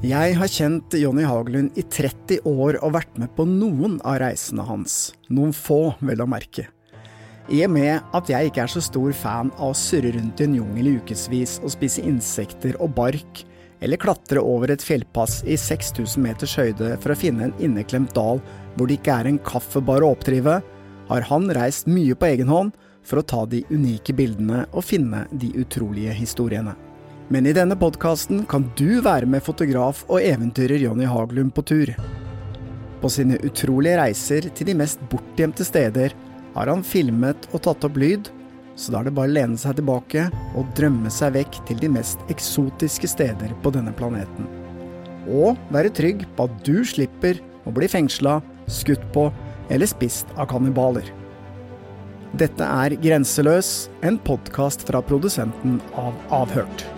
Jeg 0.00 0.32
har 0.40 0.48
kjent 0.48 0.94
Jonny 0.96 1.26
Hagelund 1.28 1.74
i 1.76 1.82
30 1.84 2.46
år 2.48 2.78
og 2.80 2.94
vært 2.94 3.18
med 3.20 3.28
på 3.36 3.44
noen 3.44 3.98
av 4.00 4.22
reisene 4.22 4.64
hans. 4.64 5.10
Noen 5.28 5.52
få, 5.52 5.90
vel 6.00 6.22
å 6.24 6.26
merke. 6.30 6.70
I 7.52 7.60
og 7.66 7.74
med 7.74 8.16
at 8.16 8.32
jeg 8.32 8.48
ikke 8.48 8.64
er 8.64 8.72
så 8.72 8.80
stor 8.80 9.12
fan 9.12 9.52
av 9.58 9.74
å 9.74 9.76
surre 9.76 10.14
rundt 10.16 10.40
i 10.40 10.48
en 10.48 10.56
jungel 10.56 10.88
i 10.88 10.96
ukevis 11.02 11.58
og 11.60 11.74
spise 11.76 12.00
insekter 12.08 12.80
og 12.80 12.96
bark, 12.96 13.44
eller 13.84 14.00
klatre 14.00 14.40
over 14.40 14.72
et 14.72 14.80
fjellpass 14.80 15.42
i 15.44 15.60
6000 15.60 16.24
meters 16.24 16.56
høyde 16.56 16.94
for 16.96 17.12
å 17.12 17.20
finne 17.20 17.50
en 17.50 17.56
inneklemt 17.60 18.16
dal 18.16 18.40
hvor 18.78 18.88
det 18.88 19.02
ikke 19.02 19.20
er 19.20 19.28
en 19.28 19.44
kaffebar 19.52 20.00
å 20.00 20.14
oppdrive, 20.16 20.62
har 21.12 21.28
han 21.28 21.52
reist 21.60 21.92
mye 21.92 22.16
på 22.16 22.32
egen 22.32 22.48
hånd 22.48 22.72
for 23.04 23.20
å 23.20 23.30
ta 23.36 23.44
de 23.44 23.66
unike 23.68 24.16
bildene 24.16 24.64
og 24.70 24.86
finne 24.94 25.26
de 25.28 25.52
utrolige 25.60 26.16
historiene. 26.16 26.72
Men 27.30 27.46
i 27.46 27.52
denne 27.54 27.76
podkasten 27.78 28.40
kan 28.50 28.64
du 28.74 28.98
være 29.06 29.28
med 29.30 29.44
fotograf 29.46 30.00
og 30.08 30.18
eventyrer 30.18 30.82
Jonny 30.82 31.06
Haglund 31.06 31.52
på 31.54 31.62
tur. 31.62 31.92
På 32.98 33.10
sine 33.12 33.38
utrolige 33.46 34.00
reiser 34.00 34.48
til 34.50 34.66
de 34.66 34.74
mest 34.80 34.98
bortgjemte 35.12 35.62
steder 35.68 36.16
har 36.56 36.72
han 36.72 36.82
filmet 36.82 37.46
og 37.52 37.62
tatt 37.68 37.86
opp 37.86 38.00
lyd, 38.02 38.32
så 38.74 38.90
da 38.90 38.98
er 38.98 39.06
det 39.06 39.14
bare 39.14 39.30
å 39.30 39.36
lene 39.36 39.62
seg 39.62 39.78
tilbake 39.78 40.26
og 40.58 40.74
drømme 40.74 41.12
seg 41.14 41.36
vekk 41.38 41.62
til 41.70 41.78
de 41.78 41.94
mest 42.00 42.34
eksotiske 42.34 43.12
steder 43.14 43.54
på 43.62 43.74
denne 43.78 43.94
planeten. 43.94 44.50
Og 45.30 45.54
være 45.70 45.94
trygg 45.94 46.26
på 46.34 46.50
at 46.50 46.60
du 46.66 46.80
slipper 46.82 47.38
å 47.62 47.70
bli 47.76 47.86
fengsla, 47.94 48.40
skutt 48.66 49.06
på 49.14 49.28
eller 49.70 49.86
spist 49.86 50.34
av 50.34 50.50
kannibaler. 50.50 51.06
Dette 52.34 52.66
er 52.66 52.98
Grenseløs, 52.98 53.86
en 54.02 54.18
podkast 54.18 54.82
fra 54.90 54.98
produsenten 55.06 55.78
av 55.94 56.18
Avhørt. 56.42 56.90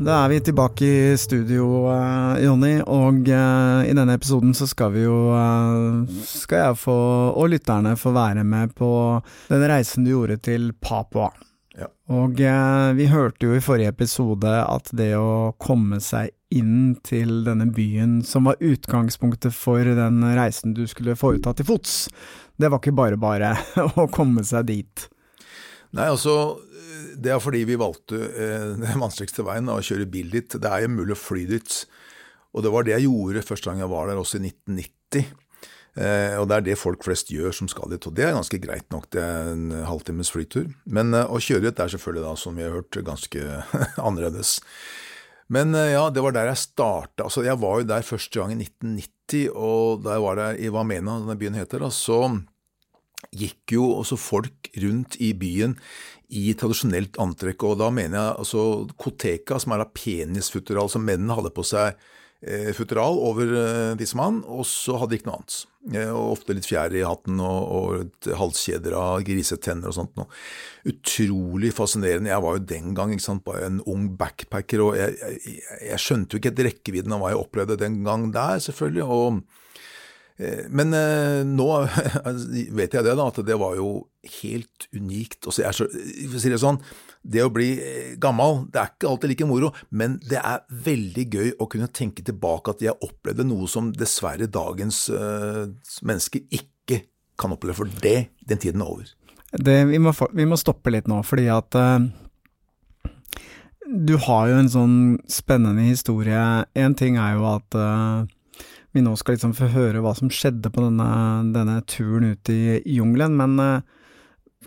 Da 0.00 0.22
er 0.24 0.30
vi 0.32 0.38
tilbake 0.40 0.86
i 0.86 1.16
studio, 1.20 1.64
uh, 1.84 2.38
Jonny, 2.40 2.78
og 2.88 3.26
uh, 3.28 3.82
i 3.84 3.92
denne 3.92 4.14
episoden 4.16 4.54
så 4.56 4.64
skal 4.64 4.94
vi 4.94 5.02
jo 5.02 5.16
uh, 5.34 6.06
Skal 6.24 6.62
jeg 6.62 6.78
få, 6.80 6.94
og 7.36 7.50
lytterne, 7.52 7.92
få 8.00 8.14
være 8.16 8.40
med 8.48 8.72
på 8.78 8.88
den 9.50 9.66
reisen 9.68 10.06
du 10.06 10.14
gjorde 10.14 10.38
til 10.40 10.70
Papua. 10.80 11.28
Ja. 11.76 11.90
Og 12.16 12.40
vi 12.96 13.10
hørte 13.12 13.44
jo 13.44 13.52
i 13.52 13.60
forrige 13.60 13.92
episode 13.92 14.48
at 14.48 14.88
det 14.96 15.12
å 15.20 15.52
komme 15.60 16.00
seg 16.00 16.32
inn 16.48 16.96
til 17.04 17.44
denne 17.44 17.68
byen, 17.68 18.22
som 18.24 18.48
var 18.48 18.56
utgangspunktet 18.56 19.52
for 19.52 19.84
den 19.84 20.24
reisen 20.32 20.72
du 20.72 20.86
skulle 20.88 21.12
foreta 21.12 21.52
til 21.52 21.68
fots, 21.68 22.06
det 22.56 22.72
var 22.72 22.80
ikke 22.80 22.96
bare 22.96 23.20
bare 23.20 23.52
å 24.00 24.08
komme 24.08 24.48
seg 24.48 24.72
dit. 24.72 25.10
Nei, 25.90 26.06
altså, 26.06 26.32
det 27.20 27.32
er 27.32 27.42
fordi 27.42 27.62
vi 27.68 27.78
valgte 27.80 28.18
eh, 28.18 28.70
den 28.80 29.02
vanskeligste 29.02 29.44
veien, 29.46 29.70
å 29.70 29.82
kjøre 29.84 30.08
bil 30.10 30.30
dit. 30.32 30.56
Det 30.56 30.70
er 30.70 30.84
jo 30.84 30.94
mulig 30.94 31.16
å 31.16 31.20
fly 31.20 31.44
dit. 31.50 31.76
Og 32.54 32.64
det 32.64 32.72
var 32.74 32.86
det 32.86 32.96
jeg 32.96 33.06
gjorde 33.06 33.46
første 33.46 33.70
gang 33.70 33.82
jeg 33.82 33.92
var 33.92 34.10
der, 34.10 34.20
også 34.20 34.40
i 34.40 34.50
1990. 34.50 35.30
Eh, 36.00 36.36
og 36.38 36.46
det 36.50 36.56
er 36.56 36.66
det 36.68 36.78
folk 36.78 37.04
flest 37.04 37.32
gjør 37.34 37.54
som 37.54 37.70
skal 37.70 37.90
dit, 37.92 38.06
og 38.06 38.14
det 38.14 38.28
er 38.28 38.36
ganske 38.36 38.60
greit 38.62 38.86
nok, 38.94 39.08
det 39.10 39.22
er 39.26 39.52
en 39.52 39.72
halvtimes 39.88 40.30
flytur. 40.32 40.70
Men 40.86 41.14
eh, 41.16 41.26
å 41.26 41.42
kjøre 41.42 41.66
dit 41.68 41.82
er 41.82 41.94
selvfølgelig 41.94 42.26
da, 42.28 42.34
som 42.38 42.58
vi 42.58 42.66
har 42.66 42.76
hørt, 42.78 43.00
ganske 43.06 43.62
annerledes. 44.06 44.58
Men 45.50 45.74
ja, 45.74 46.04
det 46.14 46.22
var 46.22 46.30
der 46.30 46.46
jeg 46.46 46.60
starta. 46.62 47.24
Altså, 47.24 47.42
jeg 47.42 47.58
var 47.58 47.80
jo 47.80 47.86
der 47.90 48.06
første 48.06 48.38
gang 48.38 48.52
i 48.54 48.60
1990, 48.62 49.48
og 49.50 50.04
da 50.04 50.14
jeg 50.14 50.22
var 50.22 50.38
der 50.38 50.60
i 50.62 50.70
Wamena, 50.70 51.16
denne 51.24 51.34
byen 51.40 51.58
heter, 51.58 51.82
da, 51.82 51.88
så 51.90 52.20
gikk 53.36 53.74
jo 53.74 53.88
også 53.98 54.18
folk 54.18 54.70
rundt 54.80 55.18
i 55.22 55.32
byen 55.36 55.76
i 56.30 56.52
tradisjonelt 56.58 57.18
antrekk, 57.22 57.66
og 57.66 57.80
da 57.80 57.90
mener 57.94 58.18
jeg 58.18 58.38
altså 58.44 58.64
koteka, 59.00 59.58
som 59.60 59.74
er 59.74 59.82
da 59.82 59.90
penisfutteral, 59.90 60.90
som 60.92 61.04
mennene 61.06 61.36
hadde 61.36 61.52
på 61.54 61.64
seg 61.66 61.98
eh, 62.46 62.70
futteral 62.76 63.18
over 63.18 63.50
eh, 63.58 63.92
tissemann, 63.98 64.40
og 64.46 64.62
så 64.68 64.98
hadde 65.00 65.14
de 65.14 65.20
ikke 65.20 65.30
noe 65.30 65.40
annet. 65.40 65.56
Eh, 65.94 66.10
og 66.12 66.36
ofte 66.36 66.54
litt 66.54 66.68
fjær 66.68 66.94
i 66.94 67.02
hatten 67.06 67.40
og, 67.42 67.72
og 67.76 67.96
et 68.04 68.30
halskjeder 68.38 68.94
av 68.98 69.24
grisetenner 69.26 69.90
og 69.90 69.96
sånt 69.96 70.14
noe. 70.20 70.30
Utrolig 70.90 71.72
fascinerende. 71.76 72.30
Jeg 72.32 72.46
var 72.46 72.58
jo 72.58 72.68
den 72.74 72.94
gang 72.98 73.14
ikke 73.16 73.26
sant, 73.26 73.46
bare 73.46 73.66
en 73.66 73.80
ung 73.90 74.10
backpacker, 74.20 74.84
og 74.86 75.00
jeg, 75.00 75.18
jeg, 75.18 75.64
jeg 75.90 76.04
skjønte 76.04 76.36
jo 76.36 76.42
ikke 76.42 76.54
helt 76.54 76.66
rekkevidden 76.70 77.16
av 77.16 77.24
hva 77.24 77.34
jeg 77.34 77.42
opplevde 77.42 77.80
den 77.80 78.02
gang 78.06 78.30
der, 78.36 78.62
selvfølgelig. 78.70 79.08
og 79.08 79.42
men 80.72 80.96
eh, 80.96 81.42
nå 81.44 81.68
vet 82.78 82.96
jeg 82.96 83.04
det, 83.06 83.12
da, 83.18 83.26
at 83.28 83.40
det 83.44 83.58
var 83.60 83.76
jo 83.76 83.90
helt 84.40 84.88
unikt. 84.96 85.44
Og 85.44 85.58
er 85.60 85.76
så, 85.76 85.86
for 85.90 86.38
å 86.38 86.42
si 86.42 86.52
det 86.52 86.60
sånn, 86.62 86.80
det 87.20 87.44
å 87.44 87.52
bli 87.52 87.68
gammel, 88.22 88.64
det 88.72 88.80
er 88.80 88.92
ikke 88.94 89.10
alltid 89.10 89.34
like 89.34 89.48
moro, 89.48 89.72
men 89.92 90.16
det 90.24 90.40
er 90.40 90.64
veldig 90.88 91.26
gøy 91.28 91.54
å 91.60 91.68
kunne 91.68 91.90
tenke 91.92 92.24
tilbake 92.24 92.72
at 92.72 92.84
jeg 92.84 92.96
opplevde 93.04 93.44
noe 93.44 93.68
som 93.68 93.90
dessverre 93.92 94.48
dagens 94.48 95.08
mennesker 95.10 96.46
ikke 96.48 97.02
kan 97.40 97.52
oppleve, 97.56 97.76
for 97.82 98.00
det, 98.04 98.30
den 98.48 98.60
tiden 98.60 98.84
er 98.84 98.92
over. 98.94 99.12
Det, 99.52 99.76
vi, 99.90 99.98
må, 99.98 100.12
vi, 100.32 100.46
må, 100.46 100.58
stoppe 100.60 100.92
litt 100.94 101.08
nå, 101.10 101.20
fordi 101.26 101.48
at 101.50 101.74
uh, 101.74 101.98
du 103.90 104.14
har 104.26 104.50
jo 104.50 104.58
en 104.60 104.70
sånn 104.70 104.98
spennende 105.30 105.88
historie. 105.88 106.42
En 106.78 106.94
ting 106.98 107.18
er 107.18 107.34
jo 107.38 107.48
at 107.50 107.78
uh, 107.78 108.28
vi 108.92 109.02
nå 109.04 109.14
skal 109.18 109.36
liksom 109.36 109.54
få 109.54 109.70
høre 109.74 110.02
hva 110.02 110.12
som 110.18 110.30
skjedde 110.32 110.72
på 110.72 110.82
denne, 110.82 111.08
denne 111.54 111.78
turen 111.90 112.32
ut 112.32 112.50
i 112.52 112.80
jungelen, 112.90 113.36
men 113.38 113.56
uh, 113.62 114.00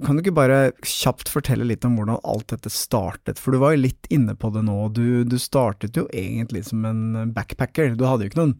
kan 0.02 0.18
du 0.18 0.24
ikke 0.24 0.36
bare 0.38 0.60
kjapt 0.88 1.30
fortelle 1.30 1.68
litt 1.68 1.86
om 1.86 2.00
hvordan 2.00 2.22
alt 2.26 2.50
dette 2.56 2.72
startet, 2.74 3.42
for 3.42 3.54
du 3.54 3.62
var 3.62 3.76
jo 3.76 3.84
litt 3.84 4.10
inne 4.14 4.34
på 4.40 4.50
det 4.56 4.64
nå, 4.66 4.78
du, 4.96 5.24
du 5.28 5.38
startet 5.42 6.00
jo 6.00 6.08
egentlig 6.16 6.64
som 6.70 6.86
en 6.90 7.34
backpacker, 7.36 7.94
du 7.98 8.08
hadde 8.08 8.26
jo 8.26 8.34
ikke 8.34 8.42
noen 8.42 8.58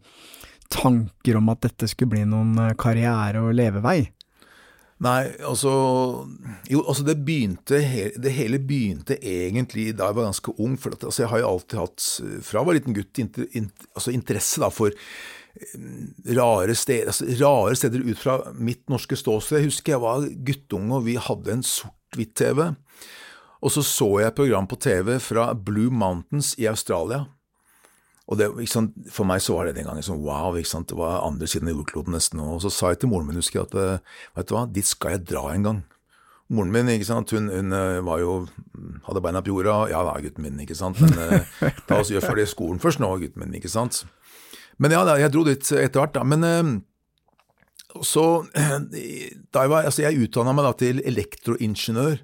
tanker 0.74 1.38
om 1.40 1.50
at 1.52 1.64
dette 1.66 1.88
skulle 1.90 2.14
bli 2.14 2.26
noen 2.28 2.54
eh, 2.60 2.76
karriere 2.78 3.42
og 3.44 3.56
levevei? 3.56 3.98
Nei, 5.04 5.20
altså 5.42 5.70
Jo, 6.70 6.84
altså 6.86 7.02
det 7.02 7.16
begynte 7.26 7.80
Det 8.14 8.30
hele 8.32 8.60
begynte 8.62 9.16
egentlig 9.18 9.88
da 9.98 10.06
jeg 10.06 10.16
var 10.16 10.28
ganske 10.28 10.54
ung. 10.54 10.76
For 10.80 10.94
at, 10.94 11.02
altså 11.04 11.24
jeg 11.24 11.32
har 11.32 11.42
jo 11.42 11.48
alltid 11.48 11.80
hatt, 11.80 12.04
fra 12.46 12.60
jeg 12.60 12.68
var 12.68 12.78
liten 12.78 12.96
gutt, 12.96 13.20
inter, 13.20 13.48
in, 13.58 13.66
altså 13.92 14.14
interesse 14.14 14.62
da 14.62 14.70
for 14.72 14.94
rare 16.34 16.74
steder, 16.74 17.10
altså 17.12 17.26
rare 17.40 17.76
steder 17.78 18.02
ut 18.04 18.18
fra 18.18 18.38
mitt 18.58 18.88
norske 18.90 19.16
ståsted. 19.18 19.60
Jeg 19.60 19.70
husker 19.70 19.94
jeg 19.94 20.02
var 20.02 20.26
guttunge 20.46 20.98
og 20.98 21.06
vi 21.06 21.14
hadde 21.20 21.54
en 21.54 21.64
sort-hvitt-TV. 21.66 22.74
Og 23.64 23.72
så 23.72 23.84
så 23.86 24.08
jeg 24.20 24.32
et 24.32 24.36
program 24.36 24.66
på 24.68 24.76
TV 24.76 25.16
fra 25.22 25.52
Blue 25.54 25.92
Mountains 25.94 26.52
i 26.60 26.66
Australia. 26.68 27.24
Og 28.24 28.38
det, 28.40 28.48
For 29.12 29.28
meg 29.28 29.42
så 29.44 29.56
var 29.56 29.68
det 29.68 29.76
den 29.78 29.88
gangen 29.88 30.04
sånn 30.04 30.22
wow, 30.24 30.54
det 30.56 30.96
var 30.96 31.24
andre 31.24 31.48
siden 31.48 31.68
av 31.68 31.76
jordkloden 31.76 32.16
nesten. 32.16 32.40
Og 32.40 32.62
så 32.64 32.72
sa 32.72 32.92
jeg 32.92 33.02
til 33.02 33.12
moren 33.12 33.28
min 33.28 33.40
husker 33.40 33.62
jeg, 33.62 33.68
at 33.68 34.04
vet 34.36 34.48
du 34.48 34.54
hva, 34.56 34.64
dit 34.68 34.88
skal 34.88 35.16
jeg 35.16 35.26
dra 35.28 35.48
en 35.52 35.68
gang. 35.68 35.82
Moren 36.52 36.72
min 36.72 36.90
ikke 36.92 37.08
sant, 37.08 37.32
hun, 37.32 37.48
hun 37.48 37.72
var 38.04 38.20
jo, 38.20 38.34
hadde 39.06 39.22
beina 39.24 39.40
på 39.44 39.52
jorda. 39.52 39.78
Ja 39.92 40.02
da, 40.04 40.16
gutten 40.24 40.44
min, 40.44 40.60
ikke 40.60 40.76
sant. 40.76 41.00
Men 41.00 41.44
ta 41.88 42.00
oss 42.00 42.12
gjør 42.12 42.24
ferdig 42.24 42.48
skolen 42.52 42.80
først 42.82 43.00
nå, 43.00 43.12
gutten 43.22 43.44
min. 43.44 43.56
ikke 43.60 43.72
sant. 43.72 44.02
Men 44.82 44.94
ja, 44.94 45.04
jeg 45.20 45.32
dro 45.34 45.44
dit 45.46 45.70
etter 45.78 46.00
hvert, 46.00 46.14
da. 46.16 46.24
Men 46.26 46.46
eh, 46.48 46.70
så 48.02 48.44
da 48.54 49.64
jeg, 49.64 49.72
var, 49.72 49.86
altså 49.86 50.06
jeg 50.06 50.26
utdanna 50.26 50.54
meg 50.56 50.68
da 50.68 50.76
til 50.80 51.02
elektroingeniør. 51.06 52.22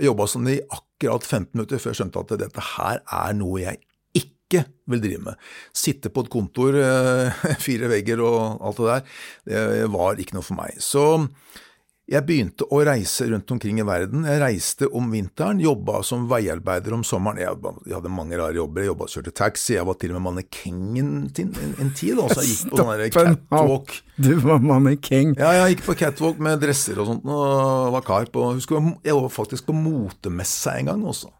Jeg 0.00 0.08
jobba 0.08 0.26
det 0.46 0.56
i 0.56 0.66
akkurat 0.72 1.26
15 1.26 1.54
minutter 1.54 1.80
før 1.80 1.92
jeg 1.92 2.00
skjønte 2.00 2.22
at 2.24 2.36
dette 2.40 2.66
her 2.76 3.02
er 3.04 3.34
noe 3.36 3.60
jeg 3.60 3.82
ikke 4.16 4.64
vil 4.90 5.02
drive 5.02 5.24
med. 5.26 5.50
Sitte 5.76 6.12
på 6.12 6.24
et 6.24 6.32
kontor, 6.32 6.78
eh, 6.78 7.42
fire 7.66 7.90
vegger 7.92 8.22
og 8.24 8.62
alt 8.66 8.80
det 8.80 8.92
der, 8.92 9.18
det 9.50 9.90
var 9.92 10.20
ikke 10.20 10.38
noe 10.38 10.46
for 10.46 10.58
meg. 10.60 10.78
Så 10.82 11.04
Jeg 12.10 12.26
begynte 12.26 12.66
å 12.74 12.80
reise 12.82 13.28
rundt 13.30 13.52
omkring 13.54 13.76
i 13.78 13.84
verden. 13.86 14.24
Jeg 14.26 14.40
reiste 14.42 14.88
om 14.98 15.12
vinteren, 15.12 15.60
jobba 15.62 16.00
som 16.02 16.24
veiarbeider 16.30 16.96
om 16.96 17.04
sommeren. 17.06 17.38
Jeg 17.38 17.94
hadde 17.94 18.10
mange 18.10 18.34
rare 18.40 18.58
jobber. 18.58 18.82
Jeg 18.82 18.90
jobbet, 18.90 19.12
kjørte 19.12 19.32
taxi, 19.38 19.76
jeg 19.76 19.86
var 19.86 19.98
til 20.00 20.10
og 20.10 20.18
med 20.18 20.24
mannekengen 20.24 21.12
en, 21.30 21.52
en 21.84 21.92
tid. 21.94 22.18
Altså, 22.18 22.42
jeg 22.42 22.56
gikk 22.56 22.72
på 22.72 22.80
sånn 22.80 23.04
catwalk. 23.14 23.94
Du 24.18 24.32
var 24.42 24.58
mannekeng. 24.58 25.36
Ja, 25.38 25.52
jeg 25.60 25.76
gikk 25.76 25.86
på 25.86 25.96
catwalk 26.02 26.42
med 26.42 26.58
dresser 26.64 26.98
og 26.98 27.12
sånt 27.12 27.30
og 27.30 27.94
var 27.94 28.02
kar 28.08 28.26
på 28.34 28.48
Husker 28.56 28.82
jeg 29.06 29.14
var 29.14 29.30
faktisk 29.30 29.70
på 29.70 29.78
motemessa 29.78 30.74
en 30.80 30.90
gang 30.90 31.06
også. 31.06 31.30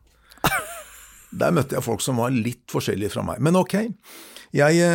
Der 1.42 1.54
møtte 1.54 1.80
jeg 1.80 1.86
folk 1.86 2.02
som 2.06 2.22
var 2.22 2.30
litt 2.30 2.62
forskjellige 2.70 3.16
fra 3.16 3.26
meg. 3.26 3.42
Men 3.42 3.58
ok. 3.58 3.80
Jeg 4.54 4.86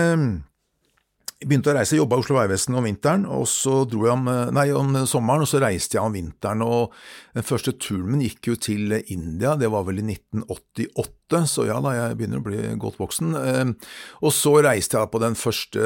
eh, 1.42 1.48
begynte 1.48 1.72
å 1.72 1.76
reise, 1.76 1.98
jobba 2.00 2.18
i 2.18 2.24
Oslo 2.24 2.38
Vegvesen 2.38 2.78
om 2.80 2.86
vinteren, 2.88 3.26
og 3.28 3.44
så 3.52 3.84
dro 3.90 4.06
jeg 4.08 4.14
om, 4.16 4.30
nei, 4.56 4.66
om 4.76 4.94
sommeren, 5.10 5.44
og 5.44 5.50
så 5.50 5.60
reiste 5.64 5.98
jeg 5.98 6.06
om 6.08 6.16
vinteren. 6.16 6.64
og 6.64 6.94
Den 7.36 7.48
første 7.48 7.76
turen 7.76 8.14
min 8.14 8.24
gikk 8.24 8.52
jo 8.52 8.56
til 8.56 8.96
India, 9.14 9.56
det 9.60 9.70
var 9.74 9.84
vel 9.88 10.00
i 10.00 10.06
1988, 10.16 11.42
så 11.52 11.66
ja 11.68 11.80
da, 11.84 11.96
jeg 11.98 12.20
begynner 12.20 12.40
å 12.40 12.46
bli 12.46 12.62
godt 12.80 13.00
voksen. 13.02 13.36
Og 14.22 14.32
så 14.36 14.54
reiste 14.64 15.00
jeg 15.00 15.12
på 15.12 15.22
den 15.24 15.36
første 15.36 15.82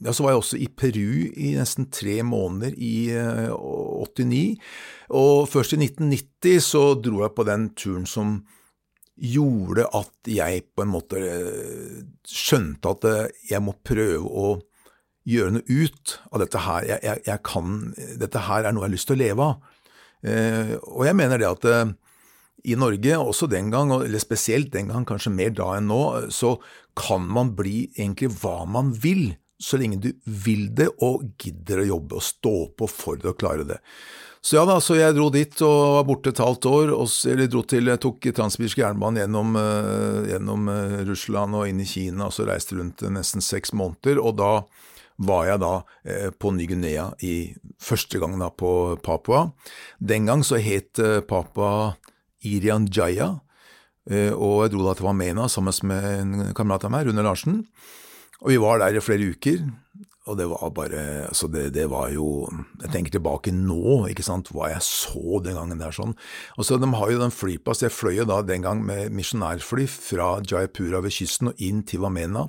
Ja, 0.00 0.12
så 0.14 0.24
var 0.24 0.32
jeg 0.32 0.42
også 0.44 0.60
i 0.62 0.68
Peru 0.70 1.26
i 1.28 1.50
nesten 1.58 1.90
tre 1.92 2.20
måneder 2.24 2.76
i 2.78 3.10
89, 3.50 4.56
og 5.18 5.50
først 5.50 5.74
i 5.74 5.82
1990 5.82 6.64
så 6.64 6.84
dro 7.02 7.24
jeg 7.24 7.34
på 7.36 7.46
den 7.48 7.68
turen 7.74 8.06
som 8.08 8.38
gjorde 9.20 9.84
at 9.96 10.30
jeg 10.30 10.64
på 10.74 10.84
en 10.84 10.92
måte 10.94 11.20
skjønte 12.28 12.94
at 12.94 13.06
jeg 13.50 13.60
må 13.64 13.74
prøve 13.84 14.24
å 14.24 14.54
gjøre 15.28 15.56
noe 15.56 15.66
ut 15.68 16.14
av 16.30 16.42
dette 16.42 16.62
her. 16.64 16.86
Jeg, 16.88 17.04
jeg, 17.04 17.24
jeg 17.28 17.42
kan, 17.46 17.80
dette 18.20 18.46
her 18.46 18.64
er 18.64 18.74
noe 18.74 18.84
jeg 18.84 18.90
har 18.90 18.94
lyst 18.96 19.10
til 19.10 19.18
å 19.18 19.22
leve 19.22 19.48
av. 19.50 19.74
Eh, 20.20 20.72
og 20.80 21.04
jeg 21.08 21.16
mener 21.16 21.40
det 21.40 21.48
at 21.48 21.66
eh, 21.68 21.92
i 22.70 22.76
Norge, 22.76 23.16
også 23.16 23.48
den 23.48 23.70
gang, 23.72 23.92
eller 23.96 24.22
spesielt 24.22 24.72
den 24.74 24.90
gang, 24.90 25.06
kanskje 25.08 25.32
mer 25.32 25.52
da 25.56 25.74
enn 25.78 25.88
nå, 25.88 26.02
så 26.32 26.56
kan 26.98 27.24
man 27.28 27.54
bli 27.56 27.86
egentlig 27.94 28.32
hva 28.40 28.64
man 28.68 28.92
vil, 29.00 29.30
så 29.60 29.76
lenge 29.80 30.00
du 30.00 30.10
vil 30.24 30.70
det 30.76 30.88
og 31.04 31.34
gidder 31.40 31.82
å 31.82 31.90
jobbe 31.94 32.16
og 32.16 32.24
stå 32.24 32.56
på 32.76 32.88
for 32.88 33.20
det 33.20 33.32
å 33.32 33.36
klare 33.36 33.66
det. 33.68 33.80
Så 34.40 34.56
ja 34.56 34.62
da, 34.64 34.78
så 34.80 34.96
jeg 34.96 35.12
dro 35.18 35.26
dit 35.32 35.52
og 35.66 35.98
var 35.98 36.06
borte 36.08 36.32
et 36.32 36.40
halvt 36.40 36.68
år, 36.70 36.92
og, 36.96 37.10
eller 37.28 37.48
dro 37.52 37.60
til, 37.68 37.92
tok 38.00 38.30
transsibirsk 38.36 38.80
jernbane 38.80 39.20
gjennom, 39.20 39.58
uh, 39.60 40.22
gjennom 40.30 40.70
uh, 40.72 40.94
Russland 41.04 41.58
og 41.58 41.68
inn 41.68 41.82
i 41.84 41.88
Kina, 41.88 42.30
og 42.30 42.32
så 42.32 42.46
reiste 42.48 42.78
rundt 42.78 43.04
nesten 43.12 43.44
seks 43.44 43.74
måneder, 43.76 44.16
og 44.16 44.38
da 44.40 44.54
var 45.20 45.46
jeg 45.48 45.60
da 45.62 45.72
eh, 46.04 46.28
på 46.32 46.52
Ny-Guinea 46.56 47.10
i 47.26 47.52
første 47.80 48.20
gang 48.22 48.38
da 48.40 48.50
på 48.50 48.96
Papua. 49.04 49.50
Den 49.98 50.28
gang 50.30 50.44
så 50.46 50.60
het 50.62 51.00
eh, 51.02 51.20
Papua 51.20 51.96
Irian 52.46 52.88
Jaya, 52.88 53.34
eh, 54.08 54.32
og 54.32 54.64
jeg 54.64 54.74
dro 54.74 54.86
da 54.86 54.96
til 54.96 55.08
Wamena 55.10 55.48
sammen 55.52 55.76
med 55.90 56.08
en 56.14 56.54
kamerat 56.56 56.88
av 56.88 56.94
meg, 56.94 57.08
Rune 57.08 57.24
Larsen. 57.26 57.62
Og 58.40 58.54
vi 58.54 58.60
var 58.62 58.80
der 58.80 58.96
i 58.96 59.04
flere 59.04 59.34
uker. 59.34 59.66
Og 60.28 60.36
det 60.36 60.46
var 60.50 60.72
bare 60.76 61.02
altså 61.30 61.48
det, 61.48 61.70
det, 61.72 61.86
var 61.88 62.10
jo 62.12 62.44
Jeg 62.82 62.90
tenker 62.92 63.14
tilbake 63.14 63.52
nå, 63.56 64.06
ikke 64.12 64.24
sant, 64.26 64.50
hva 64.52 64.68
jeg 64.68 64.84
så 64.84 65.40
den 65.40 65.56
gangen 65.56 65.80
der 65.80 65.94
sånn. 65.96 66.12
Og 66.60 66.66
så 66.68 66.76
De 66.80 66.90
har 66.92 67.12
jo 67.12 67.22
den 67.22 67.32
flyplass 67.32 67.84
Jeg 67.86 67.94
fløy 67.94 68.18
jo 68.18 68.28
da 68.28 68.42
den 68.44 68.66
gang 68.66 68.84
med 68.84 69.14
misjonærfly 69.16 69.88
fra 69.90 70.32
Jayapura 70.44 71.00
ved 71.04 71.16
kysten 71.16 71.52
og 71.52 71.62
inn 71.64 71.80
til 71.88 72.04
Wamena. 72.04 72.46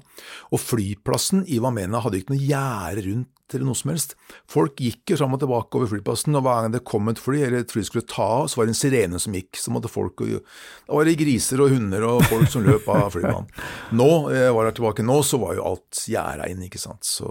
Og 0.51 0.59
flyplassen 0.59 1.45
i 1.47 1.61
Wamena 1.63 2.03
hadde 2.03 2.19
ikke 2.19 2.35
noe 2.35 2.43
gjerde 2.43 3.07
rundt 3.07 3.31
eller 3.55 3.69
noe 3.69 3.77
som 3.77 3.91
helst. 3.93 4.15
Folk 4.49 4.81
gikk 4.81 5.13
jo 5.13 5.19
fram 5.19 5.35
og 5.35 5.41
tilbake 5.41 5.79
over 5.79 5.89
flyplassen, 5.91 6.35
og 6.37 6.45
hver 6.45 6.65
gang 6.65 6.75
det 6.75 6.83
kom 6.87 7.11
et 7.11 7.21
fly, 7.21 7.39
eller 7.47 7.63
et 7.65 7.73
fly 7.73 7.83
skulle 7.87 8.07
ta 8.09 8.27
av, 8.41 8.49
så 8.51 8.59
var 8.59 8.69
det 8.69 8.75
en 8.75 8.81
sirene 8.81 9.21
som 9.21 9.35
gikk. 9.37 9.59
Så 9.59 9.73
måtte 9.73 9.91
folk 9.91 10.21
Da 10.21 10.93
var 10.93 11.07
det 11.07 11.17
griser 11.19 11.63
og 11.63 11.73
hunder 11.73 12.05
og 12.07 12.25
folk 12.29 12.51
som 12.51 12.65
løp 12.67 12.87
av 12.91 13.09
flybanen. 13.15 13.49
Nå 13.99 14.11
jeg 14.33 14.53
var 14.55 14.69
jeg 14.69 14.77
tilbake 14.79 15.05
nå, 15.05 15.17
så 15.25 15.39
var 15.41 15.57
jo 15.57 15.65
alt 15.71 16.03
gjerda 16.09 16.47
inn, 16.51 16.63
ikke 16.67 16.81
sant. 16.81 17.07
Så, 17.07 17.27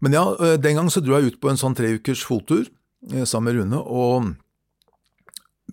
men 0.00 0.16
ja, 0.16 0.26
eh, 0.38 0.58
den 0.60 0.78
gang 0.78 0.90
så 0.92 1.02
dro 1.04 1.18
jeg 1.18 1.34
ut 1.34 1.40
på 1.42 1.50
en 1.50 1.60
sånn 1.60 1.76
tre 1.78 1.94
ukers 1.96 2.22
fottur 2.26 2.64
eh, 2.66 3.24
sammen 3.24 3.50
med 3.50 3.60
Rune. 3.60 3.80
og 3.80 4.32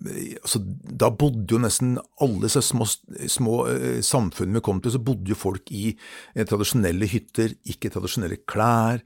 altså, 0.06 0.60
da 1.02 1.10
bodde 1.14 1.46
jo 1.54 1.60
nesten 1.62 1.96
alle 2.22 2.44
disse 2.46 2.62
små, 2.64 2.86
små 3.30 3.58
eh, 3.72 3.98
samfunnene 4.04 4.60
vi 4.60 4.66
kom 4.68 4.82
til, 4.82 4.94
så 4.94 5.02
bodde 5.02 5.32
jo 5.32 5.38
folk 5.38 5.72
i 5.74 5.90
eh, 5.92 6.46
tradisjonelle 6.48 7.08
hytter, 7.10 7.56
ikke 7.72 7.92
tradisjonelle 7.94 8.40
klær. 8.48 9.02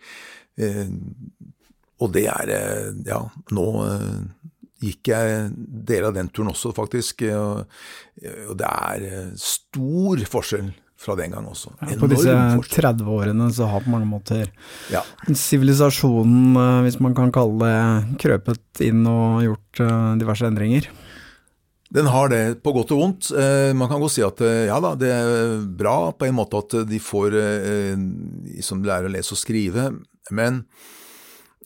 Eh, 0.60 0.92
og 2.02 2.14
det 2.16 2.26
er 2.30 2.54
eh, 2.56 2.88
Ja, 3.08 3.22
nå 3.54 3.66
eh, 3.86 4.22
gikk 4.82 5.12
jeg 5.12 5.50
deler 5.56 6.10
av 6.10 6.16
den 6.18 6.30
turen 6.34 6.50
også, 6.52 6.72
faktisk. 6.74 7.22
Og, 7.38 7.66
og 8.48 8.56
det 8.58 8.70
er 8.70 9.08
eh, 9.08 9.34
stor 9.38 10.24
forskjell 10.32 10.72
fra 11.02 11.16
den 11.18 11.34
gang 11.34 11.46
også. 11.50 11.72
Ja, 11.82 11.96
på 11.98 12.08
disse 12.10 12.34
30 12.78 13.08
årene 13.10 13.48
så 13.54 13.66
har 13.70 13.82
på 13.82 13.90
mange 13.90 14.06
måter 14.06 14.46
ja. 14.92 15.02
sivilisasjonen, 15.26 16.54
hvis 16.86 17.00
man 17.02 17.16
kan 17.18 17.32
kalle 17.34 17.58
det, 17.66 18.18
krøpet 18.22 18.84
inn 18.86 19.02
og 19.10 19.42
gjort 19.42 19.82
diverse 20.22 20.46
endringer? 20.46 20.86
Den 21.92 22.08
har 22.08 22.30
det, 22.32 22.62
på 22.64 22.72
godt 22.72 22.94
og 22.94 23.02
vondt. 23.02 23.32
Man 23.76 23.90
kan 23.90 24.00
godt 24.00 24.14
si 24.14 24.22
at 24.24 24.38
ja 24.40 24.78
da, 24.80 24.94
det 24.96 25.10
er 25.12 25.58
bra 25.76 25.96
på 26.16 26.24
en 26.24 26.38
måte 26.38 26.62
at 26.62 26.78
de 26.88 27.02
får 27.02 27.36
som 28.64 28.80
lærer 28.86 29.10
å 29.10 29.12
lese 29.12 29.34
og 29.34 29.42
skrive, 29.42 29.90
men 30.32 30.62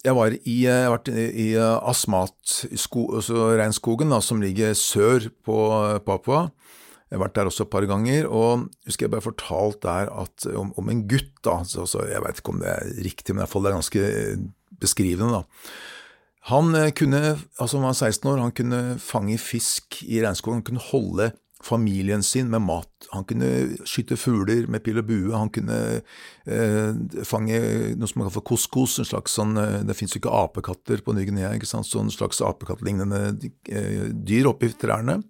jeg 0.07 0.15
var 0.15 0.35
i, 0.35 0.57
jeg 0.65 0.87
har 0.87 0.93
vært 0.93 1.11
i 1.15 1.47
Asmat, 1.59 2.59
altså 2.73 3.49
regnskogen, 3.59 4.13
da, 4.13 4.21
som 4.23 4.43
ligger 4.43 4.75
sør 4.79 5.29
på 5.47 5.59
Papua. 6.07 6.47
Jeg 7.07 7.19
har 7.19 7.23
vært 7.23 7.37
der 7.39 7.49
også 7.49 7.67
et 7.67 7.71
par 7.71 7.87
ganger, 7.87 8.27
og 8.27 8.67
husker 8.89 9.07
jeg 9.07 9.13
bare 9.15 9.25
fortalt 9.25 9.83
der 9.85 10.09
at, 10.11 10.47
om, 10.59 10.73
om, 10.81 10.89
en 10.91 11.05
gutt. 11.07 11.31
da, 11.47 11.61
altså, 11.63 12.03
Jeg 12.03 12.23
vet 12.25 12.41
ikke 12.41 12.55
om 12.55 12.63
det 12.63 12.73
er 12.73 12.97
riktig, 13.07 13.35
men 13.35 13.41
i 13.41 13.45
hvert 13.45 13.53
fall 13.53 13.63
det 13.63 13.71
er 13.71 13.79
ganske 13.79 14.07
beskrivende. 14.83 15.39
da. 15.39 15.43
Han 16.51 16.75
kunne, 16.95 17.21
altså 17.59 17.79
han 17.79 17.87
var 17.87 17.95
16 17.95 18.31
år, 18.31 18.43
han 18.43 18.55
kunne 18.55 18.99
fange 19.03 19.39
fisk 19.39 20.03
i 20.07 20.21
regnskogen, 20.23 20.61
han 20.61 20.67
kunne 20.67 20.89
holde 20.91 21.31
familien 21.65 22.23
sin 22.23 22.51
med 22.51 22.61
mat. 22.61 22.89
Han 23.11 23.25
kunne 23.25 23.49
skyte 23.89 24.17
fugler 24.21 24.67
med 24.71 24.83
pil 24.85 24.99
og 25.01 25.07
bue, 25.09 25.33
han 25.33 25.49
kunne 25.53 25.79
eh, 26.45 27.23
fange 27.25 27.61
noe 27.97 28.11
som 28.11 28.21
man 28.21 28.27
kaller 28.27 28.35
for 28.35 28.47
couscous, 28.51 28.99
en 29.01 29.09
slags 29.09 29.37
sånn 29.39 29.57
eh, 29.61 29.79
Det 29.89 29.97
fins 29.97 30.13
jo 30.13 30.21
ikke 30.21 30.35
apekatter 30.37 31.01
på 31.05 31.15
Ny-Guinea, 31.17 31.55
ikke 31.57 31.69
sant, 31.71 31.89
sånn 31.89 32.13
slags 32.13 32.43
apekattlignende 32.45 33.23
eh, 33.73 34.11
dyr 34.13 34.51
oppi 34.53 34.69
trærne. 34.77 35.23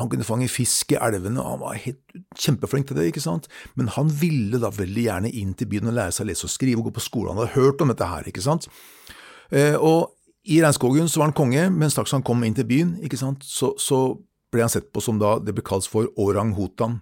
Han 0.00 0.12
kunne 0.12 0.26
fange 0.26 0.48
fisk 0.52 0.94
i 0.96 1.00
elvene, 1.00 1.44
han 1.44 1.60
var 1.60 1.76
helt 1.76 2.16
kjempeflink 2.40 2.88
til 2.88 3.00
det, 3.00 3.10
ikke 3.10 3.24
sant, 3.24 3.50
men 3.76 3.92
han 3.98 4.08
ville 4.22 4.62
da 4.62 4.72
veldig 4.72 5.04
gjerne 5.10 5.34
inn 5.42 5.52
til 5.58 5.68
byen 5.70 5.92
og 5.92 5.98
lære 5.98 6.16
seg 6.16 6.24
å 6.24 6.30
lese 6.32 6.48
og 6.48 6.54
skrive 6.54 6.80
og 6.80 6.88
gå 6.88 6.96
på 6.96 7.04
skole, 7.04 7.34
han 7.34 7.42
hadde 7.42 7.58
hørt 7.58 7.84
om 7.84 7.92
dette 7.92 8.08
her, 8.08 8.32
ikke 8.32 8.46
sant. 8.46 8.70
Eh, 9.52 9.76
og 9.76 10.16
i 10.48 10.62
regnskogen 10.64 11.08
så 11.10 11.20
var 11.20 11.28
han 11.28 11.36
konge, 11.36 11.68
men 11.68 11.92
straks 11.92 12.16
han 12.16 12.24
kom 12.24 12.40
inn 12.46 12.56
til 12.56 12.64
byen, 12.64 12.96
ikke 13.04 13.20
sant, 13.20 13.44
så, 13.44 13.74
så 13.76 14.16
ble 14.50 14.64
han 14.64 14.72
sett 14.72 14.90
på 14.92 15.02
som 15.04 15.20
da 15.20 15.38
det 15.42 15.54
ble 15.56 15.64
kalt 15.66 15.88
for 15.90 16.10
orang-hutan. 16.20 17.00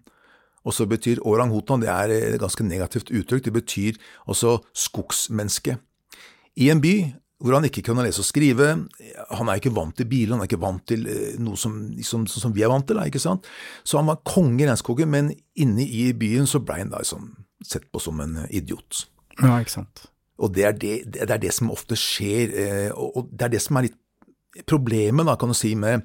Og 0.66 0.74
så 0.74 0.88
betyr 0.88 1.22
orang-hutan 1.26 1.80
det 1.82 1.90
er 1.92 2.12
et 2.12 2.40
ganske 2.40 2.66
negativt 2.66 3.12
uttrykk, 3.14 3.46
det 3.46 3.54
betyr 3.54 4.02
altså 4.28 4.58
skogsmenneske. 4.76 5.78
I 6.58 6.70
en 6.74 6.82
by 6.84 6.94
hvor 7.38 7.54
han 7.54 7.68
ikke 7.68 7.84
kunne 7.86 8.02
lese 8.02 8.18
og 8.18 8.26
skrive, 8.26 8.66
han 9.30 9.50
er 9.50 9.60
ikke 9.60 9.70
vant 9.70 9.94
til 9.94 10.08
biler, 10.10 10.34
han 10.34 10.42
er 10.42 10.48
ikke 10.48 10.58
vant 10.58 10.82
til 10.90 11.04
eh, 11.06 11.36
noe 11.38 11.58
som, 11.60 11.76
som, 12.02 12.24
som 12.26 12.54
vi 12.54 12.64
er 12.66 12.72
vant 12.72 12.86
til, 12.88 12.98
ikke 12.98 13.22
sant. 13.22 13.46
Så 13.86 14.00
han 14.00 14.08
var 14.10 14.24
konge 14.26 14.64
i 14.64 14.66
regnskogen, 14.66 15.10
men 15.12 15.30
inne 15.54 15.86
i 15.86 16.08
byen 16.18 16.50
så 16.50 16.58
ble 16.58 16.80
han 16.80 16.90
da 16.90 16.98
liksom 17.04 17.30
sett 17.62 17.86
på 17.94 18.02
som 18.02 18.18
en 18.24 18.40
idiot. 18.50 19.04
Ja, 19.38 19.54
ikke 19.62 19.76
sant. 19.76 20.08
Og 20.42 20.50
det 20.54 20.66
er 20.66 20.74
det, 20.74 20.96
det 21.14 21.30
er 21.30 21.38
det, 21.42 21.54
som 21.54 21.70
ofte 21.74 21.98
skjer, 21.98 22.58
eh, 22.58 22.90
og 22.90 23.30
det 23.30 23.46
er 23.46 23.54
det 23.54 23.62
som 23.62 23.78
er 23.78 23.86
litt 23.86 24.66
problemet, 24.66 25.26
da, 25.26 25.38
kan 25.38 25.54
du 25.54 25.54
si, 25.54 25.76
med 25.78 26.02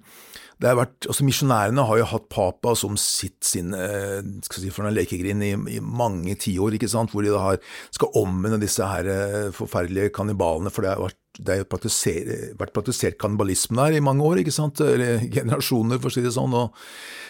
det 0.61 0.69
har 0.69 0.77
vært, 0.77 1.07
altså 1.09 1.25
Misjonærene 1.27 1.85
har 1.87 1.99
jo 1.99 2.09
hatt 2.11 2.27
papa 2.31 2.73
som 2.77 2.95
sitt 2.99 3.41
sin 3.47 3.73
eh, 3.77 4.21
skal 4.45 4.61
si, 4.61 4.71
for 4.73 4.87
en 4.87 4.95
lekegrind 4.95 5.45
i, 5.45 5.51
i 5.77 5.81
mange 5.83 6.35
tiår, 6.39 6.77
hvor 7.11 7.25
de 7.25 7.33
har, 7.33 7.59
skal 7.95 8.13
omvende 8.21 8.61
disse 8.61 8.85
her 8.87 9.09
eh, 9.09 9.49
forferdelige 9.55 10.13
kannibalene. 10.15 10.71
For 10.73 10.85
det 10.85 10.93
har 10.93 11.03
vært, 11.03 11.19
det 11.39 11.57
har 11.57 11.65
vært 11.65 12.75
praktisert 12.75 13.19
kannibalisme 13.21 13.81
der 13.81 13.97
i 13.97 14.05
mange 14.05 14.25
år, 14.27 14.43
ikke 14.43 14.55
sant, 14.55 14.81
eller 14.85 15.25
generasjoner, 15.33 16.01
for 16.01 16.11
å 16.11 16.15
si 16.15 16.25
det 16.25 16.35
sånn. 16.37 16.55
Og, 16.61 16.85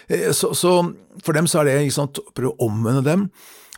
eh, 0.09 0.29
så, 0.35 0.51
så, 0.57 0.77
for 1.23 1.39
dem 1.39 1.49
så 1.49 1.61
er 1.61 1.71
det 1.71 1.81
ikke 1.87 1.99
sant, 2.01 2.21
å 2.21 2.35
prøve 2.35 2.55
å 2.57 2.69
omvende 2.69 3.05
dem. 3.07 3.29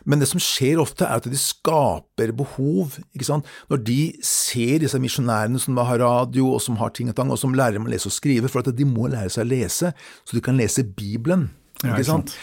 Men 0.06 0.22
det 0.22 0.30
som 0.30 0.42
skjer 0.42 0.80
ofte, 0.82 1.04
er 1.04 1.20
at 1.20 1.28
de 1.28 1.40
skaper 1.40 2.32
behov. 2.36 2.96
Når 3.16 3.82
de 3.84 4.00
ser 4.24 4.80
disse 4.84 5.00
misjonærene 5.02 5.60
som 5.62 5.78
har 5.82 6.00
radio, 6.02 6.52
og 6.54 6.62
som 6.62 6.78
har 6.80 6.94
ting 6.94 7.10
og 7.10 7.18
tang, 7.18 7.32
og 7.34 7.40
som 7.42 7.54
lærer 7.56 7.78
dem 7.78 7.88
å 7.88 7.92
lese 7.92 8.10
og 8.10 8.16
skrive, 8.16 8.50
for 8.52 8.62
at 8.62 8.74
de 8.76 8.88
må 8.88 9.10
lære 9.12 9.34
seg 9.34 9.46
å 9.46 9.52
lese, 9.52 9.92
så 10.24 10.36
de 10.36 10.44
kan 10.44 10.58
lese 10.58 10.86
Bibelen. 10.86 11.50
Ja. 11.84 11.92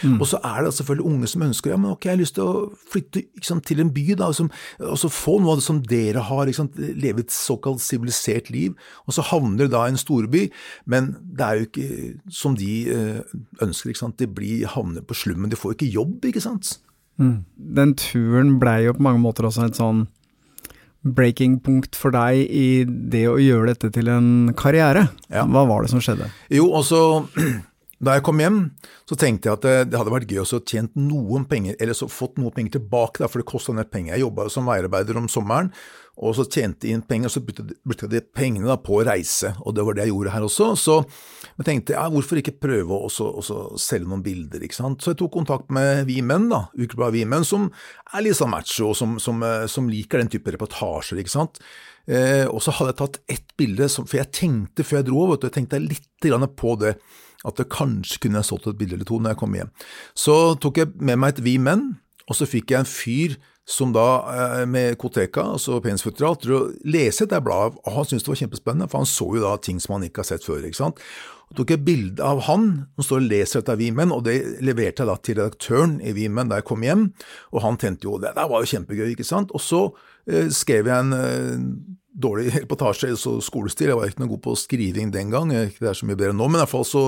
Mm. 0.04 0.20
Og 0.22 0.28
så 0.30 0.38
er 0.46 0.62
det 0.62 0.74
selvfølgelig 0.78 1.06
unge 1.10 1.28
som 1.28 1.42
ønsker 1.42 1.72
ja, 1.72 1.78
men 1.78 1.92
ok, 1.92 2.06
jeg 2.06 2.12
har 2.12 2.20
lyst 2.20 2.36
til 2.38 2.46
å 2.46 2.66
flytte 2.92 3.24
sant, 3.42 3.66
til 3.66 3.82
en 3.82 3.90
by, 3.94 4.04
da, 4.20 4.28
og 4.30 4.38
som, 4.38 4.52
og 4.78 5.00
så 5.02 5.10
få 5.10 5.40
noe 5.42 5.56
av 5.56 5.62
det 5.62 5.66
som 5.66 5.80
dere 5.90 6.22
har, 6.28 6.52
sant, 6.54 6.78
leve 6.78 7.26
et 7.26 7.34
såkalt 7.34 7.82
sivilisert 7.82 8.52
liv, 8.54 8.78
og 9.08 9.18
så 9.18 9.26
havner 9.32 9.66
de 9.66 9.74
da 9.74 9.88
i 9.88 9.96
en 9.96 9.98
storby, 9.98 10.46
men 10.86 11.16
det 11.26 11.48
er 11.48 11.60
jo 11.60 11.70
ikke 11.70 12.34
som 12.44 12.58
de 12.60 12.72
eh, 12.94 13.38
ønsker, 13.66 13.90
ikke 13.90 14.04
sant, 14.04 14.20
de 14.22 14.30
blir, 14.30 14.68
havner 14.76 15.02
på 15.02 15.18
slummen, 15.18 15.50
de 15.50 15.58
får 15.58 15.80
ikke 15.80 15.94
jobb, 15.98 16.30
ikke 16.30 16.46
sant? 16.46 16.76
Den 17.18 17.94
turen 18.00 18.58
blei 18.62 18.84
jo 18.88 18.96
på 18.98 19.06
mange 19.06 19.22
måter 19.22 19.48
også 19.50 19.68
et 19.68 19.78
sånn 19.78 20.08
breaking-punkt 21.04 21.98
for 22.00 22.16
deg 22.16 22.48
i 22.48 22.86
det 22.88 23.26
å 23.28 23.36
gjøre 23.42 23.74
dette 23.74 23.92
til 23.94 24.10
en 24.12 24.54
karriere. 24.58 25.10
Ja. 25.28 25.44
Hva 25.44 25.66
var 25.68 25.84
det 25.84 25.92
som 25.92 26.02
skjedde? 26.04 26.30
Jo, 26.54 26.70
og 26.72 26.86
så 26.88 27.02
da 28.04 28.18
jeg 28.18 28.24
kom 28.28 28.42
hjem, 28.42 28.60
så 29.10 29.18
tenkte 29.20 29.50
jeg 29.50 29.58
at 29.58 29.66
det, 29.66 29.76
det 29.92 30.00
hadde 30.00 30.14
vært 30.14 30.32
gøy 30.32 30.44
å 30.44 30.62
tjent 30.62 30.96
noen 31.00 31.48
penger, 31.50 31.76
eller 31.82 31.98
så 31.98 32.10
fått 32.12 32.40
noe 32.42 32.54
penger 32.54 32.78
tilbake, 32.78 33.24
da, 33.24 33.30
for 33.32 33.42
det 33.42 33.50
kosta 33.50 33.76
ned 33.76 33.92
penger. 33.94 34.16
Jeg 34.16 34.26
jobba 34.26 34.48
som 34.52 34.68
veiarbeider 34.70 35.20
om 35.20 35.30
sommeren, 35.32 35.72
og 36.14 36.36
så 36.38 36.46
tjente 36.46 36.86
jeg 36.86 37.00
inn 37.00 37.06
penger, 37.10 37.32
og 37.32 37.34
så 37.34 37.42
brukte 37.42 38.06
jeg 38.06 38.12
de 38.12 38.22
pengene 38.38 38.70
da, 38.70 38.76
på 38.78 39.00
å 39.00 39.06
reise, 39.08 39.56
og 39.64 39.74
det 39.78 39.86
var 39.88 39.98
det 39.98 40.06
jeg 40.06 40.14
gjorde 40.14 40.34
her 40.36 40.46
også. 40.46 40.68
Så 40.78 40.98
jeg 41.48 41.68
tenkte 41.70 41.96
ja, 41.96 42.04
hvorfor 42.14 42.42
ikke 42.42 42.56
prøve 42.62 42.94
å 42.94 43.08
også, 43.08 43.56
selge 43.82 44.12
noen 44.12 44.26
bilder, 44.26 44.62
ikke 44.68 44.78
sant. 44.78 45.02
Så 45.02 45.14
jeg 45.14 45.22
tok 45.24 45.34
kontakt 45.40 45.74
med 45.74 46.06
Vi 46.10 46.20
Menn, 46.26 46.52
da, 46.52 46.68
Ukebladet 46.78 47.18
Vi 47.18 47.26
Menn, 47.30 47.48
som 47.48 47.72
er 48.14 48.28
litt 48.28 48.38
sånn 48.38 48.54
macho, 48.54 48.92
og 48.92 49.00
som, 49.00 49.18
som, 49.22 49.42
eh, 49.48 49.66
som 49.72 49.90
liker 49.90 50.22
den 50.22 50.30
type 50.36 50.54
reportasjer, 50.54 51.24
ikke 51.24 51.34
sant. 51.34 51.64
Eh, 52.06 52.46
og 52.46 52.60
så 52.62 52.74
hadde 52.76 52.92
jeg 52.92 53.00
tatt 53.00 53.20
ett 53.32 53.54
bilde, 53.60 53.90
som, 53.90 54.06
for 54.06 54.20
jeg 54.20 54.34
tenkte 54.36 54.86
før 54.86 55.00
jeg 55.00 55.10
dro, 55.10 55.28
vet 55.32 55.42
du, 55.42 55.50
jeg 55.50 55.58
tenkte 55.62 55.82
litt 55.82 56.10
på 56.60 56.78
det, 56.80 56.94
at 57.44 57.60
det 57.60 57.70
kanskje 57.74 58.22
kunne 58.24 58.42
jeg 58.42 58.50
solgt 58.50 58.70
et 58.72 58.80
bilde 58.80 58.98
eller 58.98 59.08
to 59.10 59.20
når 59.20 59.34
jeg 59.34 59.42
kom 59.42 59.58
hjem. 59.58 59.74
Så 60.16 60.36
tok 60.64 60.80
jeg 60.82 60.94
med 61.00 61.20
meg 61.20 61.36
et 61.36 61.44
Vi 61.46 61.58
Menn, 61.62 61.90
og 62.30 62.38
så 62.40 62.48
fikk 62.48 62.72
jeg 62.72 62.84
en 62.84 62.90
fyr 62.90 63.36
som 63.66 63.94
da, 63.96 64.08
eh, 64.34 64.66
med 64.66 64.98
Koteka, 65.00 65.46
altså 65.56 65.80
Penisfutteral, 65.84 66.36
til 66.36 66.56
å 66.56 66.64
lese 66.84 67.28
det 67.30 67.40
bladet, 67.44 67.80
han 67.88 68.06
syntes 68.06 68.26
det 68.26 68.34
var 68.34 68.42
kjempespennende, 68.42 68.90
for 68.92 69.00
han 69.00 69.08
så 69.08 69.28
jo 69.38 69.44
da 69.44 69.56
ting 69.58 69.80
som 69.80 69.96
han 69.96 70.04
ikke 70.10 70.20
har 70.20 70.28
sett 70.34 70.44
før, 70.44 70.66
ikke 70.68 70.82
sant. 70.82 71.00
Og 71.52 71.60
tok 71.62 71.72
et 71.72 71.86
bilde 71.86 72.24
av 72.24 72.44
han, 72.50 72.68
som 72.98 73.08
står 73.08 73.22
og 73.22 73.30
leser 73.32 73.62
dette 73.62 73.76
av 73.76 73.80
Vimen, 73.80 74.12
og 74.12 74.26
det 74.28 74.36
leverte 74.66 75.04
jeg 75.04 75.08
da 75.08 75.16
til 75.16 75.40
redaktøren 75.40 75.96
i 76.04 76.12
Vimen 76.18 76.52
da 76.52 76.60
jeg 76.60 76.68
kom 76.68 76.84
hjem, 76.84 77.14
og 77.54 77.64
han 77.64 77.80
tente 77.80 78.10
jo 78.10 78.18
det. 78.20 78.34
Det 78.36 78.48
var 78.52 78.64
jo 78.64 78.72
kjempegøy, 78.74 79.14
ikke 79.14 79.28
sant. 79.28 79.54
Og 79.56 79.64
så 79.64 79.84
eh, 80.28 80.52
skrev 80.52 80.92
jeg 80.92 80.98
en 81.00 81.16
eh, 81.16 81.68
dårlig 82.14 82.52
reportasje, 82.56 83.12
så 83.18 83.38
skolestil, 83.44 83.92
jeg 83.92 84.00
var 84.00 84.10
ikke 84.10 84.24
noe 84.24 84.34
god 84.36 84.44
på 84.46 84.56
skriving 84.60 85.14
den 85.14 85.32
gang, 85.34 85.52
det 85.54 85.82
er 85.82 85.98
så 85.98 86.08
mye 86.08 86.20
bedre 86.20 86.36
nå, 86.38 86.48
men 86.48 86.60
i 86.60 86.64
hvert 86.64 86.74
fall 86.74 86.86
så 86.88 87.06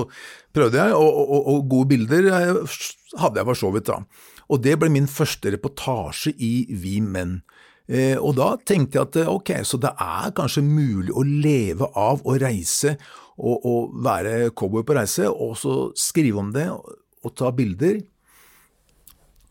prøvde 0.56 0.80
jeg, 0.80 0.96
og, 0.96 1.06
og, 1.10 1.28
og, 1.36 1.50
og 1.52 1.68
gode 1.70 1.90
bilder 1.94 2.30
hadde 2.32 3.40
jeg 3.40 3.48
for 3.50 3.60
så 3.60 3.70
vidt 3.74 3.90
da. 3.90 4.00
Og 4.46 4.62
det 4.62 4.76
ble 4.78 4.90
min 4.94 5.08
første 5.10 5.50
reportasje 5.54 6.34
i 6.38 6.52
Vi 6.70 6.98
Menn. 7.02 7.40
Eh, 7.86 8.18
og 8.18 8.34
da 8.38 8.54
tenkte 8.66 8.98
jeg 8.98 9.06
at 9.06 9.18
eh, 9.22 9.30
ok, 9.30 9.52
så 9.66 9.78
det 9.82 9.92
er 10.02 10.34
kanskje 10.34 10.64
mulig 10.66 11.14
å 11.14 11.22
leve 11.22 11.86
av 11.94 12.22
å 12.26 12.34
reise 12.42 12.96
og, 13.36 13.62
og 13.62 13.96
være 14.02 14.50
cowboy 14.58 14.82
på 14.86 14.96
reise, 14.98 15.28
og 15.30 15.54
så 15.60 15.76
skrive 15.98 16.42
om 16.42 16.50
det 16.54 16.66
og, 16.72 16.96
og 17.22 17.34
ta 17.38 17.52
bilder. 17.54 18.00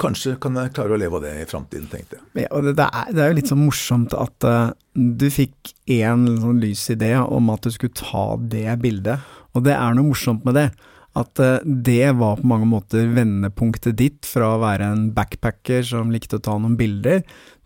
Kanskje 0.02 0.34
kan 0.44 0.58
jeg 0.60 0.74
klare 0.76 0.96
å 0.96 1.00
leve 1.00 1.20
av 1.20 1.24
det 1.24 1.34
i 1.40 1.48
framtiden, 1.48 1.88
tenkte 1.92 2.18
jeg. 2.18 2.46
Ja, 2.46 2.62
det, 2.64 2.74
det, 2.76 2.88
er, 2.88 3.14
det 3.16 3.24
er 3.24 3.32
jo 3.32 3.38
litt 3.38 3.52
sånn 3.52 3.64
morsomt 3.64 4.16
at 4.18 4.48
uh, 4.48 4.74
du 4.96 5.30
fikk 5.32 5.72
en 5.96 6.26
sånn 6.42 6.60
lys 6.64 6.84
idé 6.92 7.14
om 7.22 7.54
at 7.54 7.64
du 7.64 7.72
skulle 7.72 7.96
ta 7.96 8.26
det 8.40 8.68
bildet, 8.84 9.24
og 9.56 9.64
det 9.68 9.78
er 9.78 9.96
noe 9.96 10.10
morsomt 10.10 10.44
med 10.48 10.60
det. 10.60 10.68
At 11.16 11.40
eh, 11.40 11.64
det 11.64 12.12
var 12.20 12.42
på 12.42 12.48
mange 12.48 12.68
måter 12.68 13.08
vendepunktet 13.16 13.96
ditt 14.00 14.28
fra 14.28 14.56
å 14.56 14.62
være 14.64 14.90
en 14.92 15.04
backpacker 15.16 15.86
som 15.88 16.12
likte 16.12 16.40
å 16.40 16.44
ta 16.44 16.58
noen 16.60 16.76
bilder, 16.80 17.22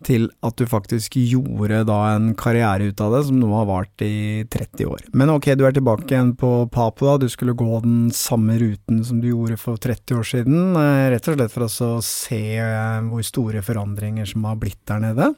til 0.06 0.29
at 0.46 0.56
du 0.56 0.63
faktisk 0.70 1.18
gjorde 1.20 1.82
da 1.89 1.98
en 2.13 2.29
karriere 2.39 2.88
ut 2.88 3.01
av 3.03 3.18
det 3.18 3.24
som 3.27 3.39
nå 3.41 3.50
har 3.51 3.65
vart 3.68 4.03
i 4.06 4.46
30 4.48 4.88
år. 4.88 5.01
Men 5.18 5.34
ok, 5.34 5.50
du 5.60 5.65
er 5.68 5.75
tilbake 5.75 6.13
igjen 6.13 6.36
på 6.39 6.70
Papua, 6.72 7.18
du 7.20 7.27
skulle 7.32 7.58
gå 7.58 7.82
den 7.84 8.08
samme 8.15 8.56
ruten 8.62 9.01
som 9.03 9.20
du 9.20 9.32
gjorde 9.32 9.58
for 9.60 9.82
30 9.82 10.22
år 10.22 10.29
siden, 10.29 10.62
eh, 10.79 11.10
rett 11.15 11.27
og 11.27 11.39
slett 11.39 11.56
for 11.56 11.65
å 11.65 11.91
se 12.06 12.44
eh, 12.62 13.01
hvor 13.10 13.25
store 13.25 13.65
forandringer 13.65 14.29
som 14.29 14.46
har 14.48 14.62
blitt 14.62 14.84
der 14.88 15.01
nede. 15.10 15.34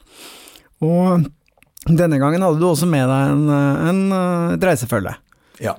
Og 0.84 1.24
denne 1.88 2.20
gangen 2.20 2.44
hadde 2.44 2.60
du 2.60 2.68
også 2.68 2.86
med 2.86 3.08
deg 3.08 3.32
en, 3.32 3.48
en, 3.88 4.04
et 4.52 4.68
reisefølge. 4.68 5.16
Ja. 5.62 5.74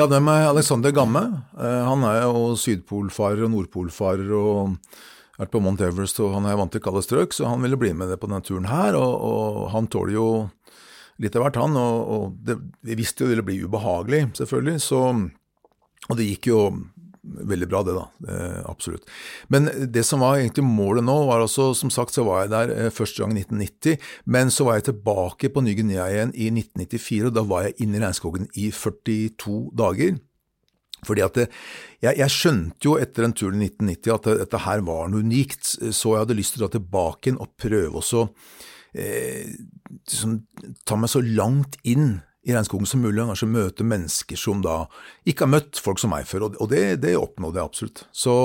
Jeg 0.00 0.08
det 0.08 0.22
med 0.24 0.46
Alexander 0.48 0.92
Gamme. 0.96 1.20
Eh, 1.60 1.82
Han 1.84 2.04
er 2.08 2.22
jo 2.22 2.54
sydpolfarer 2.56 3.42
og 3.44 3.50
nordpolfarer 3.52 4.30
og 4.32 4.78
vært 5.36 5.50
på 5.52 5.60
Mount 5.60 5.82
Everest, 5.84 6.22
og 6.24 6.32
han 6.38 6.46
er 6.48 6.56
vant 6.56 6.72
til 6.72 6.80
kalde 6.80 7.02
strøk, 7.04 7.34
så 7.36 7.50
han 7.50 7.60
ville 7.60 7.76
bli 7.76 7.90
med 7.92 8.14
på 8.16 8.30
denne 8.30 8.40
turen 8.40 8.70
her. 8.70 8.96
Og, 8.96 9.12
og 9.20 9.58
han 9.74 9.90
tåler 9.92 10.14
jo 10.14 10.28
litt 11.20 11.36
av 11.36 11.44
hvert, 11.44 11.58
han. 11.60 11.76
Og, 11.76 11.98
og 12.16 12.38
det, 12.48 12.56
vi 12.80 12.96
visste 12.96 13.26
jo 13.26 13.28
det 13.28 13.34
ville 13.34 13.44
bli 13.50 13.58
ubehagelig, 13.60 14.22
selvfølgelig. 14.40 14.80
Så, 14.80 15.02
og 16.08 16.16
det 16.16 16.30
gikk 16.30 16.48
jo 16.48 16.62
veldig 17.22 17.68
bra, 17.68 17.82
det 17.84 17.96
da. 17.96 18.06
Eh, 18.28 18.60
absolutt. 18.70 19.04
Men 19.52 19.68
det 19.92 20.04
som 20.08 20.22
var 20.24 20.38
egentlig 20.38 20.64
målet 20.66 21.04
nå, 21.04 21.16
var 21.28 21.44
altså, 21.44 21.70
som 21.76 21.92
sagt, 21.92 22.14
så 22.16 22.24
var 22.26 22.44
jeg 22.44 22.52
der 22.54 22.72
eh, 22.76 22.90
første 22.94 23.22
gang 23.22 23.34
i 23.34 23.44
1990, 23.44 24.08
men 24.24 24.52
så 24.54 24.66
var 24.66 24.78
jeg 24.78 24.90
tilbake 24.90 25.52
på 25.52 25.64
Ny-Guinea 25.64 26.08
igjen 26.08 26.34
i 26.34 26.48
1994, 26.52 27.28
og 27.28 27.36
da 27.36 27.44
var 27.52 27.68
jeg 27.68 27.78
inne 27.84 28.00
i 28.00 28.04
regnskogen 28.04 28.50
i 28.54 28.70
42 28.74 29.60
dager. 29.78 30.18
Fordi 31.06 31.24
at 31.24 31.36
det, 31.38 31.46
jeg, 32.04 32.18
jeg, 32.18 32.32
skjønte 32.32 32.84
jo 32.84 32.96
etter 33.00 33.24
en 33.24 33.36
tur 33.36 33.54
i 33.54 33.62
1990 33.70 34.16
at 34.16 34.26
dette 34.42 34.64
her 34.66 34.82
var 34.84 35.08
noe 35.08 35.24
unikt, 35.24 35.64
så 35.64 36.14
jeg 36.14 36.26
hadde 36.26 36.36
lyst 36.36 36.56
til 36.56 36.64
å 36.64 36.66
dra 36.66 36.74
tilbake 36.76 37.30
igjen 37.30 37.40
og 37.40 37.54
prøve 37.60 38.02
også 38.02 38.26
eh, 39.00 39.48
liksom, 40.02 40.42
ta 40.84 40.98
meg 41.00 41.12
så 41.12 41.22
langt 41.24 41.78
inn 41.88 42.18
i 42.50 42.54
regnskogen 42.56 42.88
som 42.88 43.02
mulig, 43.04 43.20
og 43.22 43.32
kanskje 43.32 43.48
møte 43.50 43.86
mennesker 43.86 44.38
som 44.38 44.60
da 44.64 44.82
ikke 45.28 45.46
har 45.46 45.52
møtt 45.54 45.80
folk 45.82 46.00
som 46.02 46.12
meg 46.12 46.28
før, 46.28 46.48
og, 46.50 46.66
det, 46.72 47.00
det, 47.04 47.14
oppnådde 47.18 47.60
jeg 47.60 47.70
absolutt. 47.70 48.02
Så, 48.12 48.36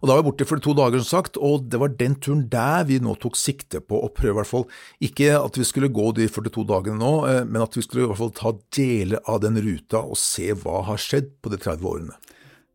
og 0.00 0.04
Da 0.04 0.14
var 0.14 0.20
jeg 0.20 0.28
borte 0.28 0.48
for 0.48 0.62
to 0.62 0.74
dager, 0.76 1.02
som 1.02 1.20
sagt, 1.20 1.40
og 1.40 1.68
det 1.72 1.80
var 1.82 1.94
den 1.98 2.16
turen 2.20 2.46
der 2.52 2.86
vi 2.88 3.00
nå 3.02 3.16
tok 3.20 3.38
sikte 3.40 3.82
på 3.82 4.00
å 4.04 4.10
prøve, 4.12 4.34
i 4.34 4.38
hvert 4.40 4.52
fall, 4.52 4.66
ikke 5.02 5.32
at 5.40 5.58
vi 5.58 5.66
skulle 5.66 5.92
gå 5.92 6.10
de 6.18 6.28
42 6.30 6.66
dagene 6.70 7.00
nå, 7.00 7.12
eh, 7.30 7.42
men 7.46 7.64
at 7.64 7.76
vi 7.76 7.84
skulle 7.86 8.06
i 8.06 8.10
hvert 8.10 8.22
fall 8.22 8.34
ta 8.36 8.54
deler 8.76 9.24
av 9.30 9.40
den 9.44 9.58
ruta 9.60 10.04
og 10.04 10.18
se 10.20 10.52
hva 10.52 10.84
har 10.88 11.00
skjedd 11.00 11.32
på 11.42 11.52
de 11.52 11.60
30 11.60 11.88
årene. 11.90 12.20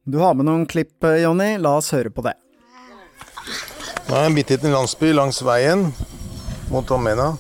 Du 0.05 0.19
har 0.22 0.36
med 0.38 0.45
noen 0.45 0.67
klipp, 0.69 0.98
eh, 1.03 1.24
Jonny, 1.24 1.55
la 1.57 1.77
oss 1.79 1.93
høre 1.95 2.13
på 2.13 2.25
det. 2.25 2.36
Nå 4.05 4.13
er 4.13 4.19
jeg 4.22 4.29
en 4.29 4.36
bitte 4.38 4.53
liten 4.53 4.74
landsby 4.75 5.13
langs 5.17 5.41
veien 5.41 5.88
mot 6.69 6.91
Omena. 6.93 7.31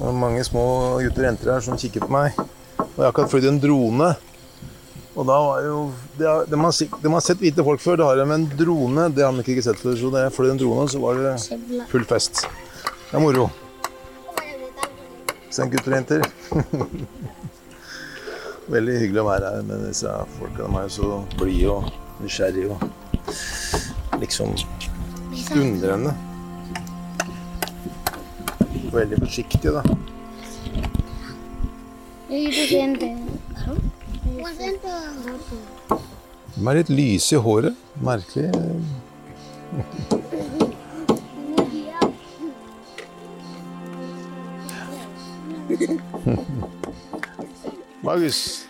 Det 0.00 0.08
er 0.08 0.16
mange 0.16 0.40
små 0.48 0.64
gutter 1.02 1.20
og 1.20 1.26
jenter 1.28 1.50
her 1.52 1.64
som 1.64 1.76
kikker 1.76 2.06
på 2.06 2.14
meg. 2.14 2.38
Og 2.80 2.94
jeg 2.96 3.04
har 3.04 3.10
akkurat 3.10 3.28
flydd 3.28 3.48
en 3.50 3.58
drone. 3.60 4.06
Og 5.10 5.26
da 5.28 5.36
var 5.44 5.64
jo 5.66 5.80
De 6.16 6.24
har, 6.24 6.46
de 6.48 6.56
har, 6.56 6.72
de 7.02 7.12
har 7.12 7.24
sett 7.26 7.42
hvite 7.42 7.64
folk 7.66 7.82
før, 7.82 7.98
det 8.00 8.06
har 8.06 8.16
de, 8.16 8.24
men 8.30 8.46
drone 8.56 9.10
det 9.12 9.26
har 9.26 9.36
de 9.36 9.44
ikke 9.44 9.66
sett 9.66 9.82
før. 9.82 9.98
Så 10.00 10.12
da 10.14 10.22
jeg 10.24 10.32
fløy 10.32 10.54
en 10.54 10.62
drone, 10.62 10.86
så 10.88 11.02
var 11.02 11.20
det 11.20 11.34
full 11.92 12.06
fest. 12.08 12.46
Det 13.10 13.18
er 13.18 13.24
moro. 13.26 13.50
Se 15.52 15.68
gutter 15.68 15.92
og 15.92 15.98
jenter. 15.98 16.24
Veldig 18.76 18.96
hyggelig 19.02 19.20
å 19.20 19.28
være 19.28 19.52
her 19.52 19.68
med 19.68 19.84
disse 19.90 20.16
folka. 20.38 20.64
De 20.64 20.80
er 20.80 20.88
jo 20.88 20.96
så 20.96 21.12
blide 21.36 21.76
og 21.76 22.24
nysgjerrige 22.24 22.72
og 22.72 24.20
liksom 24.24 24.56
undrende. 25.60 26.16
Veldig 28.90 29.20
forsiktig, 29.22 29.70
da. 29.70 29.82
De 36.56 36.68
er 36.68 36.74
litt 36.80 36.90
lyse 36.92 37.36
i 37.36 37.38
håret. 37.44 37.74
Merkelig. 38.02 38.50
Magus. 48.02 48.66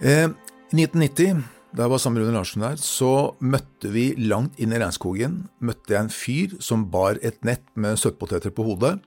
Eh, 0.00 0.28
I 0.70 0.74
1990, 0.74 1.42
da 1.76 1.84
jeg 1.84 1.92
var 1.92 2.00
sammen 2.02 2.20
med 2.20 2.28
Rune 2.28 2.38
Larsen 2.38 2.64
der, 2.64 2.80
så 2.80 3.34
møtte 3.38 3.90
vi 3.92 4.10
langt 4.18 4.58
inn 4.58 4.74
i 4.74 4.80
regnskogen 4.80 5.44
møtte 5.62 5.94
jeg 5.94 6.04
en 6.04 6.12
fyr 6.14 6.56
som 6.62 6.88
bar 6.90 7.20
et 7.22 7.38
nett 7.46 7.64
med 7.78 7.98
søtpoteter 8.00 8.54
på 8.54 8.66
hodet. 8.66 8.98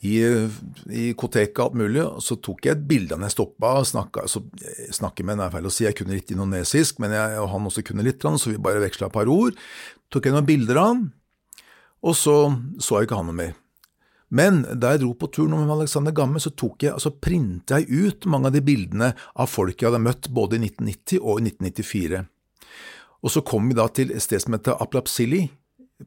I, 0.00 0.14
i 0.96 1.10
Koteka 1.12 1.66
alt 1.66 1.76
mulig, 1.76 2.06
så 2.24 2.38
tok 2.40 2.64
jeg 2.64 2.78
et 2.78 2.84
bilde 2.88 3.12
av 3.12 3.20
han 3.20 3.28
jeg 3.28 3.34
stoppa 3.34 3.72
snakka 3.84 4.24
så, 4.32 4.40
eh, 4.64 4.86
Snakke 4.96 5.26
med, 5.28 5.36
det 5.36 5.44
er 5.44 5.52
feil 5.52 5.68
å 5.68 5.72
si, 5.74 5.84
jeg 5.84 5.98
kunne 5.98 6.16
litt 6.16 6.32
indonesisk, 6.32 7.02
men 7.04 7.12
jeg, 7.12 7.34
og 7.42 7.50
han 7.52 7.68
også 7.68 7.84
kunne 7.84 8.06
litt, 8.06 8.24
så 8.24 8.52
vi 8.52 8.56
bare 8.56 8.80
veksla 8.80 9.10
et 9.10 9.16
par 9.18 9.28
ord. 9.28 9.58
Tok 10.08 10.24
jeg 10.24 10.36
noen 10.36 10.48
bilder 10.48 10.80
av 10.80 10.88
han, 10.88 11.02
og 12.00 12.16
så 12.16 12.36
så 12.80 12.96
jeg 12.96 13.10
ikke 13.10 13.20
han 13.20 13.28
noe 13.28 13.40
mer. 13.42 13.52
Men 14.30 14.62
da 14.78 14.94
jeg 14.94 15.02
dro 15.02 15.12
på 15.18 15.28
tur 15.34 15.48
med 15.50 15.70
Alexander 15.74 16.14
Gamme, 16.14 16.40
så 16.40 16.52
tok 16.54 16.86
jeg, 16.86 16.94
altså 16.94 17.10
printa 17.10 17.80
jeg 17.80 17.90
ut 17.90 18.28
mange 18.30 18.48
av 18.48 18.54
de 18.54 18.62
bildene 18.62 19.12
av 19.34 19.50
folk 19.50 19.74
jeg 19.74 19.90
hadde 19.90 20.04
møtt 20.06 20.30
både 20.30 20.56
i 20.56 20.68
1990 20.68 21.18
og 21.18 21.40
i 21.40 21.50
1994. 21.50 22.22
Og 23.20 23.34
så 23.34 23.42
kom 23.44 23.66
vi 23.68 23.76
da 23.76 23.88
til 23.92 24.14
et 24.14 24.22
sted 24.24 24.40
som 24.40 24.54
heter 24.54 24.78
Aplapsili. 24.80 25.48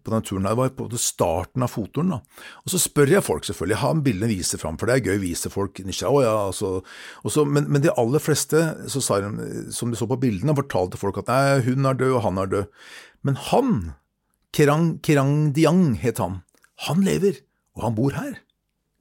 På 0.02 0.14
den 0.14 0.26
turen 0.26 0.48
her, 0.48 0.56
var 0.58 0.72
på 0.74 0.88
starten 0.98 1.66
av 1.66 1.72
fotturen. 1.74 2.16
da. 2.16 2.46
Og 2.64 2.74
så 2.74 2.82
spør 2.82 3.12
jeg 3.16 3.26
folk, 3.26 3.46
selvfølgelig, 3.46 3.80
ha 3.84 3.92
bildene 4.06 4.32
vise 4.32 4.60
fram, 4.62 4.78
for 4.80 4.90
det 4.90 4.96
er 4.96 5.10
gøy 5.10 5.20
å 5.20 5.24
vise 5.24 5.52
folk 5.54 5.82
nysgjerrig. 5.86 6.24
Ja, 6.26 6.36
altså. 6.48 6.72
Også, 7.24 7.46
men, 7.46 7.68
men 7.70 7.84
de 7.86 7.94
aller 7.94 8.24
fleste 8.24 8.64
de, 8.88 9.04
som 9.74 9.92
de 9.92 10.00
så 10.00 10.10
på 10.10 10.20
bildene, 10.22 10.56
fortalte 10.58 11.02
folk 11.02 11.22
at 11.22 11.30
nei, 11.30 11.60
hun 11.68 11.90
er 11.90 12.00
død, 12.00 12.16
og 12.18 12.26
han 12.28 12.42
er 12.42 12.54
død. 12.56 12.88
Men 13.28 13.38
han, 13.50 13.76
Kerang, 14.56 14.88
Kerang 15.06 15.36
Diang 15.56 15.94
het 16.02 16.22
han, 16.24 16.42
han 16.88 17.06
lever, 17.06 17.44
og 17.78 17.88
han 17.88 17.96
bor 18.00 18.18
her. 18.18 18.42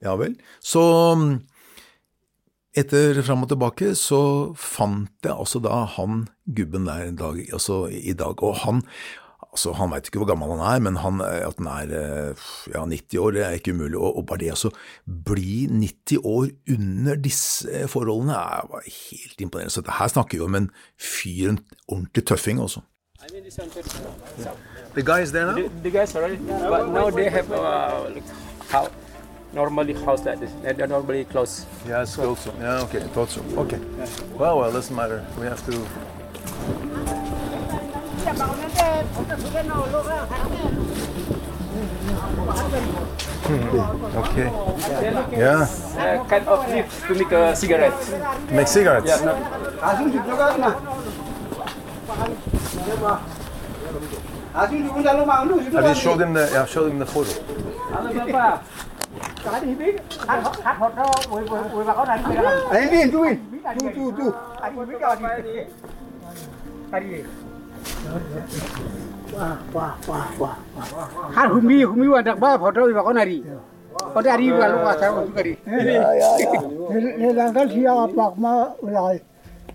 Ja 0.03 0.17
vel. 0.19 0.35
Så 0.63 0.83
etter 2.73 3.19
fram 3.21 3.45
og 3.45 3.51
tilbake 3.51 3.91
så 3.97 4.19
fant 4.57 5.13
jeg 5.21 5.33
altså 5.33 5.61
da 5.61 5.83
han 5.95 6.25
gubben 6.57 6.87
der 6.89 7.11
dag, 7.17 7.37
altså 7.53 7.85
i 7.87 8.15
dag, 8.17 8.41
og 8.41 8.63
han 8.63 8.81
altså 9.53 9.73
Han 9.77 9.91
veit 9.93 10.07
ikke 10.09 10.21
hvor 10.23 10.29
gammel 10.31 10.55
han 10.55 10.63
er, 10.65 10.79
men 10.83 10.97
han, 11.01 11.21
at 11.21 11.59
han 11.59 11.69
er 11.69 11.93
eh, 11.97 12.47
ja, 12.73 12.85
90 12.89 13.19
år, 13.21 13.35
det 13.35 13.43
er 13.45 13.59
ikke 13.59 13.75
umulig. 13.75 13.99
Og, 13.99 14.17
og 14.17 14.25
bare 14.29 14.41
det 14.43 14.53
å 14.53 14.71
bli 15.29 15.67
90 15.69 16.25
år 16.25 16.49
under 16.75 17.21
disse 17.21 17.85
forholdene 17.91 18.39
er 18.39 18.71
bare 18.71 18.89
helt 18.89 19.45
imponerende. 19.45 19.75
Så 19.75 19.83
dette 19.83 19.99
her 19.99 20.11
snakker 20.15 20.39
vi 20.39 20.47
om 20.47 20.57
en 20.57 20.71
fyr, 20.97 21.53
en 21.53 21.61
ordentlig 21.87 22.25
tøffing, 22.33 22.61
altså. 22.63 22.83
The 24.93 25.01
guy 25.01 25.21
is 25.21 25.31
there 25.31 25.45
now? 25.45 25.55
The, 25.55 25.69
the 25.83 25.91
guys 25.91 26.15
already, 26.15 26.35
but 26.35 26.89
now 26.89 27.09
they 27.09 27.29
have 27.29 27.49
uh, 27.51 28.09
how 28.69 28.89
normally 29.53 29.93
house 29.93 30.25
like 30.25 30.39
this. 30.41 30.51
They're 30.61 30.87
normally 30.87 31.23
close. 31.25 31.65
Yeah, 31.87 32.01
it's 32.01 32.15
close. 32.15 32.47
Yeah, 32.59 32.83
okay, 32.83 32.99
thought 33.13 33.29
so. 33.29 33.41
Okay. 33.57 33.79
Well, 34.35 34.59
well, 34.59 34.71
doesn't 34.71 34.95
matter. 34.95 35.25
We 35.39 35.45
have 35.45 35.63
to. 35.67 37.22
Okay. 44.23 44.47
Yeah. 45.35 45.67
Uh, 45.99 46.23
kind 46.31 46.47
of 46.47 46.63
leaf 46.71 46.87
to 47.07 47.13
make 47.15 47.31
a 47.31 47.55
cigarette. 47.55 47.93
Make 48.51 48.67
cigarettes. 48.67 49.07
Yeah, 49.07 49.19
no, 49.27 49.35
Have 54.53 54.71
you 54.71 55.95
showed 55.95 56.21
him 56.21 56.33
the? 56.33 56.49
Yeah, 56.53 56.65
showed 56.65 56.91
him 56.91 56.99
the 56.99 57.05
photo. 57.05 57.31
Anh 62.71 62.91
đi, 62.91 63.11
chú 63.11 63.23
đi. 63.23 63.35
Chú, 63.79 63.89
chú, 63.95 64.11
chú. 64.17 64.31
Wah, 64.31 64.71
wah, 64.75 64.87
wah, 65.01 65.17
wah. 66.91 67.52
Har 71.35 71.47
humi, 71.49 71.83
humi 71.83 72.07
wa 72.07 72.21
dak 72.21 72.39
ba 72.39 72.57
photo 72.57 72.87
ba 72.93 73.03
konari. 73.03 73.39
Kon 73.93 74.25
ari 74.27 74.49
ba 74.49 74.65
lu 74.71 74.77
ka 74.85 74.93
sa 74.99 75.05
ko 75.13 75.21
kari. 75.35 75.53
ne 75.65 75.93
ya, 75.93 76.09
ya. 76.17 76.29
Ni 77.17 77.29
lang 77.33 77.53
dal 77.53 77.67
sia 77.69 77.93
bak 78.09 78.33
ma 78.37 78.53
ulai. 78.81 79.17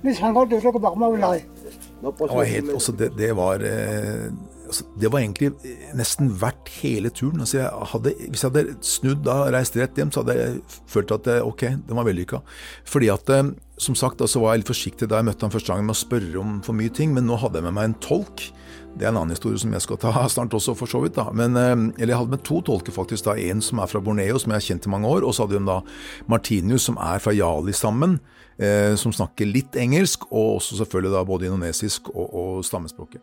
Ni 0.03 0.15
sang 0.15 0.35
ko 0.35 0.45
de 0.47 0.61
ko 0.61 0.79
bak 0.79 0.97
ma 0.99 1.07
ulai. 1.11 1.41
Helt, 1.99 2.71
også 2.71 2.93
det, 2.95 3.11
det, 3.19 3.33
var, 3.35 3.59
eh, 3.59 4.31
altså, 4.67 4.85
det 5.01 5.09
var 5.11 5.19
egentlig 5.19 5.51
eh, 5.67 5.89
nesten 5.99 6.31
verdt 6.31 6.71
hele 6.79 7.11
turen. 7.11 7.43
Altså 7.43 7.59
jeg 7.59 7.71
hadde, 7.93 8.13
hvis 8.29 8.45
jeg 8.45 8.53
hadde 8.53 8.77
snudd 8.87 9.25
da 9.27 9.41
og 9.43 9.51
reist 9.55 9.79
rett 9.79 9.99
hjem, 9.99 10.13
så 10.15 10.23
hadde 10.23 10.37
jeg 10.39 10.61
følt 10.87 11.11
at 11.17 11.27
eh, 11.27 11.43
ok, 11.43 11.65
den 11.89 11.99
var 11.99 12.07
vellykka. 12.07 12.39
Fordi 12.87 13.11
at, 13.11 13.35
som 13.79 13.95
sagt, 13.95 14.23
så 14.27 14.41
var 14.43 14.55
jeg 14.55 14.65
litt 14.65 14.73
forsiktig 14.73 15.09
da 15.09 15.21
jeg 15.21 15.29
møtte 15.29 15.47
ham 15.47 15.53
første 15.55 15.73
gang 15.73 15.87
med 15.87 15.95
å 15.95 15.99
spørre 15.99 16.41
om 16.41 16.59
for 16.67 16.77
mye 16.77 16.93
ting, 16.95 17.13
men 17.15 17.29
nå 17.29 17.39
hadde 17.39 17.61
jeg 17.61 17.69
med 17.69 17.77
meg 17.77 17.91
en 17.91 17.99
tolk. 18.03 18.49
Det 18.99 19.07
er 19.07 19.13
en 19.13 19.21
annen 19.21 19.37
historie 19.37 19.61
som 19.63 19.73
jeg 19.75 19.85
skal 19.85 20.01
ta 20.03 20.13
snart 20.35 20.57
også, 20.59 20.75
for 20.79 20.91
så 20.91 21.03
vidt. 21.05 21.15
da. 21.19 21.29
Men, 21.31 21.55
eh, 21.57 21.77
eller 22.03 22.15
jeg 22.15 22.21
hadde 22.23 22.35
med 22.35 22.45
to 22.47 22.61
tolker, 22.67 22.95
faktisk. 22.95 23.29
da, 23.29 23.37
En 23.39 23.63
som 23.63 23.79
er 23.79 23.91
fra 23.91 24.03
Borneo, 24.03 24.39
som 24.43 24.53
jeg 24.53 24.61
har 24.63 24.69
kjent 24.73 24.91
i 24.91 24.93
mange 24.97 25.09
år, 25.09 25.27
og 25.27 25.35
så 25.35 25.47
hadde 25.47 25.61
hun 25.61 25.71
da 25.71 25.81
Martinius, 26.27 26.89
som 26.91 26.99
er 26.99 27.23
fra 27.23 27.35
Jali 27.37 27.73
sammen, 27.73 28.19
eh, 28.59 28.97
som 28.97 29.15
snakker 29.15 29.47
litt 29.47 29.79
engelsk, 29.79 30.27
og 30.33 30.59
også 30.59 30.83
selvfølgelig 30.83 31.15
da 31.15 31.25
både 31.25 31.47
indonesisk 31.47 32.11
og, 32.15 32.29
og 32.35 32.65
stammespråket. 32.65 33.23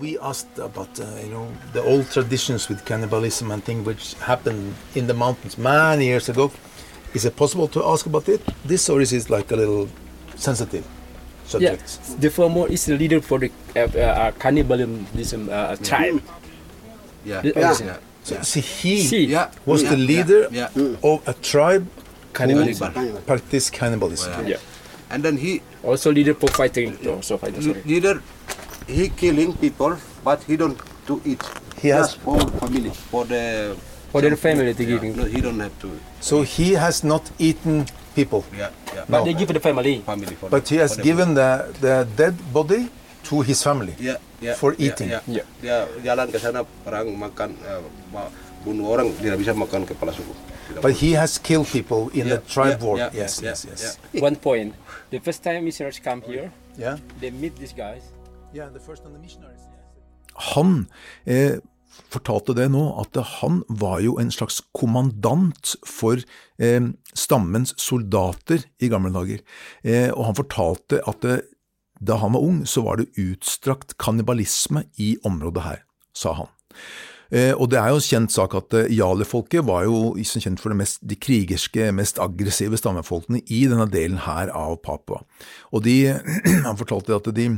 We 0.00 0.16
asked 0.18 0.58
about 0.58 0.98
uh, 0.98 1.04
you 1.22 1.30
know 1.30 1.46
the 1.74 1.82
old 1.84 2.08
traditions 2.10 2.68
with 2.70 2.82
cannibalism 2.84 3.50
and 3.52 3.62
things 3.62 3.86
which 3.86 4.14
happened 4.14 4.74
in 4.94 5.06
the 5.06 5.14
mountains 5.14 5.58
many 5.58 6.06
years 6.06 6.28
ago. 6.28 6.50
Is 7.14 7.24
it 7.24 7.36
possible 7.36 7.68
to 7.68 7.84
ask 7.84 8.06
about 8.06 8.28
it? 8.28 8.40
This 8.64 8.88
or 8.88 9.00
is 9.00 9.12
it 9.12 9.28
like 9.30 9.50
a 9.52 9.56
little 9.56 9.88
sensitive 10.36 10.84
yeah. 10.84 11.48
subject? 11.48 12.20
The 12.20 12.30
former 12.30 12.68
is 12.68 12.86
the 12.86 12.96
leader 12.96 13.20
for 13.20 13.38
the 13.38 13.50
uh, 13.76 13.80
uh, 13.80 14.30
cannibalism 14.32 15.48
uh, 15.50 15.76
tribe. 15.76 16.22
Yeah. 17.24 17.42
The- 17.42 17.52
yeah. 17.56 17.96
So, 18.24 18.40
see, 18.42 18.60
he 18.60 19.02
See. 19.02 19.24
Yeah. 19.26 19.50
was 19.66 19.82
yeah, 19.82 19.90
the 19.90 19.96
leader 19.96 20.48
Yeah. 20.50 20.68
yeah. 20.76 20.94
of 21.02 21.26
a 21.26 21.34
tribe 21.34 21.88
Cannibalism. 22.32 22.92
who 22.92 23.18
practiced 23.26 23.72
cannibalism. 23.72 24.46
Yeah. 24.46 24.56
And 25.10 25.22
then 25.22 25.36
he 25.36 25.60
Also 25.82 26.12
leader 26.12 26.34
for 26.34 26.46
fighting. 26.48 26.96
Also 27.08 27.36
fighting. 27.36 27.60
Sorry. 27.60 27.82
leader 27.84 28.22
he 28.86 29.08
killing 29.08 29.52
people, 29.54 29.96
but 30.24 30.42
he 30.44 30.56
don't 30.56 30.78
to 31.06 31.20
eat. 31.24 31.42
He 31.82 31.88
has- 31.88 32.14
Just 32.14 32.20
for 32.20 32.38
family 32.62 32.90
for 33.10 33.24
the 33.24 33.76
For 34.12 34.20
their 34.20 34.36
family 34.36 34.74
to 34.76 34.84
give. 34.84 35.00
No, 35.16 35.24
he 35.24 35.40
don't 35.40 35.58
have 35.60 35.72
to. 35.80 35.88
So 36.20 36.42
he 36.44 36.76
has 36.76 37.00
not 37.02 37.24
eaten 37.40 37.86
people, 38.14 38.44
Yeah. 38.52 38.68
Yeah. 38.92 39.04
But 39.08 39.24
they 39.24 39.32
give 39.32 39.48
the 39.48 39.60
family. 39.60 40.04
family 40.04 40.36
for 40.36 40.52
but 40.52 40.68
he 40.68 40.76
has 40.76 40.96
for 40.96 41.02
given 41.02 41.32
the, 41.32 41.72
the 41.80 42.04
dead 42.12 42.36
body 42.52 42.92
to 43.32 43.40
his 43.40 43.62
family. 43.64 43.96
Yeah, 43.98 44.20
yeah, 44.40 44.52
for 44.54 44.76
yeah, 44.76 44.84
eating. 44.92 45.08
yeah. 45.08 45.24
Yeah. 45.24 45.46
Dia 45.64 45.76
jalan 46.04 46.28
ke 46.28 46.36
sana 46.36 46.60
perang 46.84 47.08
makan 47.16 47.56
eh, 47.64 47.80
ma- 48.12 48.28
bunuh 48.68 48.92
orang 48.92 49.08
tidak 49.16 49.40
bisa 49.40 49.56
makan 49.56 49.88
kepala 49.88 50.12
suku. 50.12 50.28
Tidak 50.68 50.84
But 50.84 50.92
he 51.00 51.16
has 51.16 51.40
killed 51.40 51.72
people 51.72 52.12
in 52.12 52.28
Yeah, 52.28 52.36
the 52.36 52.38
tribe 52.44 52.78
yeah, 52.78 52.84
war. 52.84 52.94
yeah, 53.00 53.10
yes, 53.16 53.40
yeah, 53.40 53.56
yes, 53.56 53.64
yes. 53.64 53.80
yeah. 54.12 54.20
One 54.20 54.36
point. 54.36 54.76
The 55.08 55.24
first 55.24 55.40
time 55.40 55.64
missionaries 55.64 55.96
come 56.04 56.20
here, 56.20 56.52
Yeah. 56.76 57.00
they 57.16 57.32
meet 57.32 57.56
these 57.56 57.72
guys. 57.72 58.04
Yeah, 58.52 58.68
the 58.68 58.80
first 58.80 59.08
on 59.08 59.16
the 59.16 59.22
missionaries. 59.24 59.64
Han 60.52 60.88
eh, 61.24 61.64
fortalte 62.12 62.56
det 62.56 62.68
nå, 62.72 62.82
at 63.00 63.16
han 63.38 63.62
var 63.68 64.00
jo 64.04 64.16
en 64.20 64.32
slags 64.34 64.60
kommandant 64.76 65.74
for 65.88 66.20
eh, 66.58 66.90
stammens 67.14 67.74
soldater 67.80 68.66
i 68.82 68.90
gamle 68.92 69.12
dager. 69.14 69.44
Eh, 69.84 70.10
og 70.10 70.28
han 70.30 70.38
fortalte 70.38 71.02
at 71.08 71.24
det, 71.24 71.38
da 72.02 72.18
han 72.18 72.34
var 72.34 72.44
ung, 72.44 72.60
så 72.66 72.84
var 72.86 72.98
det 72.98 73.12
utstrakt 73.20 73.96
kannibalisme 74.02 74.86
i 74.98 75.14
området 75.28 75.66
her, 75.68 75.82
sa 76.16 76.34
han. 76.40 76.52
Eh, 77.32 77.54
og 77.56 77.70
det 77.72 77.78
er 77.80 77.88
jo 77.88 78.00
en 78.00 78.04
kjent 78.04 78.34
sak 78.34 78.54
at 78.58 78.74
eh, 78.76 78.90
jalefolket 78.92 79.64
var 79.64 79.86
jo 79.86 80.12
kjent 80.20 80.60
for 80.60 80.74
mest, 80.76 81.00
de 81.00 81.16
krigerske, 81.16 81.88
mest 81.96 82.20
aggressive 82.20 82.76
stammefolkene 82.76 83.40
i 83.48 83.62
denne 83.70 83.88
delen 83.88 84.20
her 84.26 84.52
av 84.52 84.76
Papua. 84.84 85.22
Og 85.72 85.86
de, 85.86 86.12
han 86.66 86.80
fortalte 86.80 87.16
at 87.16 87.30
de 87.32 87.54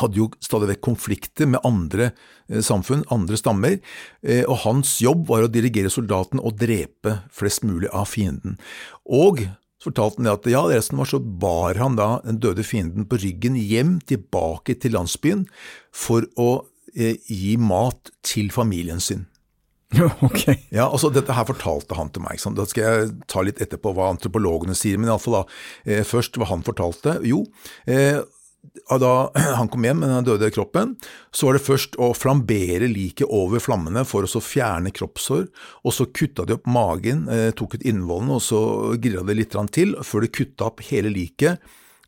hadde 0.00 0.20
jo 0.20 0.28
stadig 0.42 0.72
vekk 0.72 0.82
konflikter 0.84 1.48
med 1.50 1.64
andre 1.66 2.10
eh, 2.10 2.60
samfunn, 2.64 3.06
andre 3.14 3.38
stammer, 3.40 3.78
eh, 4.24 4.42
og 4.46 4.62
hans 4.64 4.98
jobb 5.04 5.26
var 5.30 5.46
å 5.46 5.52
dirigere 5.52 5.92
soldaten 5.92 6.42
og 6.42 6.58
drepe 6.60 7.20
flest 7.34 7.66
mulig 7.66 7.90
av 7.92 8.10
fienden. 8.10 8.58
Og 9.06 9.46
så 9.80 9.88
fortalte 9.88 10.20
han 10.20 10.32
at 10.34 10.48
ja, 10.52 10.60
resten 10.68 11.00
var 11.00 11.08
så 11.08 11.20
bar 11.20 11.78
han 11.80 11.96
da 11.96 12.10
den 12.26 12.40
døde 12.42 12.64
fienden 12.66 13.06
på 13.08 13.20
ryggen 13.22 13.56
hjem 13.56 13.96
tilbake 14.04 14.76
til 14.80 14.92
landsbyen 14.98 15.46
for 15.88 16.28
å 16.36 16.50
eh, 16.92 17.16
gi 17.24 17.56
mat 17.56 18.12
til 18.26 18.52
familien 18.52 19.00
sin. 19.00 19.24
ok. 20.26 20.42
Ja, 20.70 20.86
altså 20.86 21.10
Dette 21.10 21.34
her 21.34 21.46
fortalte 21.48 21.96
han 21.98 22.10
til 22.14 22.22
meg. 22.24 22.38
ikke? 22.38 22.52
Da 22.58 22.66
skal 22.68 22.84
jeg 22.84 23.14
ta 23.30 23.42
litt 23.46 23.62
etterpå 23.62 23.94
hva 23.96 24.10
antropologene 24.12 24.76
sier. 24.78 25.00
Men 25.00 25.10
iallfall 25.10 25.40
da, 25.40 25.44
eh, 25.86 26.04
først 26.06 26.38
hva 26.38 26.50
han 26.52 26.64
fortalte. 26.66 27.18
Jo, 27.26 27.44
eh, 27.90 28.20
da 29.00 29.30
han 29.58 29.68
kom 29.68 29.84
hjem 29.86 30.02
med 30.02 30.12
den 30.12 30.28
døde 30.28 30.50
kroppen, 30.54 30.94
så 31.32 31.48
var 31.48 31.58
det 31.58 31.64
først 31.66 31.98
å 32.00 32.12
flambere 32.16 32.88
liket 32.90 33.30
over 33.30 33.62
flammene 33.62 34.04
for 34.08 34.26
å 34.26 34.44
fjerne 34.44 34.92
kroppshår. 34.94 35.48
Og 35.84 35.96
så 35.96 36.08
kutta 36.08 36.46
de 36.46 36.58
opp 36.58 36.70
magen, 36.70 37.26
eh, 37.32 37.50
tok 37.56 37.78
ut 37.78 37.86
innvollene 37.86 38.38
og 38.38 38.44
så 38.44 38.62
grilla 39.00 39.24
det 39.26 39.38
litt 39.38 39.58
til, 39.74 39.96
før 40.06 40.26
de 40.26 40.34
kutta 40.40 40.70
opp 40.70 40.84
hele 40.90 41.12
liket 41.12 41.60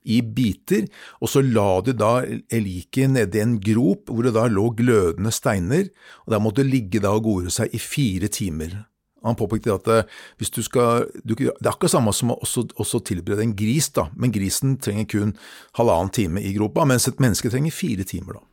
i 0.02 0.18
biter, 0.22 0.88
og 1.22 1.30
så 1.30 1.42
la 1.46 1.80
de 1.86 1.94
da 1.94 2.14
liket 2.26 3.12
nedi 3.14 3.38
en 3.42 3.58
grop 3.62 4.10
hvor 4.10 4.26
det 4.26 4.34
da 4.34 4.48
lå 4.50 4.72
glødende 4.78 5.30
steiner, 5.34 5.86
og 6.26 6.34
der 6.34 6.42
måtte 6.42 6.64
det 6.64 6.72
ligge 6.72 7.02
da 7.02 7.14
og 7.14 7.28
gore 7.28 7.52
seg 7.54 7.70
i 7.70 7.78
fire 7.82 8.30
timer. 8.32 8.80
Han 9.24 9.36
påpekte 9.38 9.74
at 9.74 9.88
eh, 9.88 10.02
hvis 10.38 10.50
du 10.50 10.62
skal, 10.66 11.06
du, 11.24 11.34
det 11.36 11.50
er 11.50 11.70
akkurat 11.72 11.94
samme 11.94 12.12
som 12.16 12.32
å 12.34 12.38
også, 12.42 12.66
også 12.82 13.00
tilberede 13.06 13.42
en 13.46 13.54
gris, 13.56 13.88
da, 13.94 14.08
men 14.16 14.32
grisen 14.34 14.76
trenger 14.82 15.06
kun 15.12 15.34
halvannen 15.78 16.10
time 16.12 16.42
i 16.42 16.52
gropa, 16.56 16.84
mens 16.88 17.06
et 17.08 17.20
menneske 17.22 17.50
trenger 17.52 17.70
fire 17.74 18.04
timer. 18.08 18.40
da. 18.40 18.46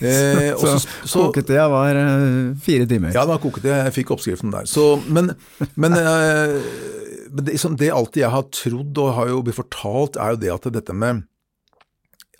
Eh, 0.00 0.52
og 0.54 0.60
så 0.60 0.76
så- 0.78 1.08
så- 1.08 1.24
koketida 1.32 1.64
var 1.72 1.96
eh, 1.96 2.54
fire 2.62 2.86
timer. 2.86 3.12
Ja, 3.14 3.24
da 3.26 3.38
koket 3.38 3.64
jeg, 3.64 3.92
fikk 3.96 4.10
oppskriften 4.14 4.52
der. 4.52 4.64
Så, 4.68 5.00
men 5.08 5.32
men, 5.76 5.92
eh, 5.96 6.60
det, 7.30 7.46
liksom, 7.52 7.76
det 7.78 7.90
alltid 7.94 8.22
jeg 8.24 8.30
har 8.30 8.46
trodd 8.50 8.98
og 8.98 9.14
har 9.14 9.28
jo 9.32 9.42
blitt 9.42 9.56
fortalt, 9.58 10.16
er 10.20 10.34
jo 10.34 10.40
det 10.44 10.50
at 10.54 10.72
dette 10.72 10.92
med 10.94 11.22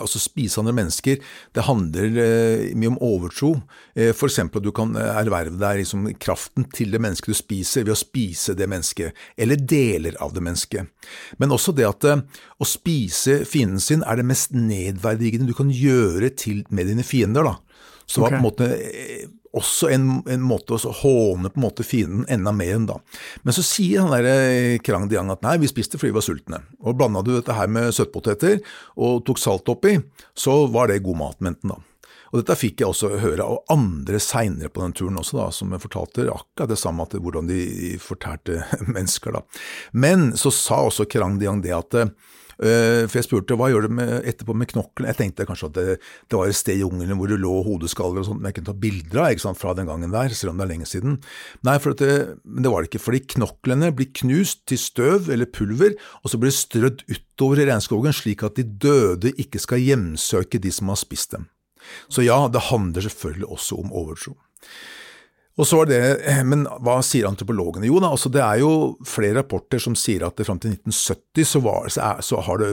altså 0.01 0.21
spise 0.23 0.61
andre 0.61 0.75
mennesker, 0.77 1.21
det 1.57 1.67
handler 1.67 2.19
eh, 2.25 2.65
mye 2.79 2.93
om 2.93 3.01
overtro. 3.05 3.53
Eh, 3.95 4.13
eksempel 4.13 4.61
at 4.61 4.67
du 4.67 4.73
kan 4.77 4.95
eh, 4.99 5.13
erverve 5.23 5.59
deg 5.61 5.83
liksom, 5.83 6.09
kraften 6.23 6.69
til 6.75 6.95
det 6.95 7.03
mennesket 7.03 7.33
du 7.33 7.39
spiser 7.39 7.87
ved 7.87 7.95
å 7.95 8.01
spise 8.01 8.57
det 8.59 8.69
mennesket, 8.71 9.17
eller 9.41 9.61
deler 9.61 10.19
av 10.23 10.35
det 10.37 10.45
mennesket. 10.47 11.11
Men 11.43 11.57
også 11.57 11.75
det 11.77 11.89
at 11.89 12.09
eh, 12.09 12.23
å 12.61 12.69
spise 12.69 13.43
fienden 13.49 13.83
sin 13.83 14.05
er 14.07 14.21
det 14.21 14.29
mest 14.29 14.55
nedverdigende 14.57 15.51
du 15.51 15.57
kan 15.59 15.73
gjøre 15.73 16.33
til, 16.39 16.65
med 16.71 16.91
dine 16.91 17.07
fiender. 17.07 17.47
da. 17.47 17.59
Så 18.07 18.19
det 18.19 18.27
var 18.27 18.37
på 18.37 18.41
en 18.41 18.49
måte 18.49 18.71
eh, 18.75 19.29
også 19.57 19.91
en, 19.91 20.09
en 20.31 20.43
måte 20.47 20.77
å 20.77 20.95
håne 21.03 21.51
på 21.51 21.59
en 21.59 21.65
måte 21.65 21.87
fienden 21.87 22.25
enda 22.31 22.53
mer 22.55 22.77
enn 22.77 22.89
da. 22.91 23.01
Men 23.43 23.57
så 23.57 23.65
sier 23.67 24.05
han 24.05 24.15
der 24.15 24.29
eh, 24.31 24.79
Krang 24.85 25.09
Diang 25.11 25.33
at 25.35 25.43
nei, 25.47 25.57
vi 25.63 25.71
spiste 25.71 25.99
fordi 25.99 26.13
vi 26.13 26.19
var 26.21 26.27
sultne. 26.27 26.63
Og 26.85 26.99
blanda 26.99 27.25
du 27.27 27.33
dette 27.35 27.57
her 27.57 27.71
med 27.71 27.95
søtpoteter 27.97 28.61
og 29.01 29.25
tok 29.27 29.43
salt 29.43 29.71
oppi, 29.73 29.97
så 30.39 30.63
var 30.71 30.91
det 30.91 31.03
god 31.07 31.23
mat, 31.23 31.41
mente 31.43 31.67
han 31.67 31.77
da. 31.77 31.87
Og 32.31 32.39
dette 32.39 32.55
fikk 32.55 32.83
jeg 32.85 32.93
også 32.93 33.17
høre 33.19 33.43
av 33.43 33.73
andre 33.75 34.21
seinere 34.23 34.71
på 34.71 34.85
den 34.85 34.93
turen 34.95 35.19
også, 35.19 35.41
da, 35.41 35.49
som 35.51 35.73
fortalte 35.83 36.29
akkurat 36.31 36.71
det 36.71 36.79
samme, 36.79 37.03
at 37.03 37.17
hvordan 37.19 37.51
de 37.51 37.97
fortærte 37.99 38.61
mennesker. 38.95 39.35
da. 39.35 39.43
Men 39.91 40.31
så 40.39 40.55
sa 40.55 40.85
også 40.87 41.09
Krang 41.11 41.41
Diang 41.43 41.65
det 41.65 41.75
at 41.75 41.99
Uh, 42.01 42.07
for 42.61 43.17
jeg 43.17 43.25
spurte 43.25 43.57
hva 43.57 43.71
gjør 43.73 43.87
du 43.87 43.95
med, 43.97 44.11
etterpå 44.29 44.53
med 44.57 44.69
knoklene. 44.69 45.09
Jeg 45.09 45.17
tenkte 45.17 45.47
kanskje 45.49 45.71
at 45.71 45.77
det, 45.79 45.85
det 46.29 46.37
var 46.37 46.51
et 46.51 46.59
sted 46.59 46.77
i 46.77 46.83
jungelen 46.83 47.17
hvor 47.17 47.31
det 47.31 47.39
lå 47.41 47.55
hodeskaller 47.65 48.21
og 48.21 48.29
sånt, 48.29 48.43
men 48.43 48.51
jeg 48.51 48.59
kunne 48.59 48.69
ta 48.69 48.77
bilder 48.83 49.23
av 49.23 49.35
ikke 49.35 49.45
sant, 49.47 49.61
fra 49.61 49.73
den 49.79 49.89
gangen 49.89 50.13
der, 50.13 50.35
selv 50.37 50.53
om 50.53 50.61
det 50.61 50.67
er 50.67 50.73
lenge 50.75 50.89
siden. 50.91 51.17
Nei, 51.67 51.77
for 51.81 51.97
det, 51.97 52.13
men 52.45 52.67
det 52.67 52.75
var 52.75 52.85
det 52.85 52.91
ikke, 52.91 53.05
fordi 53.07 53.23
knoklene 53.37 53.93
blir 53.97 54.11
knust 54.21 54.67
til 54.69 54.83
støv 54.83 55.31
eller 55.33 55.49
pulver, 55.49 55.97
og 56.21 56.33
så 56.33 56.41
blir 56.41 56.53
det 56.53 56.59
strødd 56.59 57.05
utover 57.09 57.63
i 57.63 57.69
regnskogen 57.71 58.17
slik 58.17 58.45
at 58.47 58.61
de 58.61 58.67
døde 58.85 59.33
ikke 59.41 59.63
skal 59.63 59.81
hjemsøke 59.81 60.61
de 60.61 60.75
som 60.75 60.93
har 60.93 61.01
spist 61.01 61.37
dem. 61.37 61.49
Så 62.13 62.25
ja, 62.27 62.43
det 62.53 62.69
handler 62.69 63.09
selvfølgelig 63.09 63.49
også 63.57 63.81
om 63.81 63.93
overtro. 63.97 64.37
Og 65.61 65.67
så 65.69 65.77
var 65.81 65.91
det, 65.91 66.01
Men 66.49 66.65
hva 66.81 66.97
sier 67.05 67.29
antropologene? 67.29 67.89
Jo 67.91 68.01
da, 68.01 68.11
altså 68.15 68.31
det 68.33 68.41
er 68.41 68.63
jo 68.63 68.97
flere 69.07 69.43
rapporter 69.43 69.83
som 69.83 69.97
sier 69.99 70.25
at 70.25 70.41
fram 70.47 70.61
til 70.63 70.73
1970 70.73 71.49
så, 71.51 71.61
var, 71.65 71.89
så, 71.93 72.01
er, 72.07 72.25
så 72.25 72.41
har, 72.47 72.63
det, 72.63 72.71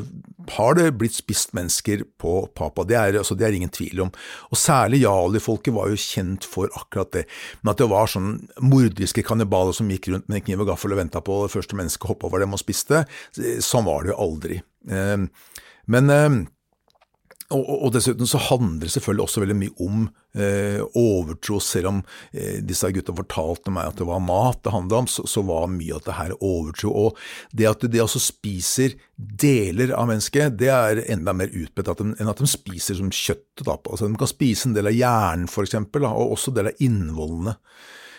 har, 0.56 0.78
det, 0.78 0.86
blitt 1.02 1.17
spist 1.17 1.52
mennesker 1.58 2.06
på 2.21 2.38
Papa. 2.56 2.86
Det 2.88 2.95
er, 2.95 3.19
altså 3.19 3.36
det 3.36 3.47
er 3.47 3.58
ingen 3.58 3.73
tvil 3.73 4.06
om. 4.06 4.13
Og 4.52 4.62
særlig 4.62 5.02
jali-folket 5.04 5.76
var 5.76 5.91
jo 5.91 6.00
kjent 6.00 6.47
for 6.47 6.71
akkurat 6.80 7.12
det. 7.17 7.26
Men 7.62 7.73
at 7.73 7.84
det 7.84 7.89
var 7.91 8.12
sånn 8.12 8.38
mordiske 8.63 9.26
kannibaler 9.28 9.76
som 9.76 9.91
gikk 9.91 10.12
rundt 10.13 10.30
med 10.32 10.39
en 10.39 10.47
kniv 10.47 10.63
og 10.63 10.71
gaffel 10.71 10.95
og 10.95 11.02
venta 11.02 11.23
på 11.23 11.41
det 11.43 11.54
første 11.58 11.80
mennesket 11.80 12.08
hoppa 12.08 12.32
over 12.32 12.45
dem 12.45 12.56
og 12.56 12.63
spiste, 12.63 13.04
sånn 13.36 13.88
var 13.88 14.06
det 14.06 14.13
jo 14.13 14.21
aldri. 14.30 14.62
Eh, 14.88 15.28
men 15.91 16.13
eh, 16.13 16.30
og, 17.56 17.92
dessuten 17.96 18.28
så 18.28 18.40
handler 18.50 18.88
det 18.88 18.92
selvfølgelig 18.92 19.24
også 19.24 19.42
veldig 19.44 19.56
mye 19.56 19.74
om 19.86 20.02
eh, 20.36 20.82
overtro. 21.00 21.62
Selv 21.64 21.92
om 21.94 22.02
eh, 22.36 22.58
disse 22.68 22.90
gutta 22.92 23.16
fortalte 23.16 23.72
meg 23.72 23.88
at 23.88 24.02
det 24.02 24.08
var 24.10 24.20
mat 24.24 24.60
det 24.66 24.74
handla 24.74 25.00
om, 25.04 25.08
så, 25.08 25.24
så, 25.30 25.46
var 25.48 25.70
mye 25.72 25.96
av 25.96 26.04
det 26.04 26.18
her 26.18 26.34
overtro. 26.36 26.92
Og 26.92 27.22
det 27.56 27.70
at 27.70 27.86
de 27.88 28.04
også 28.04 28.20
spiser 28.26 28.98
deler 29.16 29.96
av 29.96 30.10
mennesket, 30.12 30.58
det 30.60 30.74
er 30.74 31.06
enda 31.08 31.32
mer 31.38 31.54
utbredt 31.56 32.04
enn 32.04 32.34
at 32.34 32.44
de 32.44 32.52
spiser 32.52 33.00
som 33.00 33.14
kjøttet. 33.14 33.64
Da. 33.64 33.78
Altså, 33.80 34.10
de 34.12 34.20
kan 34.20 34.34
spise 34.34 34.68
en 34.68 34.76
del 34.76 34.92
av 34.92 34.98
hjernen, 34.98 35.48
for 35.52 35.64
eksempel, 35.64 36.04
og 36.10 36.36
også 36.36 36.52
en 36.52 36.60
del 36.60 36.74
av 36.74 36.84
innvollene. 36.84 37.56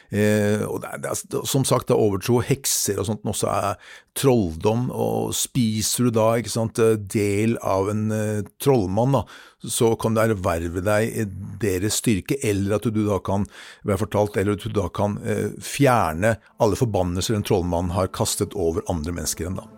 Eh, 0.09 0.65
og 0.65 0.81
det 0.83 1.03
det 1.05 1.11
er, 1.13 1.43
som 1.47 1.67
sagt, 1.69 1.89
det 1.89 1.97
er 1.97 2.03
overtro, 2.03 2.39
hekser 2.45 3.01
og 3.01 3.09
sånt, 3.09 3.25
men 3.25 3.35
også 3.35 3.51
er 3.53 3.91
trolldom. 4.19 4.89
Og 4.95 5.35
spiser 5.37 6.09
du 6.09 6.17
da 6.19 6.29
ikke 6.39 6.55
sant, 6.55 6.81
del 7.13 7.59
av 7.61 7.91
en 7.93 8.07
eh, 8.15 8.43
trollmann, 8.63 9.19
da, 9.19 9.25
så 9.69 9.93
kan 10.01 10.17
du 10.17 10.23
erverve 10.23 10.83
deg 10.85 11.35
deres 11.63 12.01
styrke, 12.03 12.39
eller 12.47 12.79
at 12.79 12.89
du 12.89 13.03
da 13.05 13.21
kan 13.25 13.47
være 13.89 14.05
fortalt, 14.07 14.39
eller 14.41 14.59
at 14.59 14.65
du 14.65 14.75
da 14.77 14.89
kan 14.95 15.19
eh, 15.25 15.51
fjerne 15.63 16.37
alle 16.63 16.79
forbannelser 16.79 17.39
en 17.39 17.47
trollmann 17.47 17.95
har 17.97 18.13
kastet 18.15 18.57
over 18.59 18.87
andre 18.93 19.15
mennesker 19.21 19.51
enn 19.51 19.61
da. 19.61 19.78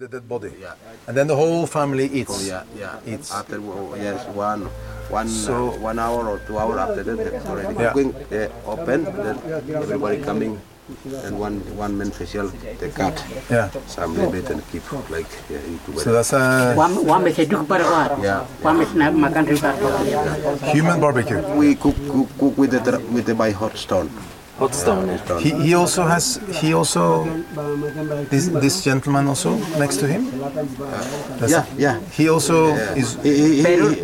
The 0.00 0.08
dead 0.08 0.26
body. 0.26 0.50
Yeah. 0.58 0.72
And 1.06 1.14
then 1.16 1.26
the 1.28 1.36
whole 1.36 1.66
family 1.66 2.06
eats. 2.08 2.32
Oh, 2.32 2.40
yeah, 2.40 2.64
yeah. 2.74 2.96
Eats. 3.04 3.30
After 3.30 3.60
oh, 3.60 3.92
yes, 4.00 4.24
one, 4.32 4.64
one, 5.12 5.28
So- 5.28 5.76
uh, 5.76 5.92
one 5.92 5.98
hour 6.00 6.24
or 6.24 6.38
two 6.48 6.56
hour 6.58 6.80
after 6.80 7.04
that, 7.04 7.20
it's 7.20 7.44
already 7.46 7.76
Yeah. 7.76 7.92
cooking. 7.92 8.10
They 8.32 8.48
open, 8.64 9.04
then 9.04 9.36
everybody 9.76 10.24
coming, 10.24 10.56
and 11.24 11.38
one, 11.38 11.60
one 11.76 11.98
man 12.00 12.10
facial, 12.16 12.48
they 12.80 12.88
cut 12.88 13.20
Yeah. 13.52 13.68
some 13.86 14.16
little 14.16 14.32
bit 14.32 14.48
and 14.48 14.64
keep 14.72 14.88
like 15.12 15.28
yeah, 15.52 15.68
into 15.68 16.00
So 16.00 16.16
that's 16.16 16.32
a 16.32 16.72
Wame 16.80 17.30
seduk. 17.36 17.68
Yeah. 18.24 18.48
Wame 18.64 18.88
nak 18.96 19.12
makan 19.12 19.44
ribat. 19.52 19.76
human 20.72 20.96
barbecue. 20.98 21.44
We 21.60 21.76
cook, 21.76 21.94
cook, 22.08 22.28
cook 22.40 22.54
with 22.56 22.72
the 22.72 22.98
with 23.12 23.28
the 23.28 23.36
by 23.36 23.52
hot 23.52 23.76
stone. 23.76 24.08
Hot 24.60 24.74
stone. 24.74 25.08
He, 25.40 25.50
he 25.66 25.72
also 25.74 26.02
has 26.04 26.36
he 26.60 26.74
also 26.74 27.24
this 28.28 28.48
this 28.48 28.84
gentleman 28.84 29.26
also 29.26 29.56
next 29.80 29.96
to 30.00 30.06
him. 30.06 30.22
That's- 31.40 31.50
Yeah, 31.50 31.64
yeah. 31.78 31.96
He 32.12 32.28
also 32.28 32.68
Yeah. 32.68 33.00
is. 33.00 33.16
He, 33.24 33.30
he, 33.32 33.56
he, 33.56 33.62
Baru 33.64 33.88
he- 33.88 34.02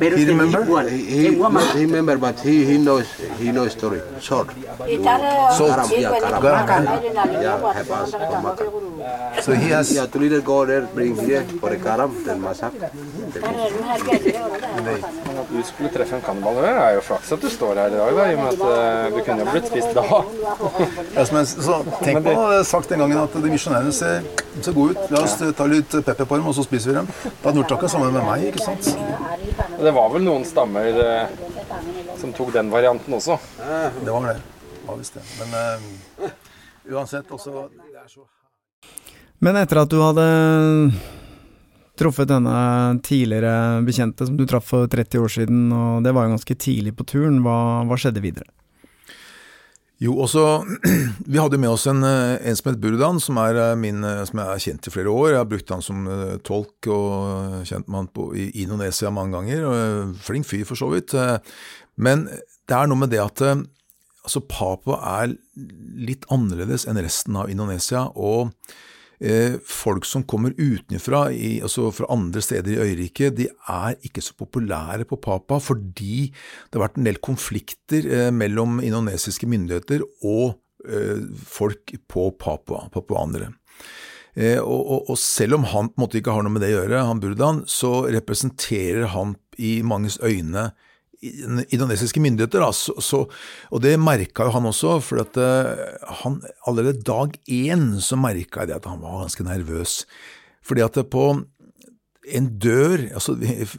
Baru 0.00 0.16
He 0.16 0.24
remember? 0.24 0.60
igual. 0.64 0.86
He, 0.88 1.00
Eh, 1.00 1.30
he, 1.30 1.78
he 1.78 1.84
remember, 1.84 2.16
but 2.16 2.40
he, 2.40 2.64
he 2.64 2.78
knows 2.78 3.06
he 3.38 3.52
knows 3.52 3.72
story. 3.72 4.00
Short. 4.20 4.48
Salt. 5.58 5.76
Karam, 5.76 5.90
yeah, 5.92 6.66
karam. 6.66 6.84
Yeah, 7.42 7.72
have 7.74 7.90
us 7.90 8.10
for 8.10 8.40
makan. 8.46 9.42
So 9.44 9.52
he 9.52 9.68
has. 9.68 9.92
Yeah, 9.94 10.06
to 10.06 10.18
little 10.18 10.40
go 10.40 10.64
there, 10.64 10.82
bring 10.96 11.16
here 11.16 11.42
for 11.60 11.70
a 11.72 11.76
karam, 11.76 12.10
then 12.24 12.40
masak. 12.40 12.72
Du 15.50 15.62
skulle 15.64 15.88
treffe 15.90 16.16
en 16.16 16.22
kannibal. 16.22 16.54
Det 16.54 16.68
er 16.70 16.94
jo 16.96 17.00
flaks 17.00 17.32
at 17.32 17.42
du 17.42 17.48
står 17.50 17.74
her 17.74 17.86
i 17.86 17.98
dag, 17.98 18.16
da, 18.16 18.26
i 18.30 18.34
og 18.34 18.40
med 18.40 18.48
at 18.52 18.60
eh, 18.70 19.16
du 19.16 19.20
kunne 19.26 19.44
jo 19.44 19.50
blitt 19.52 19.68
spist 19.68 19.94
da. 19.94 20.04
Ja, 21.16 21.24
men, 21.32 21.46
så, 21.46 21.80
tenk 22.04 22.24
på 22.24 22.34
det 22.52 22.66
sagt 22.66 22.88
den 22.92 23.02
gangen 23.02 23.18
at 23.18 23.34
de 23.34 23.50
misjonærene 23.52 23.92
ser, 23.92 24.20
ser 24.62 24.76
gode 24.76 24.94
ut. 24.96 25.10
La 25.12 25.24
oss 25.26 25.36
ta 25.40 25.66
litt 25.70 25.92
pepper 26.06 26.24
på 26.24 26.40
dem, 26.40 26.46
og 26.50 26.54
så 26.56 26.64
spiser 26.66 26.92
vi 26.92 26.98
dem. 27.00 27.10
Da 27.42 27.50
hadde 27.52 27.66
de 27.82 27.88
sammen 27.92 28.12
med 28.14 28.24
meg. 28.24 28.48
ikke 28.52 28.64
sant? 28.64 28.92
Det 29.90 29.94
var 29.96 30.10
vel 30.12 30.22
noen 30.22 30.44
stammer 30.46 30.98
eh, 31.02 31.30
som 32.20 32.30
tok 32.30 32.52
den 32.54 32.68
varianten 32.70 33.10
også. 33.16 33.34
Det 33.58 34.12
var 34.14 34.28
det. 34.28 34.36
Det 34.70 34.84
var 34.86 35.00
visst 35.00 35.16
det. 35.18 35.22
Men 35.40 35.56
eh, 35.58 36.28
uansett, 36.94 37.26
også 37.26 37.64
det 37.72 37.98
er 37.98 38.04
så 38.06 38.22
Men 39.42 39.58
etter 39.58 39.80
at 39.82 39.90
du 39.90 39.96
hadde 39.98 40.28
truffet 41.98 42.30
denne 42.30 42.54
tidligere 43.02 43.82
bekjente 43.82 44.30
som 44.30 44.38
du 44.38 44.46
traff 44.46 44.70
for 44.70 44.86
30 44.86 45.24
år 45.26 45.34
siden, 45.40 45.66
og 45.74 46.06
det 46.06 46.14
var 46.14 46.28
jo 46.28 46.36
ganske 46.36 46.58
tidlig 46.68 46.94
på 46.94 47.08
turen, 47.10 47.42
hva, 47.42 47.58
hva 47.90 47.98
skjedde 47.98 48.22
videre? 48.22 48.46
Jo, 50.00 50.14
også 50.24 50.42
Vi 51.32 51.36
hadde 51.36 51.58
med 51.60 51.74
oss 51.74 51.84
en, 51.90 52.00
eh, 52.06 52.38
en 52.48 52.56
som 52.56 52.70
het 52.70 52.80
Burdan, 52.80 53.20
som 53.20 53.36
er, 53.42 53.58
eh, 53.60 53.76
min, 53.76 54.00
eh, 54.04 54.22
som 54.24 54.40
har 54.40 54.62
kjent 54.62 54.86
i 54.88 54.92
flere 54.94 55.12
år. 55.12 55.26
Jeg 55.30 55.40
har 55.42 55.50
brukt 55.50 55.72
han 55.74 55.84
som 55.84 56.06
tolk 56.46 56.88
og 56.88 57.66
kjent 57.68 57.88
med 57.88 57.98
han 57.98 58.08
på, 58.08 58.30
i 58.32 58.48
Indonesia 58.64 59.12
mange 59.12 59.36
ganger. 59.36 59.66
og 59.68 60.16
Flink 60.24 60.48
fyr, 60.48 60.64
for 60.64 60.80
så 60.80 60.88
vidt. 60.88 61.12
Men 61.96 62.24
det 62.30 62.76
er 62.76 62.88
noe 62.88 62.96
med 62.96 63.10
det 63.12 63.20
at 63.20 63.42
altså 64.24 64.40
Papua 64.48 64.96
er 65.20 65.36
litt 66.00 66.24
annerledes 66.32 66.86
enn 66.88 66.96
resten 66.96 67.36
av 67.36 67.50
Indonesia. 67.50 68.08
og 68.16 68.54
folk 69.68 70.06
som 70.08 70.22
kommer 70.24 70.54
utenfra, 70.56 71.26
altså 71.60 71.90
fra 71.92 72.06
andre 72.08 72.40
steder 72.40 72.72
i 72.72 72.84
øyriket, 72.88 73.34
de 73.36 73.50
er 73.68 73.98
ikke 74.06 74.22
så 74.24 74.32
populære 74.38 75.04
på 75.04 75.18
Papa 75.20 75.58
fordi 75.60 76.30
det 76.30 76.78
har 76.78 76.86
vært 76.86 76.96
en 76.96 77.08
del 77.08 77.20
konflikter 77.20 78.08
eh, 78.08 78.30
mellom 78.32 78.80
indonesiske 78.80 79.48
myndigheter 79.50 80.06
og 80.24 80.56
eh, 80.88 81.20
folk 81.44 81.92
på 82.08 82.30
Papua, 82.40 82.86
papuanere. 82.92 83.52
Eh, 84.34 84.60
og, 84.60 84.80
og, 84.80 85.10
og, 85.10 85.18
selv 85.18 85.58
om 85.58 85.66
han 85.68 85.90
på 85.90 85.98
en 85.98 86.04
måte 86.06 86.20
ikke 86.20 86.34
har 86.34 86.46
noe 86.46 86.54
med 86.54 86.64
det 86.64 86.72
å 86.72 86.78
gjøre, 86.78 87.06
han 87.08 87.22
Burdan, 87.22 87.64
så 87.68 88.06
representerer 88.08 89.10
han 89.14 89.34
i 89.60 89.80
manges 89.84 90.20
øyne 90.22 90.70
indonesiske 91.20 92.22
myndigheter. 92.22 92.64
Da, 92.64 92.72
så, 92.72 92.96
så, 93.04 93.22
og 93.70 93.84
det 93.84 93.94
merka 94.00 94.48
jo 94.48 94.56
han 94.56 94.68
også, 94.70 94.98
for 95.04 95.22
at 95.22 95.38
uh, 95.40 96.12
han, 96.22 96.40
allerede 96.68 97.04
dag 97.06 97.36
én 97.50 97.94
så 98.04 98.18
merka 98.20 98.64
jeg 98.64 98.72
det 98.72 98.80
at 98.80 98.90
han 98.90 99.02
var 99.04 99.24
ganske 99.24 99.46
nervøs. 99.46 100.02
Fordi 100.66 100.84
at 100.84 101.00
på 101.12 101.32
en 102.30 102.46
dør, 102.60 103.06
altså 103.16 103.34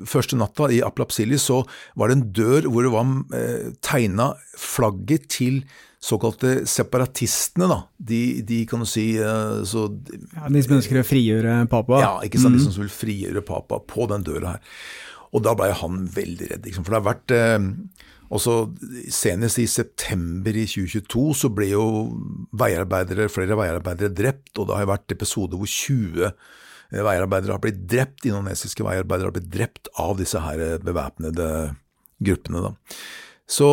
Første 0.09 0.35
natta 0.39 0.67
i 0.73 0.81
Aplapsili 0.83 1.37
så 1.39 1.61
var 1.95 2.09
det 2.09 2.17
en 2.17 2.27
dør 2.33 2.67
hvor 2.71 2.83
det 2.83 2.91
var 2.93 3.11
eh, 3.37 3.69
tegna 3.85 4.31
flagget 4.57 5.29
til 5.31 5.61
såkalte 6.01 6.63
separatistene, 6.65 7.67
da. 7.69 7.77
De, 8.01 8.41
de 8.47 8.63
kan 8.69 8.81
du 8.81 8.89
si 8.89 9.11
eh, 9.21 9.61
så, 9.69 9.85
ja, 10.33 10.49
De 10.49 10.63
som 10.65 10.79
ønsker 10.79 11.01
å 11.01 11.05
frigjøre 11.05 11.59
Papa? 11.71 12.01
Ja, 12.01 12.13
ikke 12.25 12.41
sant. 12.41 12.57
Mm. 12.57 12.65
De 12.65 12.73
som 12.73 12.83
vil 12.83 12.93
frigjøre 12.93 13.45
Papa 13.45 13.77
på 13.85 14.09
den 14.09 14.25
døra 14.25 14.55
her. 14.55 14.79
Og 15.31 15.43
da 15.45 15.53
blei 15.55 15.71
han 15.75 16.05
veldig 16.11 16.49
redd, 16.51 16.65
liksom. 16.67 16.85
For 16.85 16.93
det 16.93 16.99
har 16.99 17.07
vært 17.07 17.33
eh, 17.35 17.67
også 18.35 18.55
Senest 19.11 19.59
i 19.63 19.67
september 19.69 20.55
i 20.55 20.65
2022 20.67 21.25
så 21.43 21.51
ble 21.55 21.71
jo 21.73 21.85
veiarbeidere, 22.59 23.29
flere 23.31 23.57
veiarbeidere 23.59 24.11
drept, 24.15 24.53
og 24.57 24.67
det 24.67 24.77
har 24.77 24.85
jo 24.85 24.93
vært 24.93 25.15
episoder 25.15 25.59
hvor 25.59 25.71
20 25.71 26.25
eh, 26.27 26.33
veiarbeidere 26.99 27.55
har 27.55 27.63
blitt 27.63 27.83
drept, 27.91 28.25
indonesiske 28.27 28.87
veiarbeidere 28.87 29.31
har 29.31 29.37
blitt 29.37 29.51
drept 29.51 29.91
av 29.99 30.17
disse 30.19 30.39
her 30.43 30.63
eh, 30.63 30.79
bevæpnede 30.83 31.51
gruppene. 32.21 32.65
Da. 32.67 32.97
Så 33.49 33.69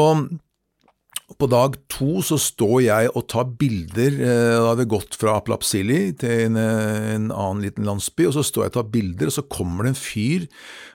på 1.38 1.46
dag 1.50 1.74
to 1.92 2.22
så 2.24 2.38
står 2.40 2.76
jeg 2.86 3.10
og 3.12 3.26
tar 3.28 3.50
bilder. 3.60 4.14
Da 4.16 4.62
har 4.70 4.78
vi 4.78 4.86
gått 4.88 5.18
fra 5.20 5.34
Aplapsili 5.36 6.14
til 6.18 6.46
en, 6.46 6.56
en, 6.56 7.26
annen 7.28 7.60
liten 7.66 7.84
landsby, 7.86 8.30
og 8.30 8.38
så 8.38 8.46
står 8.46 8.64
jeg 8.64 8.72
og 8.72 8.78
tar 8.78 8.88
bilder, 8.94 9.28
og 9.28 9.36
så 9.36 9.44
kommer 9.44 9.84
det 9.84 9.92
en 9.92 10.00
fyr 10.00 10.46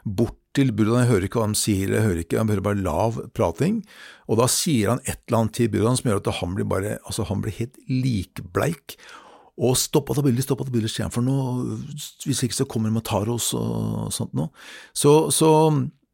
bort 0.04 0.39
til 0.58 0.72
Burdan, 0.76 1.02
jeg 1.02 1.12
hører 1.12 1.28
ikke 1.28 1.42
hva 1.42 1.48
han 1.48 1.58
sier, 1.58 1.92
jeg 1.96 2.06
hører 2.06 2.22
ikke, 2.24 2.39
han 2.42 2.52
hører 2.52 2.66
bare 2.66 2.84
lav 2.86 3.18
prating, 3.38 3.82
og 4.30 4.39
da 4.42 4.48
sier 4.52 4.94
han 4.94 5.02
et 5.04 5.20
eller 5.26 5.39
annet 5.42 5.58
til 5.58 5.72
Burdan 5.74 6.00
som 6.00 6.12
gjør 6.12 6.22
at 6.22 6.32
han 6.39 6.56
blir 6.58 6.70
bare, 6.70 6.96
altså 7.04 7.26
han 7.30 7.42
blir 7.44 7.58
helt 7.58 7.80
likbleik, 7.89 8.98
og 9.54 9.76
stopp 9.78 10.10
å 10.10 10.16
ta 10.18 10.24
bilder, 10.26 10.46
stopp 10.46 10.63
at 10.63 10.70
det 10.70 10.76
bilder, 10.76 10.89
sier 10.89 11.06
han, 11.06 11.13
for 11.13 11.26
nå, 11.26 11.36
hvis 12.26 12.46
ikke 12.46 12.58
så 12.58 12.70
kommer 12.70 12.89
de 12.89 13.02
og 13.02 13.06
tar 13.06 13.30
oss 13.30 13.52
og 13.58 14.10
sånt 14.13 14.34
noe. 14.38 14.50
Så, 14.98 15.30
så 15.34 15.50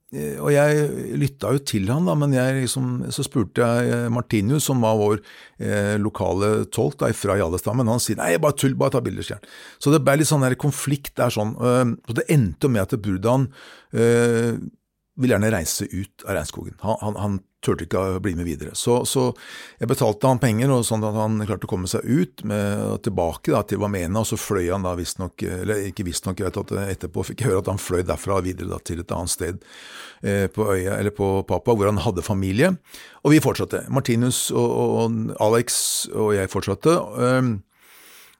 og 0.09 0.49
jeg 0.49 0.87
lytta 1.21 1.51
jo 1.53 1.59
til 1.69 1.89
han, 1.93 2.07
da, 2.09 2.15
men 2.17 2.31
jeg, 2.33 2.55
liksom, 2.63 2.87
så 3.13 3.25
spurte 3.25 3.61
jeg 3.61 3.91
eh, 3.93 4.07
Martinius, 4.09 4.65
som 4.65 4.81
var 4.81 4.97
vår 4.97 5.19
eh, 5.61 5.97
lokale 6.01 6.65
tolk 6.73 6.97
da, 7.03 7.11
fra 7.13 7.35
Jallestad, 7.37 7.77
men 7.77 7.91
han 7.91 8.01
sier 8.01 8.17
nei, 8.17 8.31
bare 8.41 8.57
tull, 8.57 8.73
bare 8.79 8.95
ta 8.95 9.03
bilder, 9.05 9.27
sier 9.27 9.37
han. 9.37 9.51
Så 9.77 9.93
det 9.93 10.01
ble 10.01 10.17
litt 10.17 10.31
sånn 10.31 10.45
der 10.47 10.57
konflikt 10.57 11.13
der 11.19 11.33
sånn. 11.35 11.53
Øh, 11.61 11.93
og 11.93 12.17
det 12.17 12.25
endte 12.33 12.71
med 12.73 12.87
at 12.87 12.97
Burdan 13.05 13.51
øh, 13.93 14.57
ville 15.19 15.35
gjerne 15.35 15.53
reise 15.53 15.85
ut 15.93 16.25
av 16.25 16.39
regnskogen. 16.39 16.79
Han, 16.81 16.97
han, 17.05 17.21
han 17.21 17.39
turte 17.63 17.85
ikke 17.85 17.99
å 17.99 18.19
bli 18.23 18.33
med 18.37 18.47
videre. 18.47 18.73
Så, 18.77 19.01
så, 19.09 19.29
jeg 19.79 19.89
betalte 19.91 20.29
han 20.29 20.41
penger, 20.41 20.71
og 20.73 20.85
sånn 20.87 21.03
at 21.07 21.17
han 21.17 21.39
klarte 21.43 21.67
å 21.67 21.71
komme 21.71 21.89
seg 21.91 22.05
ut 22.07 22.43
med, 22.47 22.99
tilbake 23.05 23.53
da, 23.53 23.63
til 23.67 23.81
Wamena. 23.83 24.21
og 24.21 24.29
så 24.29 24.39
fløy 24.39 24.69
han 24.69 24.87
da 24.87 24.95
visstnok, 24.99 25.43
eller 25.43 25.87
ikke 25.89 26.07
visstnok, 26.07 26.39
jeg 26.39 26.53
etterpå 26.53 27.25
fikk 27.27 27.43
jeg 27.43 27.51
høre 27.51 27.63
at 27.63 27.71
han 27.73 27.81
fløy 27.81 28.03
derfra 28.07 28.39
videre 28.45 28.71
da, 28.71 28.79
til 28.83 29.03
et 29.03 29.15
annet 29.15 29.33
sted 29.33 29.63
eh, 30.23 30.47
på 30.51 30.69
øya, 30.71 30.97
eller 30.97 31.15
på 31.15 31.31
Papa, 31.49 31.75
hvor 31.75 31.89
han 31.89 32.01
hadde 32.03 32.25
familie. 32.25 32.73
Og 33.23 33.35
vi 33.35 33.43
fortsatte. 33.43 33.85
Martinus 33.91 34.47
og, 34.55 34.69
og 34.79 35.41
Alex 35.43 35.81
og 36.13 36.33
jeg 36.37 36.51
fortsatte. 36.51 36.95
Eh, 36.95 37.55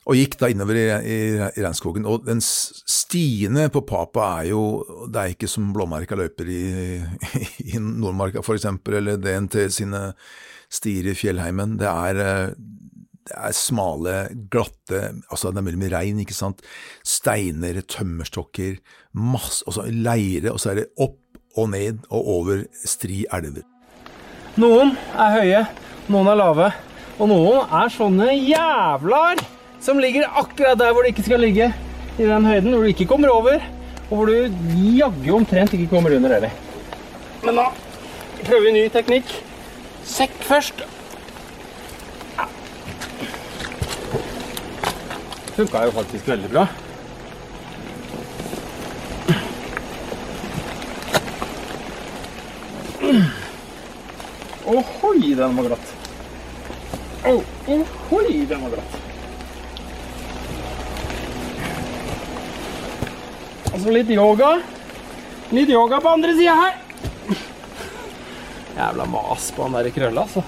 og 0.10 0.18
gikk 0.18 0.40
da 0.42 0.50
innover 0.50 0.78
i, 0.80 0.86
i, 0.90 1.18
i 1.38 1.62
regnskogen. 1.62 2.08
Og 2.10 2.26
den 2.26 2.42
stiene 2.42 3.68
på 3.70 3.84
Papa 3.86 4.26
er 4.40 4.50
jo 4.50 4.64
Det 5.06 5.22
er 5.22 5.34
ikke 5.36 5.50
som 5.50 5.70
blåmerka 5.76 6.18
løyper 6.18 6.50
i, 6.50 6.64
i 7.76 7.78
Nordmarka 7.78 8.42
f.eks., 8.42 8.66
eller 8.90 9.22
DNT 9.22 9.62
sine 9.74 10.10
stier 10.70 11.12
i 11.12 11.16
fjellheimen. 11.18 11.78
Det 11.82 11.90
er, 11.90 12.54
det 13.30 13.38
er 13.38 13.56
smale, 13.58 14.16
glatte 14.50 15.04
altså 15.30 15.54
Det 15.54 15.62
er 15.62 15.68
mulig 15.70 15.84
med 15.84 15.94
regn, 15.94 16.24
ikke 16.26 16.38
sant. 16.38 16.66
Steiner, 17.06 17.82
tømmerstokker, 17.86 18.80
masse, 19.14 19.62
og 19.70 19.78
så 19.78 19.86
leire, 19.94 20.54
og 20.54 20.62
så 20.62 20.74
er 20.74 20.84
det 20.84 20.90
opp 20.98 21.22
og 21.58 21.72
ned 21.74 22.02
og 22.10 22.34
over 22.40 22.66
stri 22.86 23.24
elver. 23.34 23.66
Noen 24.60 24.96
er 25.14 25.38
høye, 25.38 25.64
noen 26.10 26.34
er 26.34 26.42
lave, 26.42 26.74
og 27.20 27.30
noen 27.30 27.80
er 27.82 27.94
sånne 27.94 28.34
jævlar! 28.34 29.59
Som 29.82 30.00
ligger 30.00 30.28
akkurat 30.38 30.80
der 30.80 30.94
hvor 30.94 31.04
det 31.04 31.14
ikke 31.14 31.28
skal 31.28 31.44
ligge. 31.44 31.74
I 32.20 32.28
den 32.28 32.46
høyden 32.46 32.74
hvor 32.74 32.84
du 32.84 32.92
ikke 32.92 33.08
kommer 33.08 33.32
over, 33.32 33.62
og 34.10 34.18
hvor 34.18 34.26
du 34.26 34.34
jaggu 34.98 35.36
omtrent 35.38 35.74
ikke 35.74 35.88
kommer 35.92 36.16
under 36.16 36.34
heller. 36.36 36.52
Men 37.44 37.56
nå 37.62 37.68
prøver 38.44 38.66
vi 38.68 38.76
ny 38.76 38.86
teknikk. 38.92 39.32
Sekk 40.10 40.36
først. 40.44 40.84
Funka 45.56 45.84
jo 45.88 45.92
faktisk 45.92 46.28
veldig 46.28 46.52
bra. 46.54 46.68
Ohoi, 54.70 55.34
den 55.36 55.56
var 55.58 55.64
glatt. 55.72 55.94
Ohoi, 57.26 58.46
den 58.46 58.62
var 58.64 58.76
glatt. 58.76 59.09
Og 63.80 63.86
så 63.86 63.92
litt 63.96 64.10
yoga. 64.12 64.48
Litt 65.56 65.70
yoga 65.72 66.02
på 66.04 66.12
andre 66.12 66.34
sida 66.36 66.52
her. 66.52 66.74
Jævla 68.76 69.06
mas 69.08 69.46
på 69.56 69.64
han 69.64 69.78
der 69.78 69.88
krølla, 69.96 70.26
altså. 70.26 70.44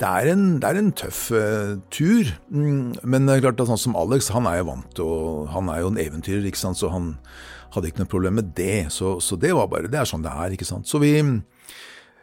Det 0.00 0.08
er, 0.08 0.30
en, 0.32 0.42
det 0.58 0.66
er 0.66 0.80
en, 0.80 0.90
tøff 0.96 1.20
uh, 1.36 1.76
tur, 1.92 2.32
mm, 2.48 3.04
men 3.04 3.28
det 3.28 3.36
er 3.36 3.44
klart 3.44 3.62
at 3.62 3.68
sånn 3.68 3.82
som 3.82 3.98
Alex 4.00 4.30
han 4.32 4.48
er 4.48 4.62
jo 4.62 4.68
vant 4.70 4.94
til 4.96 5.50
Han 5.52 5.68
er 5.68 5.82
jo 5.82 5.90
en 5.92 6.00
eventyrer, 6.00 6.46
ikke 6.48 6.62
sant? 6.62 6.80
så 6.80 6.88
han 6.90 7.12
hadde 7.76 7.92
ikke 7.92 8.02
noe 8.02 8.10
problem 8.10 8.40
med 8.40 8.50
det. 8.58 8.88
Så, 8.90 9.20
så 9.22 9.38
det 9.38 9.52
var 9.54 9.70
bare, 9.70 9.92
det 9.92 10.00
er 10.00 10.08
sånn 10.08 10.26
det 10.26 10.32
er. 10.34 10.56
ikke 10.56 10.66
sant? 10.66 10.88
Så 10.90 10.98
vi, 10.98 11.14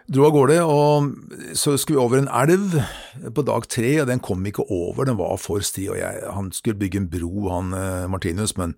dro 0.08 0.24
av 0.24 0.32
gårde, 0.32 0.58
og 0.64 1.56
så 1.58 1.74
skulle 1.76 1.98
vi 1.98 2.04
over 2.06 2.22
en 2.22 2.30
elv 2.32 2.78
på 3.36 3.44
dag 3.48 3.66
tre, 3.72 3.90
og 4.02 4.08
den 4.08 4.22
kom 4.24 4.46
ikke 4.48 4.64
over, 4.72 5.08
den 5.10 5.18
var 5.20 5.36
for 5.42 5.64
sti. 5.64 5.90
og 5.92 6.00
jeg, 6.00 6.22
Han 6.34 6.52
skulle 6.56 6.80
bygge 6.80 7.02
en 7.02 7.10
bro, 7.12 7.50
han 7.52 7.74
eh, 7.76 8.08
Martinus, 8.12 8.56
men 8.60 8.78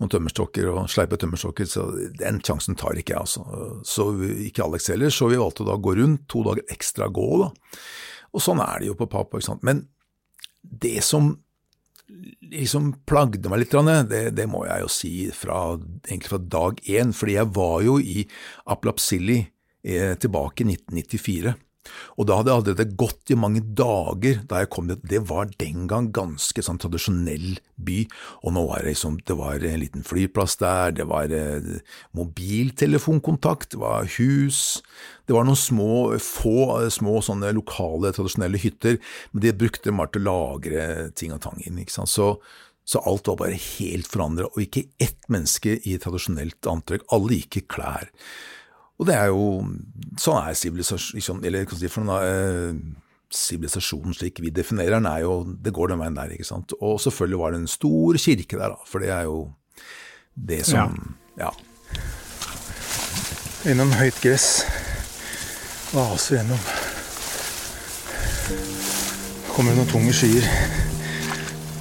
noen 0.00 0.12
tømmerstokker 0.14 0.70
og 0.72 0.88
sleipe 0.92 1.20
tømmerstokker, 1.20 1.68
så 1.68 1.84
den 2.20 2.40
sjansen 2.46 2.78
tar 2.80 2.96
ikke 2.96 3.12
jeg, 3.12 3.26
altså. 3.26 3.44
Så 3.84 4.08
ikke 4.48 4.64
Alex 4.64 4.88
heller, 4.92 5.12
så 5.12 5.28
vi 5.28 5.40
valgte 5.40 5.68
da 5.68 5.76
å 5.76 5.84
gå 5.84 5.98
rundt, 6.00 6.24
to 6.32 6.46
dager 6.48 6.64
ekstra 6.72 7.10
gå, 7.12 7.28
da. 7.44 7.52
Og 8.30 8.44
sånn 8.44 8.64
er 8.64 8.80
det 8.80 8.90
jo 8.92 8.96
på 8.96 9.10
Papua, 9.10 9.40
ikke 9.40 9.50
sant. 9.50 9.64
Men 9.66 9.84
det 10.62 11.00
som 11.04 11.34
liksom 12.50 12.92
plagde 13.06 13.52
meg 13.52 13.62
litt, 13.62 13.74
det, 14.08 14.24
det 14.34 14.48
må 14.50 14.64
jeg 14.66 14.82
jo 14.82 14.90
si 14.90 15.14
fra, 15.34 15.76
egentlig 16.08 16.32
fra 16.32 16.44
dag 16.56 16.84
én, 16.88 17.12
fordi 17.14 17.36
jeg 17.36 17.52
var 17.54 17.80
jo 17.84 18.00
i 18.00 18.24
Aplapsilli 18.70 19.42
tilbake 19.82 20.64
i 20.64 20.72
1994. 20.74 21.54
Og 22.20 22.26
da 22.28 22.36
hadde 22.36 22.52
jeg 22.52 22.60
allerede 22.60 22.98
gått 23.00 23.32
i 23.32 23.38
mange 23.38 23.62
dager 23.76 24.42
da 24.48 24.60
jeg 24.60 24.70
kom 24.74 24.88
dit. 24.90 25.00
Det 25.08 25.22
var 25.30 25.50
den 25.60 25.86
gang 25.90 26.10
ganske 26.14 26.64
sånn 26.64 26.80
tradisjonell 26.82 27.56
by, 27.80 28.02
og 28.44 28.54
nå 28.54 28.64
var 28.68 28.82
det 28.82 28.92
liksom 28.92 29.18
Det 29.24 29.36
var 29.38 29.64
en 29.64 29.80
liten 29.80 30.04
flyplass 30.04 30.58
der, 30.60 30.92
det 30.98 31.06
var 31.08 31.32
eh, 31.32 31.80
mobiltelefonkontakt, 32.16 33.72
det 33.72 33.80
var 33.80 34.08
hus, 34.18 34.82
det 35.26 35.36
var 35.36 35.48
noen 35.48 35.58
små, 35.58 36.18
få 36.20 36.90
små 36.92 37.20
sånne 37.24 37.54
lokale, 37.56 38.12
tradisjonelle 38.12 38.60
hytter, 38.60 39.00
men 39.32 39.44
de 39.46 39.56
brukte 39.56 39.94
bare 39.94 40.12
til 40.12 40.26
å 40.26 40.30
lagre 40.30 41.10
ting 41.16 41.32
og 41.32 41.42
tang 41.46 41.60
inn. 41.64 41.80
ikke 41.80 41.96
sant? 41.96 42.12
Så, 42.12 42.34
så 42.84 43.00
alt 43.08 43.30
var 43.30 43.40
bare 43.40 43.56
helt 43.56 44.08
forandret, 44.10 44.52
og 44.52 44.64
ikke 44.64 44.90
ett 45.00 45.28
menneske 45.32 45.78
i 45.80 45.96
tradisjonelt 46.02 46.68
antrekk. 46.68 47.08
Alle 47.14 47.40
gikk 47.40 47.62
i 47.62 47.68
klær. 47.76 48.10
Og 49.00 49.08
det 49.08 49.16
er 49.16 49.30
jo 49.32 49.44
Sånn 50.20 50.40
er 50.42 50.56
sivilisasjon 50.58 51.44
Eller 51.46 51.64
hva 51.64 51.70
skal 51.72 51.80
si 51.80 51.92
for 51.92 52.04
noe 52.04 52.20
eh, 52.26 52.80
Sivilisasjonen 53.32 54.16
slik 54.16 54.42
vi 54.42 54.52
definerer 54.52 54.98
den, 54.98 55.08
er 55.08 55.24
jo 55.24 55.40
Det 55.54 55.72
går 55.74 55.92
den 55.92 56.02
veien 56.02 56.18
der, 56.18 56.34
ikke 56.34 56.48
sant. 56.48 56.74
Og 56.82 56.98
selvfølgelig 57.00 57.40
var 57.40 57.54
det 57.54 57.62
en 57.62 57.70
stor 57.70 58.18
kirke 58.18 58.58
der, 58.58 58.74
da. 58.74 58.90
For 58.90 59.04
det 59.04 59.12
er 59.14 59.28
jo 59.30 59.38
det 60.34 60.64
som 60.66 60.98
Ja. 61.38 61.46
ja. 61.46 61.50
Gjennom 63.60 63.92
høyt 63.92 64.18
gress. 64.24 64.64
Vaser 65.92 66.40
gjennom. 66.40 66.70
kommer 69.60 69.74
det 69.74 69.80
noen 69.82 69.90
tunge 69.90 70.12
skyer 70.16 70.46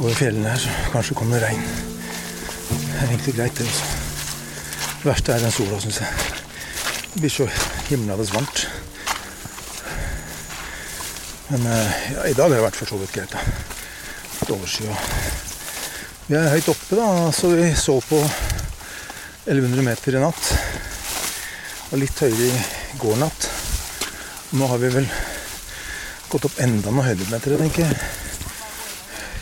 over 0.01 0.17
fjellene 0.19 0.51
her, 0.51 0.59
så 0.59 0.91
kanskje 0.91 1.15
kommer 1.15 1.39
det 1.39 1.47
regn. 1.47 1.63
Det 2.67 2.97
er 2.97 3.07
egentlig 3.07 3.35
greit, 3.37 3.55
det 3.55 3.69
også. 3.69 3.87
Det 4.99 5.07
verste 5.07 5.33
er 5.37 5.45
den 5.45 5.55
sola, 5.55 5.79
syns 5.79 6.01
jeg. 6.03 6.38
Det 7.13 7.19
blir 7.19 7.29
så 7.29 7.49
himlende 7.89 8.23
varmt. 8.33 8.67
Men 11.47 11.65
eh, 11.65 12.13
ja, 12.13 12.27
i 12.27 12.33
dag 12.33 12.49
har 12.49 12.55
det 12.55 12.61
vært 12.61 12.77
for 12.77 12.91
så 12.91 12.97
vidt 13.01 13.15
greit. 13.15 13.33
Litt 14.39 14.51
overskya. 14.53 14.97
Vi 16.27 16.37
er 16.37 16.51
høyt 16.53 16.69
oppe, 16.69 16.99
da, 16.99 17.07
så 17.33 17.49
vi 17.55 17.71
så 17.73 17.95
på 18.05 18.19
1100 18.21 19.81
meter 19.87 20.17
i 20.19 20.21
natt. 20.21 20.51
Og 21.89 21.97
litt 22.03 22.21
høyere 22.21 22.51
i 22.53 22.99
går 23.01 23.17
natt. 23.17 23.49
Nå 24.53 24.69
har 24.69 24.77
vi 24.81 24.91
vel 24.93 25.09
gått 26.29 26.45
opp 26.45 26.61
enda 26.61 26.93
noen 26.93 27.07
høydemeter, 27.09 27.57
tenker 27.57 27.87
jeg. 27.87 27.97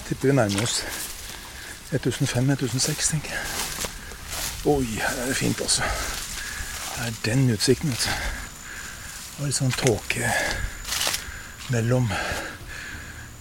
Tipper 0.07 0.31
vi 0.31 0.37
nærmer 0.39 0.63
oss 0.63 0.79
1500-1600, 1.91 3.11
tenker 3.11 3.35
jeg. 3.35 3.43
Oi, 4.67 4.95
her 4.95 5.21
er 5.25 5.29
det 5.33 5.35
fint, 5.35 5.59
altså. 5.63 5.83
Det 6.97 7.05
er 7.05 7.17
den 7.25 7.49
utsikten, 7.53 7.89
du. 7.89 7.95
Det 7.95 9.37
var 9.37 9.49
litt 9.51 9.57
sånn 9.59 9.75
tåke 9.77 10.31
mellom 11.69 12.07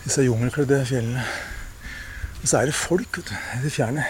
disse 0.04 0.26
jungelkledde 0.26 0.82
fjellene. 0.84 1.24
Og 2.42 2.44
så 2.44 2.60
er 2.60 2.68
det 2.68 2.76
folk 2.76 3.16
vet 3.16 3.30
du, 3.30 3.34
i 3.56 3.62
det 3.64 3.72
fjerne. 3.72 4.04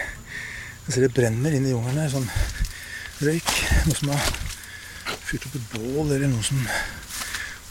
Jeg 0.83 0.93
ser 0.93 1.07
det 1.07 1.13
brenner 1.15 1.55
inn 1.55 1.63
i 1.63 1.71
jungelen 1.71 2.03
her. 2.03 2.11
Sånn 2.11 2.27
røyk. 3.23 3.55
Noe 3.87 3.95
som 3.95 4.11
har 4.11 4.27
fyrt 5.29 5.47
opp 5.47 5.55
et 5.55 5.73
bål, 5.77 6.11
eller 6.11 6.27
noe 6.27 6.43
som 6.43 6.59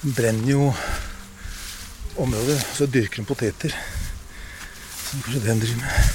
Den 0.01 0.17
brenner 0.17 0.49
jo 0.49 0.73
området. 2.25 2.57
Så 2.73 2.89
dyrker 2.89 3.21
de 3.21 3.29
poteter. 3.29 3.77
Så 4.97 5.21
kanskje 5.27 5.45
det 5.45 5.53
de 5.53 5.61
driver 5.67 5.85
med. 5.85 6.15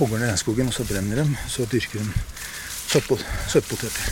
Hogger 0.00 0.18
ned 0.18 0.32
regnskogen, 0.32 0.74
og 0.74 0.74
så 0.74 0.90
brenner 0.90 1.22
de. 1.22 1.44
Så 1.46 1.70
dyrker 1.70 2.02
de 2.02 2.35
søtpo- 2.96 3.18
søtpoteter. 3.48 4.02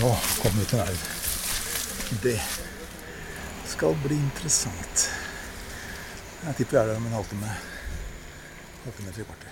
Nå 0.00 0.16
kommer 0.42 0.60
vi 0.60 0.64
til 0.64 0.78
elv. 0.78 0.98
Det 2.22 2.40
skal 3.66 3.96
bli 4.04 4.14
interessant. 4.14 5.08
Jeg 6.46 6.56
tipper 6.56 6.84
vi 6.84 6.92
er 6.92 6.96
om 6.96 7.06
en 7.06 7.18
halvtime. 7.18 7.56
Halvtime, 8.84 9.12
tre 9.12 9.24
kvarter. 9.24 9.49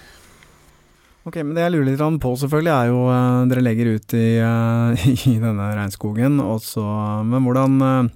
Ok, 1.29 1.37
men 1.43 1.53
det 1.57 1.67
jeg 1.67 1.75
lurer 1.75 1.91
litt 1.91 2.23
på 2.23 2.31
selvfølgelig 2.41 2.73
er 2.73 2.87
jo 2.89 3.01
eh, 3.13 3.41
Dere 3.51 3.65
legger 3.67 3.91
ut 3.99 4.15
i, 4.17 4.29
eh, 4.41 5.09
i 5.33 5.35
denne 5.43 5.67
regnskogen, 5.77 6.41
og 6.41 6.63
så 6.65 6.85
Men 7.29 7.45
hvordan 7.45 7.77
eh, 7.85 8.15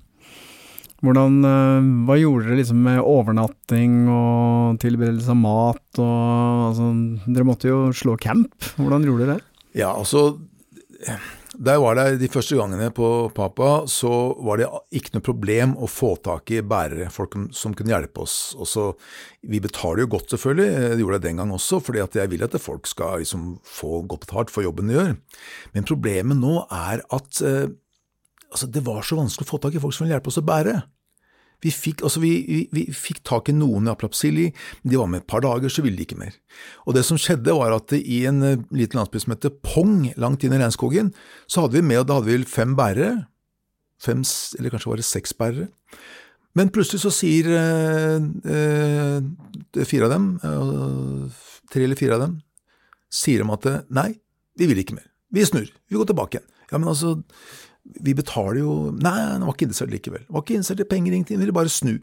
hvordan, 1.03 1.41
Hva 2.07 2.17
gjorde 2.17 2.47
dere 2.47 2.61
liksom 2.61 2.79
med 2.87 3.01
overnatting 3.03 3.97
og 4.07 4.79
tilberedelse 4.81 5.35
av 5.35 5.41
mat 5.41 6.01
og 6.01 6.67
altså, 6.71 6.89
Dere 7.27 7.49
måtte 7.49 7.73
jo 7.73 7.81
slå 7.97 8.15
camp. 8.23 8.55
Hvordan 8.79 9.09
gjorde 9.09 9.27
dere 9.27 9.37
det? 9.41 9.49
Ja, 9.83 9.91
altså 9.91 10.39
Jeg 11.63 11.79
var 11.79 11.95
der 11.95 12.17
de 12.19 12.27
første 12.27 12.57
gangene 12.59 12.89
på 12.91 13.09
Papa, 13.37 13.85
så 13.87 14.11
var 14.43 14.59
det 14.59 14.67
ikke 14.99 15.13
noe 15.15 15.23
problem 15.23 15.75
å 15.79 15.87
få 15.87 16.17
tak 16.19 16.51
i 16.51 16.59
bærere, 16.59 17.07
folk 17.15 17.37
som 17.55 17.77
kunne 17.79 17.93
hjelpe 17.93 18.25
oss. 18.25 18.57
Også, 18.59 18.89
vi 19.47 19.61
betaler 19.63 20.03
jo 20.03 20.09
godt, 20.17 20.33
selvfølgelig, 20.33 20.89
det 20.91 20.99
gjorde 21.05 21.21
jeg 21.21 21.25
den 21.29 21.39
gang 21.39 21.53
også, 21.55 21.79
fordi 21.87 22.03
jeg 22.03 22.33
vil 22.33 22.43
at 22.43 22.57
folk 22.59 22.91
skal 22.91 23.23
liksom 23.23 23.45
få 23.63 24.01
godt 24.11 24.27
betalt 24.27 24.51
for 24.51 24.67
jobben 24.67 24.91
de 24.91 24.99
gjør. 24.99 25.15
Men 25.77 25.87
problemet 25.87 26.41
nå 26.41 26.57
er 26.67 27.05
at 27.15 27.45
eh, 27.47 27.71
altså, 28.51 28.67
det 28.67 28.83
var 28.89 29.07
så 29.07 29.21
vanskelig 29.21 29.47
å 29.47 29.53
få 29.53 29.63
tak 29.63 29.79
i 29.79 29.85
folk 29.85 29.95
som 29.95 30.09
ville 30.09 30.17
hjelpe 30.19 30.35
oss 30.35 30.43
å 30.43 30.47
bære. 30.51 30.81
Vi 31.63 31.71
fikk, 31.71 32.03
altså 32.03 32.23
vi, 32.23 32.33
vi, 32.49 32.63
vi 32.75 32.85
fikk 32.97 33.21
tak 33.29 33.51
i 33.51 33.55
noen 33.55 33.87
i 33.87 33.93
Aplapsili, 33.93 34.49
men 34.83 34.93
de 34.93 34.99
var 34.99 35.11
med 35.13 35.23
et 35.23 35.29
par 35.31 35.45
dager, 35.45 35.71
så 35.71 35.85
ville 35.85 35.99
de 35.99 36.07
ikke 36.07 36.19
mer. 36.19 36.35
Og 36.87 36.97
det 36.97 37.05
som 37.07 37.21
skjedde 37.21 37.55
var 37.55 37.75
at 37.77 37.95
i 37.99 38.25
en 38.31 38.43
eh, 38.47 38.65
liten 38.75 38.99
landsby 38.99 39.23
som 39.23 39.37
heter 39.37 39.55
Pong, 39.63 40.09
langt 40.21 40.43
inn 40.43 40.55
i 40.57 40.59
regnskogen, 40.59 41.13
så 41.47 41.65
hadde 41.65 41.79
vi 41.79 41.85
med, 41.87 42.03
og 42.03 42.09
da 42.11 42.19
hadde 42.19 42.33
vi 42.33 42.51
fem 42.51 42.75
bærere, 42.79 43.13
fem, 44.03 44.25
eller 44.59 44.75
kanskje 44.75 44.91
var 44.91 45.03
det 45.03 45.07
seks 45.07 45.37
bærere. 45.39 45.71
Men 46.59 46.73
plutselig 46.73 47.01
så 47.05 47.13
sier 47.15 47.49
eh, 47.57 48.27
eh, 48.57 49.85
fire 49.89 50.09
av 50.09 50.17
dem, 50.17 50.27
eh, 50.45 51.45
tre 51.73 51.87
eller 51.87 51.97
fire 51.97 52.19
av 52.19 52.27
dem, 52.27 52.41
sier 53.13 53.45
de 53.45 53.55
at 53.55 53.69
eh, 53.71 53.85
nei, 53.95 54.11
vi 54.59 54.69
vil 54.69 54.83
ikke 54.83 54.99
mer. 54.99 55.07
Vi 55.33 55.47
snur, 55.49 55.71
vi 55.89 55.97
går 55.97 56.11
tilbake 56.11 56.39
igjen. 56.39 56.49
Ja, 56.73 56.81
men 56.81 56.91
altså, 56.93 57.15
vi 57.83 58.15
betaler 58.15 58.61
jo 58.61 58.75
Nei, 58.95 59.15
han 59.19 59.45
var 59.47 59.57
ikke 59.57 59.67
interessert 59.69 59.93
likevel. 59.93 60.23
Han 60.29 60.37
var 60.37 60.45
ikke 60.45 60.59
interessert 60.59 60.83
i 60.85 60.89
penger, 60.89 61.15
ingenting, 61.17 61.39
vi 61.39 61.47
ville 61.47 61.57
bare 61.57 61.73
snu. 61.73 61.97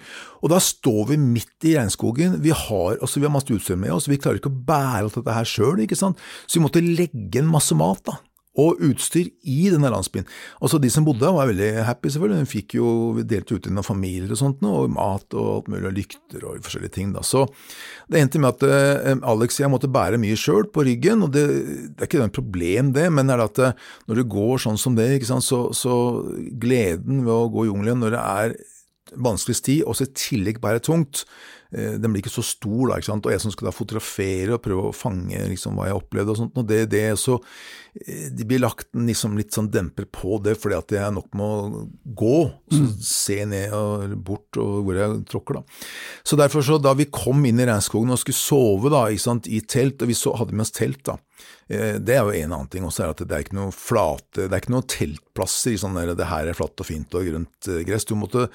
Og 0.43 0.51
da 0.51 0.59
står 0.63 1.11
vi 1.13 1.19
midt 1.21 1.67
i 1.69 1.75
regnskogen, 1.77 2.39
vi 2.43 2.51
har, 2.55 2.97
altså, 2.99 3.21
vi 3.21 3.27
har 3.27 3.33
masse 3.33 3.53
utstyr 3.55 3.79
med 3.79 3.95
oss, 3.95 4.09
vi 4.11 4.19
klarer 4.19 4.41
ikke 4.41 4.51
å 4.51 4.63
bære 4.69 5.05
alt 5.05 5.19
dette 5.19 5.37
her 5.37 5.47
sjøl, 5.47 5.79
ikke 5.85 5.99
sant, 5.99 6.19
så 6.45 6.59
vi 6.59 6.65
måtte 6.65 6.83
legge 6.83 7.41
inn 7.41 7.49
masse 7.49 7.77
mat, 7.79 8.03
da. 8.07 8.19
Og 8.59 8.81
utstyr 8.83 9.29
i 9.47 9.59
denne 9.71 9.91
landsbyen. 9.93 10.27
Også 10.63 10.79
De 10.81 10.91
som 10.91 11.05
bodde 11.07 11.23
der 11.23 11.35
var 11.35 11.49
veldig 11.49 11.85
happy, 11.87 12.11
selvfølgelig. 12.11 12.45
De 12.45 12.51
fikk 12.53 12.75
jo, 12.79 12.89
vi 13.17 13.25
delte 13.27 13.55
ut 13.55 13.65
til 13.65 13.75
noen 13.75 13.87
familier 13.87 14.33
og 14.33 14.39
sånt, 14.41 14.63
og 14.67 14.89
mat 14.93 15.37
og 15.37 15.49
alt 15.53 15.69
mulig, 15.71 15.85
og 15.89 15.97
lykter 15.97 16.45
og 16.47 16.63
forskjellige 16.65 16.95
ting. 16.97 17.13
da. 17.15 17.23
Så 17.25 17.45
det 18.11 18.23
endte 18.23 18.41
med 18.41 18.57
at 18.57 18.65
eh, 18.67 19.21
Alex 19.31 19.59
og 19.59 19.65
jeg 19.65 19.73
måtte 19.75 19.91
bære 19.91 20.21
mye 20.21 20.39
sjøl 20.39 20.67
på 20.73 20.85
ryggen, 20.87 21.23
og 21.25 21.33
det, 21.35 21.45
det 21.93 22.03
er 22.03 22.09
ikke 22.09 22.23
noe 22.23 22.35
problem 22.39 22.93
det, 22.95 23.07
men 23.13 23.29
er 23.29 23.41
det 23.41 23.49
at 23.51 23.63
eh, 23.69 23.87
når 24.09 24.21
det 24.21 24.31
går 24.35 24.65
sånn 24.65 24.81
som 24.81 24.97
det, 24.97 25.11
sant, 25.27 25.45
så, 25.45 25.67
så 25.75 25.95
gleden 26.61 27.23
ved 27.27 27.35
å 27.35 27.49
gå 27.53 27.65
i 27.65 27.71
jungelen 27.71 28.03
når 28.03 28.15
det 28.15 28.25
er 28.25 28.59
vanskeligst 29.17 29.65
tid, 29.65 29.85
og 29.85 29.97
så 29.97 30.05
i 30.05 30.13
tillegg 30.17 30.59
bære 30.61 30.83
tungt, 30.85 31.23
den 31.69 32.09
blir 32.09 32.23
ikke 32.23 32.33
så 32.33 32.41
stor 32.45 32.89
da, 32.89 32.97
ikke 32.97 33.11
sant, 33.11 33.27
og 33.27 33.33
jeg 33.33 33.41
som 33.43 33.53
skal 33.53 33.69
da 33.69 33.73
fotografere 33.75 34.55
og 34.55 34.63
prøve 34.65 34.87
å 34.89 34.95
fange 34.95 35.43
liksom 35.51 35.77
hva 35.77 35.85
jeg 35.89 35.99
opplevde 35.99 36.33
og 36.33 36.39
sånt, 36.39 36.57
og 36.57 36.65
det, 36.69 36.79
det 36.89 37.03
så 37.21 37.35
eh, 37.37 38.25
det 38.33 38.47
blir 38.49 38.63
lagt 38.63 38.89
liksom 38.97 39.37
litt 39.37 39.53
sånn 39.53 39.69
demper 39.69 40.07
på 40.09 40.39
det, 40.41 40.55
fordi 40.57 40.79
at 40.79 40.95
jeg 40.97 41.13
nok 41.13 41.29
må 41.37 41.51
gå, 42.17 42.39
så 42.73 42.81
se 43.05 43.37
ned 43.51 43.75
og 43.77 44.17
bort 44.25 44.57
og 44.61 44.81
hvor 44.87 44.97
jeg 44.97 45.21
tråkker 45.29 45.59
da. 45.59 45.63
Så 46.25 46.39
derfor 46.39 46.65
så 46.65 46.79
da 46.81 46.95
vi 46.97 47.09
kom 47.13 47.45
inn 47.45 47.61
i 47.61 47.69
regnskogen 47.69 48.15
og 48.15 48.21
skulle 48.23 48.41
sove 48.41 48.89
da, 48.93 49.05
ikke 49.13 49.27
sant, 49.27 49.49
i 49.49 49.61
telt, 49.61 50.01
og 50.01 50.09
vi 50.09 50.17
så, 50.17 50.33
hadde 50.41 50.57
med 50.57 50.65
oss 50.65 50.73
telt 50.73 51.03
da, 51.05 51.19
eh, 51.19 51.28
det 51.69 52.15
er 52.15 52.25
jo 52.25 52.33
en 52.33 52.53
annen 52.55 52.69
ting 52.71 52.85
også, 52.87 53.03
er 53.05 53.11
at 53.13 53.19
det 53.29 53.35
er 53.35 53.43
ikke 53.43 53.57
noe 53.59 53.73
flate, 53.75 54.47
det 54.47 54.49
er 54.49 54.61
ikke 54.63 54.73
noe 54.73 54.87
teltplasser 54.89 55.75
i 55.75 55.77
sånn 55.77 55.99
der, 55.99 56.15
det 56.17 56.29
her 56.31 56.49
er 56.49 56.57
flatt 56.57 56.81
og 56.81 56.87
fint 56.87 57.13
og 57.13 57.27
grønt 57.27 57.69
eh, 57.69 57.83
gress. 57.85 58.07
Du 58.09 58.15
måtte 58.17 58.47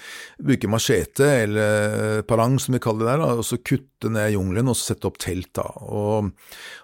bruke 0.42 0.70
machete 0.70 1.29
eller 1.44 2.25
parang 2.27 2.59
som 2.59 2.75
vi 2.75 2.83
kaller 2.83 3.07
det 3.07 3.12
der, 3.12 3.38
og 3.38 3.47
så 3.47 3.61
kutte 3.62 4.11
ned 4.11 4.35
jungelen 4.35 4.73
og 4.73 4.79
så 4.79 4.90
sette 4.90 5.07
opp 5.11 5.20
telt 5.23 5.53
da. 5.55 5.68
Og, 5.87 6.33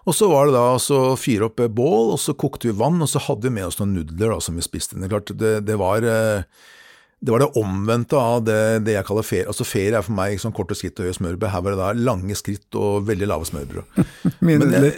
og 0.07 0.17
så 0.17 0.31
var 0.31 0.47
det 0.47 0.55
da 0.55 0.65
å 0.79 1.01
fyre 1.19 1.51
opp 1.51 1.65
bål, 1.67 2.15
og 2.15 2.23
så 2.23 2.37
kokte 2.39 2.71
vi 2.71 2.79
vann, 2.79 3.03
og 3.03 3.11
så 3.11 3.23
hadde 3.27 3.49
vi 3.49 3.57
med 3.59 3.67
oss 3.67 3.81
noen 3.83 3.97
nudler 3.99 4.37
da, 4.37 4.39
som 4.45 4.59
vi 4.61 4.67
spiste. 4.67 5.01
Det, 5.01 5.11
klart, 5.11 5.35
det, 5.35 5.57
det 5.67 5.81
var 5.83 6.07
eh, 6.07 6.47
det 7.21 7.33
var 7.35 7.43
det 7.43 7.51
omvendte 7.61 8.17
av 8.17 8.45
det, 8.47 8.61
det 8.87 8.95
jeg 8.95 9.05
kaller 9.05 9.27
ferie. 9.27 9.49
Altså 9.51 9.67
Ferie 9.69 9.99
er 9.99 10.05
for 10.07 10.17
meg 10.17 10.39
sånn 10.41 10.55
korte 10.57 10.77
skritt 10.79 10.97
og 11.01 11.05
høye 11.05 11.17
smørbrød. 11.19 11.51
Her 11.53 11.65
var 11.67 11.75
det 11.75 11.81
da 11.83 11.91
lange 12.09 12.37
skritt 12.39 12.79
og 12.81 13.05
veldig 13.11 13.29
lave 13.29 13.49
smørbrød. 13.49 14.01
Men, 14.47 14.65
eh, 14.79 14.89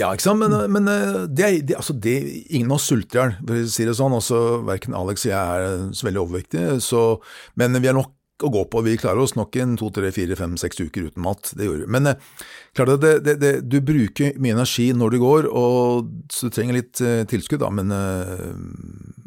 Ja, 0.00 0.10
ikke 0.12 0.26
sant. 0.26 0.42
Men, 0.42 0.54
men 0.72 0.88
eh, 0.92 1.22
det, 1.28 1.48
det, 1.68 1.78
altså 1.80 1.96
det, 1.96 2.18
ingen 2.52 2.70
av 2.70 2.78
oss 2.78 2.88
sulter 2.88 3.16
i 3.16 3.22
hjel, 3.22 3.34
for 3.40 3.62
å 3.64 3.72
si 3.72 3.88
det 3.88 3.96
sånn. 3.96 4.16
Også 4.16 4.42
verken 4.68 4.96
Alex 4.96 5.24
og 5.24 5.32
jeg 5.32 5.40
er 5.40 5.90
så 5.96 6.08
veldig 6.08 6.22
overvektige, 6.22 6.78
så, 6.84 7.04
men 7.60 7.80
vi 7.80 7.90
er 7.90 7.96
nok 7.96 8.12
å 8.46 8.50
gå 8.52 8.62
på. 8.70 8.82
Vi 8.86 8.96
klarer 9.00 9.22
oss 9.22 9.36
nok 9.36 9.56
en 9.60 9.76
to, 9.80 9.90
tre, 9.94 10.10
fire, 10.14 10.36
fem, 10.38 10.56
seks 10.60 10.80
uker 10.80 11.08
uten 11.10 11.24
mat. 11.24 11.52
Det 11.56 11.66
gjør 11.66 11.82
vi. 11.82 11.88
Men 11.94 12.10
eh, 12.10 12.28
klart 12.76 12.92
det, 13.02 13.12
det, 13.26 13.36
det, 13.42 13.52
du 13.68 13.78
bruker 13.84 14.36
mye 14.40 14.56
energi 14.56 14.90
når 14.96 15.14
du 15.14 15.18
går, 15.22 15.48
og, 15.50 16.10
så 16.32 16.48
du 16.48 16.56
trenger 16.56 16.78
litt 16.78 17.02
eh, 17.04 17.22
tilskudd, 17.30 17.62
da. 17.62 17.70
Men 17.74 17.94
eh, 17.94 18.50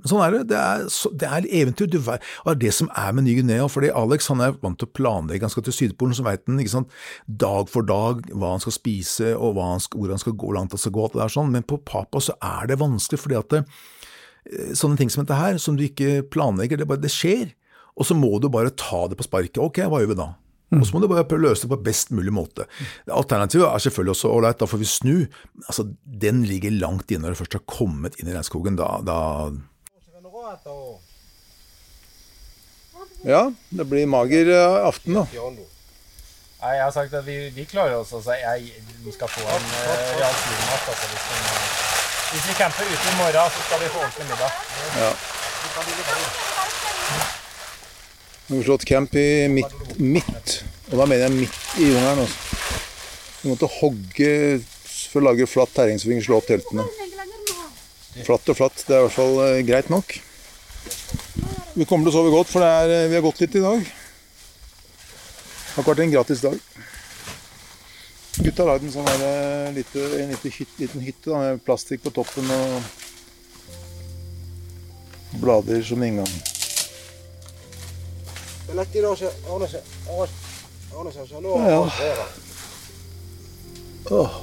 sånn 0.10 0.24
er 0.26 0.38
det. 0.38 0.44
Det 0.52 0.60
er, 0.60 0.86
det 1.22 1.32
er 1.40 1.50
eventyr. 1.62 1.90
Du, 1.92 2.00
det 2.00 2.20
er 2.20 2.62
det 2.66 2.76
som 2.76 2.92
er 3.00 3.16
med 3.16 3.28
Ny-Guinea. 3.28 3.70
fordi 3.72 3.94
Alex 4.04 4.32
han 4.34 4.44
er 4.44 4.58
vant 4.64 4.80
til 4.82 4.90
å 4.90 4.96
planlegge. 5.00 5.46
Han 5.48 5.54
skal 5.54 5.68
til 5.70 5.78
Sydpolen, 5.80 6.18
så 6.18 6.28
veit 6.28 6.46
han 6.50 6.62
ikke 6.62 6.78
sant, 6.78 7.02
dag 7.28 7.72
for 7.72 7.88
dag 7.88 8.24
hva 8.32 8.56
han 8.56 8.64
skal 8.64 8.78
spise, 8.78 9.34
og 9.38 9.62
han 9.62 9.84
skal, 9.84 10.02
hvor 10.02 10.16
han 10.16 10.24
skal 10.24 10.38
gå, 10.38 10.48
hvor 10.48 10.60
langt 10.60 10.76
han 10.76 10.82
skal 10.82 10.96
gå. 10.96 11.08
alt 11.08 11.18
det 11.18 11.26
der 11.26 11.36
sånn. 11.40 11.54
Men 11.54 11.68
på 11.68 11.82
Papa 11.88 12.22
så 12.24 12.38
er 12.42 12.72
det 12.72 12.82
vanskelig, 12.82 13.22
fordi 13.24 13.40
at 13.40 13.54
det, 13.54 13.66
sånne 14.78 15.00
ting 15.00 15.12
som 15.12 15.24
dette 15.24 15.40
her, 15.40 15.60
som 15.62 15.78
du 15.80 15.86
ikke 15.86 16.24
planlegger, 16.34 16.82
det, 16.82 16.88
bare, 16.90 17.04
det 17.04 17.12
skjer. 17.14 17.54
Og 17.94 18.08
så 18.08 18.18
må 18.18 18.32
du 18.42 18.50
bare 18.54 18.74
ta 18.74 19.06
det 19.10 19.18
på 19.20 19.26
sparket. 19.28 19.62
Ok, 19.62 19.84
hva 19.86 20.02
gjør 20.02 20.14
vi 20.14 20.22
da? 20.22 20.30
Og 20.74 20.86
så 20.88 20.96
må 20.96 21.04
du 21.04 21.10
bare 21.12 21.26
prøve 21.30 21.44
å 21.44 21.50
løse 21.52 21.68
det 21.68 21.72
på 21.74 21.84
best 21.86 22.10
mulig 22.16 22.34
måte. 22.34 22.66
Alternativet 23.12 23.68
er 23.68 23.84
selvfølgelig 23.84 24.16
også 24.16 24.32
ålreit, 24.34 24.58
da 24.62 24.70
får 24.70 24.82
vi 24.82 24.88
snu. 24.90 25.18
Altså, 25.68 25.86
Den 26.04 26.42
ligger 26.50 26.74
langt 26.74 27.12
inne 27.12 27.28
når 27.28 27.36
du 27.36 27.42
først 27.44 27.60
har 27.60 27.66
kommet 27.70 28.18
inn 28.18 28.32
i 28.32 28.34
regnskogen. 28.34 28.80
Da, 28.80 28.88
da 29.06 29.20
Ja, 33.24 33.44
det 33.70 33.86
blir 33.88 34.10
mager 34.10 34.50
eh, 34.52 34.88
aften, 34.88 35.14
da. 35.16 35.24
Nei, 36.64 36.74
jeg 36.78 36.84
har 36.84 36.92
sagt 36.96 37.14
at 37.16 37.26
vi, 37.28 37.38
vi 37.56 37.64
klarer 37.68 37.96
oss. 38.00 38.12
Altså, 38.16 38.34
jeg 38.40 38.74
vi 39.04 39.12
skal 39.12 39.28
få 39.32 39.44
en 39.44 39.48
uh, 39.48 39.60
real. 40.18 40.36
Altså, 40.88 41.06
hvis, 41.12 41.24
hvis 42.32 42.50
vi 42.50 42.54
camper 42.60 42.88
ute 42.88 43.06
i 43.12 43.16
morgen, 43.20 43.52
så 43.52 43.60
skal 43.68 43.80
vi 43.84 43.88
få 43.94 44.00
ordentlig 44.00 44.26
middag. 44.32 44.52
Ja. 45.04 45.12
Nå 48.44 48.56
har 48.56 48.60
vi 48.60 48.66
slått 48.68 48.86
camp 48.86 49.16
i 49.16 49.48
midt, 49.48 49.74
midt, 49.98 50.64
og 50.92 50.98
da 51.00 51.06
mener 51.08 51.30
jeg 51.30 51.36
midt 51.38 51.80
i 51.80 51.88
jungelen. 51.88 52.20
Altså. 52.26 52.38
Vi 53.40 53.52
måtte 53.54 53.70
hogge 53.80 54.32
for 55.14 55.22
å 55.22 55.28
lage 55.30 55.48
flatt 55.48 55.72
terreng 55.76 56.00
så 56.00 56.10
vi 56.10 56.18
kunne 56.18 56.26
slå 56.26 56.42
opp 56.42 56.50
teltene. 56.50 56.84
Flatt 58.28 58.52
og 58.52 58.58
flatt, 58.60 58.84
det 58.88 58.94
er 58.94 59.00
i 59.00 59.06
hvert 59.08 59.16
fall 59.16 59.40
eh, 59.46 59.64
greit 59.66 59.90
nok. 59.94 60.12
Vi 61.74 61.88
kommer 61.90 62.06
til 62.06 62.12
å 62.12 62.18
sove 62.18 62.34
godt, 62.34 62.52
for 62.52 62.66
er, 62.68 62.92
eh, 62.92 63.10
vi 63.10 63.18
har 63.18 63.26
gått 63.26 63.40
litt 63.42 63.56
i 63.58 63.64
dag. 63.64 63.80
Det 63.84 65.74
har 65.74 65.82
ikke 65.82 65.94
vært 65.94 66.04
en 66.04 66.16
gratis 66.18 66.44
dag. 66.44 66.58
Gutta 68.44 68.60
har 68.66 68.72
lagd 68.74 68.86
en 68.90 68.94
sånn 68.94 69.08
her, 69.08 69.24
eh, 69.30 69.72
lite, 69.80 70.04
en 70.20 70.34
lite 70.36 70.52
hytte, 70.52 70.78
liten 70.84 71.02
hytte 71.08 71.32
da, 71.32 71.40
med 71.42 71.64
plastikk 71.66 72.04
på 72.04 72.14
toppen 72.20 72.52
og 72.60 72.74
blader 75.42 75.82
som 75.88 76.04
inngang. 76.06 76.53
Ja, 81.60 81.82
ja. 82.06 82.26
Åh. 84.12 84.40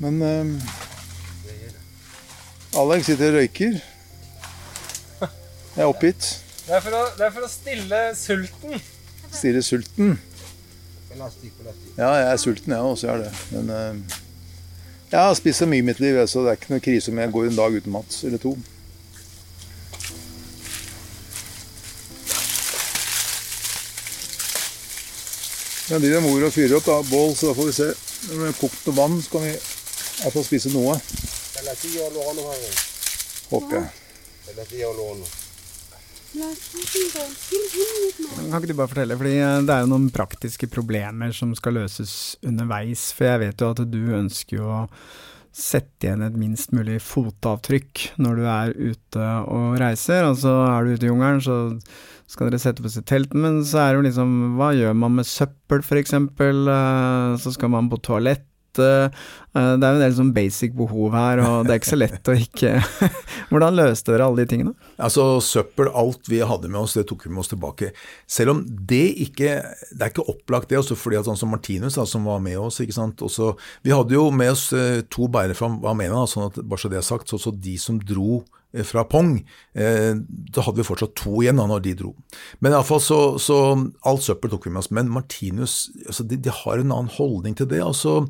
Men 0.00 0.22
eh, 0.22 0.46
Alex 2.80 3.06
sitter 3.10 3.28
og 3.32 3.34
røyker. 3.40 3.80
Jeg 5.76 5.84
er 5.84 5.86
oppgitt. 5.90 6.30
Det 6.66 6.74
er, 6.76 6.80
for 6.84 6.94
å, 6.94 7.02
det 7.18 7.24
er 7.26 7.32
for 7.34 7.46
å 7.46 7.50
stille 7.50 8.00
sulten. 8.18 8.80
Stille 9.30 9.62
sulten. 9.62 10.16
Ja, 11.98 12.10
jeg 12.20 12.26
er 12.32 12.36
sulten, 12.42 12.74
jeg 12.74 12.80
også. 12.94 13.06
Jeg 13.06 13.14
er 13.14 13.22
det. 13.24 13.32
Men 13.54 13.70
eh, 13.74 14.18
jeg 15.10 15.18
har 15.20 15.34
spist 15.38 15.58
så 15.62 15.66
mye 15.70 15.82
i 15.82 15.86
mitt 15.86 16.00
liv, 16.02 16.18
så 16.30 16.44
det 16.44 16.52
er 16.52 16.60
ikke 16.60 16.74
noe 16.74 16.84
krise 16.84 17.10
om 17.10 17.18
jeg 17.22 17.34
går 17.34 17.48
en 17.50 17.58
dag 17.58 17.78
uten 17.80 17.94
mat 17.94 18.18
eller 18.28 18.42
to. 18.42 18.54
Ja, 25.90 25.98
de 25.98 26.06
der 26.06 26.22
mor 26.22 26.44
og 26.46 26.52
fyrer 26.54 26.76
opp 26.76 26.86
da, 26.86 27.00
bål, 27.10 27.32
så 27.34 27.50
da 27.50 27.56
får 27.58 27.66
vi 27.66 27.72
se. 27.74 27.86
Når 28.30 28.42
det 28.44 28.48
er 28.52 28.58
kokt 28.60 28.84
noe 28.86 28.94
vann, 28.94 29.16
så 29.18 29.32
kan 29.32 29.42
vi 29.42 29.50
i 29.50 29.58
hvert 29.58 30.34
fall 30.36 30.44
spise 30.46 30.70
noe. 30.70 30.94
Håper 33.50 33.80
jeg. 33.80 33.88
Kan 38.38 38.60
ikke 38.60 38.70
du 38.70 38.76
bare 38.78 38.92
fortelle, 38.92 39.16
fordi 39.18 39.34
eh, 39.40 39.56
det 39.66 39.74
er 39.74 39.82
jo 39.82 39.90
noen 39.90 40.06
praktiske 40.14 40.70
problemer 40.70 41.34
som 41.34 41.56
skal 41.58 41.74
løses 41.80 42.14
underveis. 42.46 43.08
For 43.16 43.26
jeg 43.32 43.42
vet 43.48 43.64
jo 43.64 43.72
at 43.74 43.82
du 43.90 44.00
ønsker 44.20 44.60
jo 44.60 44.70
å 44.70 44.84
sette 45.52 46.06
igjen 46.06 46.22
et 46.22 46.36
minst 46.38 46.70
mulig 46.76 47.00
fotavtrykk 47.02 48.04
når 48.22 48.38
du 48.38 48.44
er 48.46 48.74
ute 48.78 49.30
og 49.50 49.78
reiser. 49.82 50.22
Altså 50.28 50.52
er 50.68 50.86
du 50.86 50.94
ute 50.94 51.08
i 51.08 51.10
jungelen, 51.10 51.42
så 51.42 51.56
skal 52.30 52.50
dere 52.50 52.62
sette 52.62 52.84
på 52.84 52.92
seg 52.92 53.06
telt, 53.10 53.34
men 53.34 53.60
så 53.66 53.80
er 53.82 53.90
det 53.90 53.98
jo 53.98 54.06
liksom 54.06 54.34
Hva 54.58 54.70
gjør 54.78 54.94
man 54.94 55.16
med 55.18 55.26
søppel, 55.26 55.82
eksempel? 55.98 56.62
Eh, 56.70 57.36
Så 57.42 57.54
skal 57.56 57.72
man 57.74 57.90
på 57.90 57.98
toalett. 58.06 58.46
Eh, 58.78 59.10
eh, 59.56 59.72
Det 59.80 59.86
er 59.86 59.94
jo 59.94 59.98
en 59.98 60.04
del 60.04 60.14
sånn 60.16 60.32
basic 60.36 60.74
behov 60.78 61.16
her, 61.16 61.42
og 61.42 61.66
det 61.66 61.74
er 61.74 61.80
ikke 61.80 61.90
så 61.90 61.98
lett 61.98 62.30
å 62.30 62.36
ikke 62.38 62.74
Hvordan 63.50 63.78
løste 63.78 64.12
dere 64.12 64.28
alle 64.28 64.44
de 64.44 64.52
tingene? 64.52 64.74
Altså 65.02 65.24
søppel, 65.42 65.90
alt 65.90 66.30
vi 66.30 66.42
hadde 66.46 66.70
med 66.70 66.82
oss, 66.82 66.94
det 66.98 67.06
tok 67.10 67.26
vi 67.26 67.32
med 67.32 67.42
oss 67.42 67.52
tilbake. 67.52 67.90
Selv 68.30 68.54
om 68.54 68.62
det 68.64 69.06
ikke 69.26 69.58
Det 69.90 70.04
er 70.04 70.12
ikke 70.12 70.28
opplagt 70.30 70.70
det, 70.70 70.78
også 70.80 70.98
fordi 70.98 71.18
at 71.20 71.28
sånn 71.28 71.40
som 71.40 71.52
Martinus 71.52 71.98
da, 71.98 72.06
som 72.06 72.28
var 72.28 72.40
med 72.44 72.60
oss, 72.60 72.80
ikke 72.84 72.96
sant. 72.96 73.26
Også, 73.26 73.52
vi 73.86 73.94
hadde 73.94 74.14
jo 74.14 74.28
med 74.34 74.54
oss 74.54 74.70
eh, 74.76 75.02
to 75.10 75.28
bærere 75.32 75.58
fra 75.58 75.70
Vamena, 75.82 76.24
sånn 76.30 76.50
at 76.50 76.62
bare 76.62 76.80
så 76.80 76.92
det 76.92 77.00
er 77.00 77.06
sagt. 77.06 77.30
Så, 77.30 77.40
så 77.42 77.54
de 77.54 77.76
som 77.80 77.98
dro 77.98 78.44
fra 78.86 79.02
Pong, 79.02 79.32
da 79.74 80.62
hadde 80.62 80.78
vi 80.78 80.84
fortsatt 80.86 81.16
to 81.18 81.40
igjen 81.42 81.58
da 81.58 81.64
når 81.66 81.80
de 81.82 81.94
dro. 81.98 82.12
Men 82.62 82.76
iallfall 82.76 83.00
så, 83.02 83.18
så 83.42 83.56
alt 84.06 84.22
søppel 84.22 84.52
tok 84.52 84.68
vi 84.68 84.70
med 84.70 84.84
oss. 84.84 84.92
Men 84.94 85.10
Martinus 85.10 85.88
altså 86.06 86.22
de, 86.30 86.38
de 86.38 86.54
har 86.54 86.78
en 86.78 86.94
annen 86.94 87.10
holdning 87.16 87.56
til 87.58 87.66
det. 87.66 87.80
altså 87.82 88.20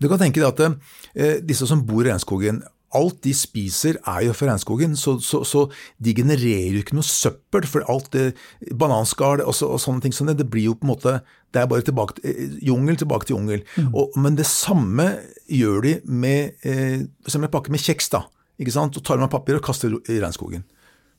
Du 0.00 0.08
kan 0.10 0.20
tenke 0.20 0.42
deg 0.42 0.50
at 0.50 0.62
eh, 0.68 1.40
disse 1.44 1.68
som 1.68 1.84
bor 1.86 2.04
i 2.04 2.10
regnskogen 2.10 2.62
Alt 2.92 3.22
de 3.24 3.32
spiser 3.32 3.96
er 4.04 4.26
jo 4.26 4.34
fra 4.36 4.50
regnskogen, 4.50 4.92
så, 5.00 5.14
så, 5.24 5.38
så 5.48 5.62
de 5.96 6.12
genererer 6.12 6.74
jo 6.74 6.82
ikke 6.82 6.98
noe 6.98 7.08
søppel. 7.08 7.64
For 7.64 7.86
alt 7.88 8.10
det 8.12 8.34
bananskall 8.76 9.40
og, 9.40 9.54
så, 9.56 9.70
og 9.72 9.80
sånne 9.80 10.04
ting 10.04 10.12
som 10.12 10.28
det, 10.28 10.36
det 10.42 10.50
blir 10.52 10.66
jo 10.66 10.74
på 10.76 10.84
en 10.84 10.92
måte 10.92 11.14
Det 11.52 11.62
er 11.62 11.70
bare 11.70 11.84
tilbake 11.86 12.18
til 12.18 12.58
jungel, 12.60 12.98
tilbake 13.00 13.28
til 13.28 13.38
jungel. 13.38 13.64
Og, 13.94 14.12
men 14.20 14.36
det 14.36 14.44
samme 14.48 15.08
gjør 15.48 15.80
de 15.86 15.94
med 16.04 16.68
eh, 16.68 17.08
som 17.28 17.40
en 17.40 17.52
pakke 17.52 17.72
med 17.72 17.80
kjeks, 17.80 18.12
da. 18.12 18.26
Ikke 18.60 18.76
sant? 18.76 18.96
Og 18.96 19.04
tar 19.04 19.20
med 19.20 19.32
papir 19.32 19.56
og 19.56 19.64
kaster 19.64 19.96
i 19.96 20.20
regnskogen. 20.20 20.64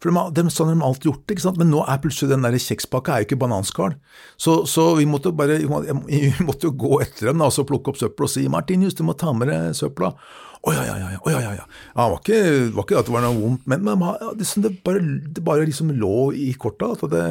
For 0.03 0.11
de, 0.11 0.21
de, 0.35 0.51
sånn 0.51 0.67
har 0.67 0.75
de 0.75 0.83
alltid 0.83 1.07
gjort 1.07 1.21
det, 1.23 1.35
ikke 1.37 1.45
sant? 1.45 1.59
men 1.61 1.69
nå 1.71 1.83
er 1.87 1.99
plutselig 2.03 2.33
den 2.33 2.43
der 2.43 2.57
kjekspakka 2.59 3.13
er 3.13 3.21
jo 3.23 3.27
ikke 3.29 3.37
bananskall. 3.39 3.93
Så, 4.35 4.57
så 4.67 4.89
vi 4.97 5.05
måtte 5.07 5.31
bare 5.31 5.61
vi 6.09 6.25
måtte 6.43 6.67
jo 6.67 6.73
gå 6.75 6.97
etter 7.05 7.29
dem 7.29 7.39
da, 7.39 7.47
og 7.47 7.55
så 7.55 7.63
plukke 7.67 7.93
opp 7.93 8.01
søppel 8.01 8.27
og 8.27 8.33
si 8.33 8.43
'Martinus, 8.51 8.97
du 8.99 9.05
må 9.07 9.15
ta 9.15 9.31
med 9.31 9.47
deg 9.47 9.77
søpla'. 9.79 10.11
Å 10.63 10.71
ja, 10.71 10.83
ja, 10.87 10.95
ja. 10.95 11.07
ja, 11.11 11.19
Oh, 11.23 11.31
ja, 11.31 11.39
ja, 11.43 11.51
ja. 11.57 11.63
ja 11.67 12.07
var 12.07 12.19
ikke, 12.19 12.39
var 12.75 12.85
ikke 12.85 12.99
at 12.99 13.07
det 13.07 13.15
var 13.15 13.23
noe 13.25 13.35
vondt, 13.35 13.63
men, 13.67 13.83
men 13.83 14.03
ja, 14.03 14.31
det, 14.39 14.47
det, 14.63 14.71
bare, 14.83 15.03
det 15.35 15.43
bare 15.43 15.67
liksom 15.67 15.91
lå 15.95 16.31
i 16.39 16.49
korta. 16.59 16.93
At 16.95 17.03
det, 17.11 17.23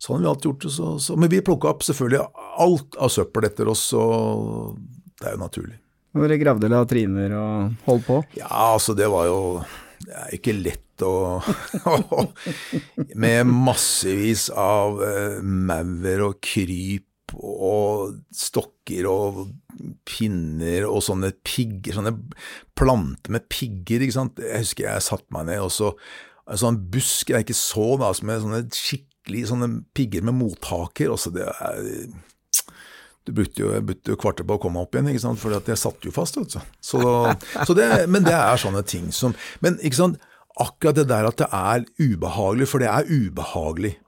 sånn 0.00 0.18
har 0.18 0.24
vi 0.24 0.30
alltid 0.32 0.48
gjort 0.50 0.64
det. 0.64 0.72
Så, 0.76 0.92
så. 1.00 1.16
Men 1.16 1.32
vi 1.32 1.40
plukka 1.44 1.72
opp 1.72 1.84
selvfølgelig 1.84 2.24
alt 2.64 2.98
av 3.00 3.12
søppel 3.12 3.48
etter 3.48 3.72
oss, 3.72 3.86
og 3.96 4.80
det 5.20 5.30
er 5.30 5.36
jo 5.36 5.42
naturlig. 5.44 5.78
Dere 6.18 6.40
gravde 6.40 6.70
latriner 6.72 7.34
og 7.36 7.84
holdt 7.88 8.06
på? 8.08 8.22
Ja, 8.36 8.48
altså 8.74 8.96
det 8.96 9.08
var 9.12 9.28
jo 9.28 9.38
Det 10.08 10.16
er 10.16 10.34
ikke 10.38 10.56
lett 10.56 11.04
å 11.04 11.12
Med 13.22 13.48
massevis 13.48 14.48
av 14.50 15.02
uh, 15.02 15.38
maur 15.44 16.24
og 16.30 16.40
kryp 16.44 17.04
og 17.36 18.14
stokker 18.32 19.04
og 19.10 19.42
pinner 20.08 20.86
og 20.88 21.02
sånne 21.04 21.28
pigger, 21.44 21.98
sånne 21.98 22.14
planter 22.78 23.34
med 23.36 23.44
pigger, 23.52 24.00
ikke 24.00 24.16
sant. 24.16 24.40
Jeg 24.40 24.64
husker 24.64 24.88
jeg 24.88 25.04
satte 25.04 25.28
meg 25.36 25.50
ned, 25.50 25.60
og 25.66 25.74
så 25.74 25.92
en 26.48 26.60
sånn 26.62 26.80
busk 26.92 27.34
jeg 27.34 27.44
ikke 27.44 27.58
så, 27.58 27.90
da, 28.00 28.10
med 28.24 28.42
sånne 28.44 28.62
skikkelig 28.72 29.44
sånne 29.50 29.70
pigger 29.96 30.24
med 30.24 30.38
mottaker. 30.38 31.12
og 31.12 31.20
så 31.20 31.32
det 31.34 31.44
er 31.52 31.92
du 33.28 33.34
brukte 33.36 33.60
jo, 33.60 33.70
brukte 33.84 34.16
kvarter 34.16 34.46
på 34.48 34.56
å 34.56 34.62
komme 34.62 34.80
opp 34.80 34.96
igjen, 34.96 35.10
ikke 35.12 35.24
sant? 35.26 35.40
for 35.42 35.52
jeg 35.52 35.76
satt 35.80 36.08
jo 36.08 36.14
fast. 36.14 36.40
vet. 36.40 36.56
Så, 36.80 37.00
så 37.68 37.76
det, 37.76 37.88
men 38.08 38.24
det 38.24 38.34
er 38.34 38.60
sånne 38.60 38.80
ting 38.88 39.10
som 39.12 39.34
Men 39.64 39.76
ikke 39.84 40.00
sant, 40.00 40.20
akkurat 40.58 40.96
det 40.96 41.08
der 41.10 41.28
at 41.28 41.38
det 41.38 41.48
er 41.52 41.84
ubehagelig, 42.00 42.70
for 42.70 42.82
det 42.82 42.88
er 42.90 43.08
ubehagelig. 43.08 43.98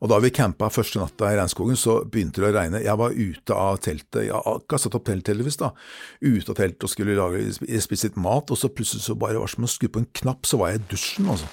Og 0.00 0.08
da 0.08 0.16
vi 0.22 0.30
campa 0.32 0.70
første 0.72 0.96
natta 0.96 1.28
i 1.28 1.36
regnskogen, 1.36 1.76
så 1.76 1.98
begynte 2.08 2.40
det 2.40 2.48
å 2.48 2.54
regne. 2.54 2.80
Jeg 2.80 2.96
var 2.96 3.12
ute 3.12 3.58
av 3.58 3.82
teltet, 3.84 4.22
jeg 4.30 4.32
har 4.32 4.46
akkurat 4.48 4.86
satt 4.86 4.96
opp 4.96 5.04
telt 5.10 5.28
heldigvis, 5.28 5.60
da. 5.60 5.74
Ute 6.24 6.54
av 6.54 6.56
teltet 6.62 6.88
og 6.88 6.94
skulle 6.94 7.18
lage, 7.18 7.42
spise 7.84 8.08
litt 8.08 8.16
mat, 8.16 8.48
og 8.48 8.60
så 8.60 8.72
plutselig 8.72 9.04
så 9.04 9.18
bare 9.18 9.42
var 9.42 9.50
det 9.50 9.58
som 9.58 9.68
å 9.68 9.74
skru 9.74 9.90
på 9.92 10.00
en 10.00 10.10
knapp, 10.22 10.48
så 10.48 10.62
var 10.62 10.72
jeg 10.72 10.80
i 10.80 10.88
dusjen, 10.94 11.28
altså. 11.34 11.52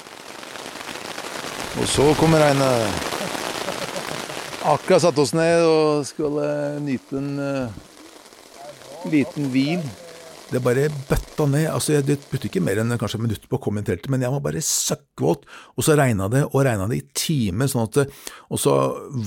Og 1.78 1.92
så 1.92 2.08
kommer 2.22 2.46
regnet. 2.46 3.17
Akkurat 4.68 5.00
satt 5.00 5.20
oss 5.22 5.32
ned 5.32 5.64
og 5.64 6.02
skulle 6.04 6.44
nyte 6.84 7.16
en 7.16 7.38
uh, 7.40 7.76
liten 9.08 9.48
hvil. 9.54 9.86
Det 10.48 10.60
bare 10.64 10.90
bøtta 11.08 11.46
ned. 11.48 11.70
altså 11.72 12.02
Det 12.04 12.18
brukte 12.28 12.50
ikke 12.50 12.64
mer 12.64 12.82
enn 12.82 12.92
kanskje 13.00 13.16
et 13.22 13.24
minutt 13.24 13.48
på 13.48 13.56
å 13.56 13.62
komme 13.64 13.80
inn 13.80 13.88
teltet, 13.88 14.10
men 14.12 14.26
jeg 14.26 14.34
var 14.34 14.44
bare 14.44 14.64
søkkvåt. 14.64 15.48
Og 15.76 15.88
så 15.88 15.96
regna 15.96 16.28
det 16.32 16.44
og 16.50 16.60
regna 16.68 16.90
det 16.92 17.00
i 17.00 17.08
timer, 17.16 17.72
sånn 17.72 17.88
at 17.88 18.12
og 18.52 18.60
så 18.60 18.76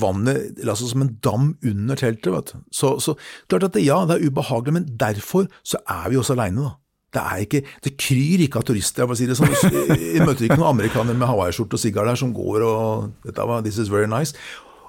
vannet 0.01 0.61
la 0.65 0.77
seg 0.77 0.93
som 0.93 1.07
en 1.07 1.13
dam 1.25 1.51
under 1.57 1.97
teltet. 1.97 2.31
vet 2.37 2.53
du. 2.53 2.63
Så, 2.69 2.95
så 3.01 3.17
klart 3.49 3.65
at 3.71 3.77
det, 3.77 3.87
ja, 3.89 4.01
det 4.05 4.19
er 4.19 4.29
ubehagelig, 4.29 4.77
men 4.77 4.89
derfor 4.93 5.49
så 5.65 5.81
er 5.89 6.09
vi 6.13 6.21
også 6.21 6.37
aleine, 6.37 6.69
da. 6.69 6.77
Det 7.11 7.29
ikke, 7.43 7.67
det 7.83 7.97
kryr 7.99 8.45
ikke 8.45 8.61
av 8.61 8.69
turister. 8.69 9.09
jeg 9.09 9.19
si 9.19 9.41
sånn. 9.41 9.49
Møter 10.21 10.45
ikke 10.45 10.61
noen 10.61 10.77
amerikanere 10.77 11.17
med 11.17 11.27
hawaiiskjorte 11.27 11.75
og 11.75 11.81
sigar 11.81 12.07
der 12.07 12.19
som 12.21 12.31
går 12.31 12.63
og 12.63 13.09
dette 13.25 13.47
var, 13.49 13.65
This 13.65 13.81
is 13.81 13.89
very 13.91 14.07
nice. 14.07 14.37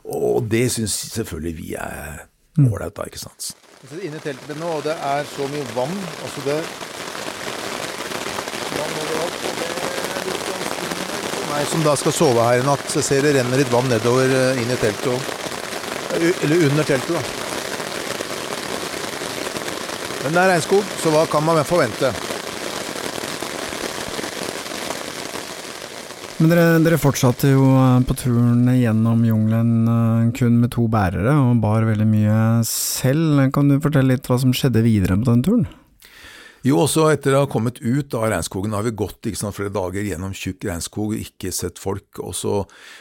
Og 0.04 0.42
det 0.50 0.64
syns 0.74 0.94
selvfølgelig 1.14 1.54
vi 1.58 1.74
er 1.78 2.24
ålreit, 2.58 2.94
da, 2.96 3.06
ikke 3.06 3.20
sant. 3.22 3.52
Vi 3.82 3.88
sitter 3.88 4.06
inne 4.08 4.18
i 4.18 4.24
teltet 4.24 4.58
nå, 4.58 4.68
og 4.78 4.82
det 4.86 4.94
er 4.94 5.28
så 5.30 5.46
mye 5.50 5.66
vann. 5.76 5.94
Altså 6.24 6.42
det 6.46 6.58
Vann 8.72 8.98
overalt. 9.02 9.38
og 9.46 9.54
for 11.36 11.52
Meg 11.52 11.66
som 11.68 11.84
da 11.84 11.94
skal 12.00 12.16
sove 12.16 12.48
her 12.48 12.62
i 12.62 12.66
natt, 12.66 12.84
så 12.88 13.00
jeg 13.02 13.08
ser 13.10 13.26
det 13.26 13.34
renner 13.36 13.60
litt 13.60 13.72
vann 13.72 13.90
nedover 13.90 14.30
eh, 14.32 14.62
inn 14.62 14.72
i 14.72 14.80
teltet 14.80 15.12
òg. 15.12 15.20
Eller 16.16 16.66
under 16.68 16.84
teltet, 16.88 17.14
da. 17.16 17.22
Men 20.22 20.34
det 20.36 20.42
er 20.42 20.52
regnskog, 20.54 20.94
så 21.02 21.10
hva 21.12 21.26
kan 21.30 21.44
man 21.44 21.64
forvente? 21.66 22.12
Men 26.42 26.50
dere, 26.50 26.78
dere 26.82 26.96
fortsatte 26.98 27.52
jo 27.52 27.68
eh, 27.78 28.00
på 28.02 28.16
turen 28.18 28.64
gjennom 28.74 29.20
jungelen 29.22 29.86
eh, 29.86 30.30
kun 30.34 30.56
med 30.58 30.72
to 30.74 30.88
bærere, 30.90 31.36
og 31.38 31.60
bar 31.62 31.86
veldig 31.86 32.06
mye 32.08 32.38
selv. 32.66 33.44
Kan 33.54 33.70
du 33.70 33.76
fortelle 33.78 34.16
litt 34.16 34.26
hva 34.26 34.40
som 34.42 34.50
skjedde 34.50 34.82
videre 34.82 35.20
på 35.20 35.28
den 35.28 35.44
turen? 35.46 35.68
Jo, 36.62 36.76
også 36.84 37.08
etter 37.10 37.34
å 37.34 37.40
ha 37.42 37.48
kommet 37.50 37.80
ut 37.82 38.14
av 38.14 38.28
regnskogen 38.30 38.74
har 38.76 38.84
vi 38.86 38.92
gått 38.94 39.26
sant, 39.34 39.56
flere 39.56 39.72
dager 39.74 40.04
gjennom 40.06 40.30
tjukk 40.36 40.68
regnskog 40.68 41.16
og 41.16 41.22
ikke 41.24 41.50
sett 41.50 41.80
folk. 41.82 42.20
Og, 42.22 42.36
så, 42.38 42.60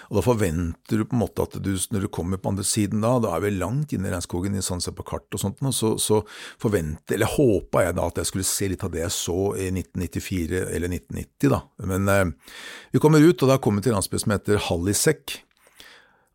og 0.09 0.18
da 0.18 0.24
forventer 0.26 0.97
du 0.97 1.05
på 1.05 1.14
en 1.14 1.22
måte 1.22 1.45
at 1.45 1.59
du, 1.62 1.70
når 1.93 2.07
du 2.07 2.09
kommer 2.09 2.41
på 2.41 2.49
andre 2.49 2.66
siden 2.66 3.05
da, 3.05 3.12
da 3.22 3.36
er 3.36 3.43
vi 3.45 3.53
langt 3.59 3.93
inne 3.93 4.09
i 4.09 4.16
regnskogen 4.16 4.57
i 4.57 4.64
sånn 4.66 4.82
sett 4.82 4.97
på 4.97 5.05
kart 5.05 5.38
og 5.38 5.43
sånt, 5.43 5.62
og 5.62 5.76
så, 5.78 5.93
så 6.01 6.24
forventer, 6.62 7.20
eller 7.20 7.30
håpa 7.36 7.86
jeg 7.86 7.97
da 7.99 8.07
at 8.09 8.24
jeg 8.24 8.32
skulle 8.32 8.49
se 8.49 8.72
litt 8.72 8.88
av 8.88 8.95
det 8.95 9.03
jeg 9.03 9.16
så 9.20 9.38
i 9.53 9.70
1994 9.70 10.64
eller 10.64 10.97
1990 10.97 11.53
da. 11.53 11.62
Men 11.93 12.09
eh, 12.09 12.57
vi 12.97 13.03
kommer 13.03 13.22
ut, 13.22 13.45
og 13.45 13.53
da 13.53 13.62
kommer 13.62 13.84
vi 13.84 13.91
til 13.91 13.97
landsbyen 13.97 14.01
landsby 14.01 14.26
som 14.26 14.36
heter 14.39 14.66
Hallisek. 14.72 15.38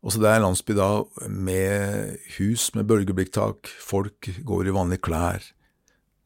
Også 0.07 0.23
det 0.23 0.31
er 0.31 0.39
en 0.39 0.47
landsby 0.47 0.79
da 0.79 0.89
med 1.27 2.17
hus 2.37 2.69
med 2.77 2.87
bølgeblikktak, 2.87 3.67
folk 3.83 4.31
går 4.47 4.71
i 4.71 4.79
vanlige 4.79 5.03
klær 5.09 5.51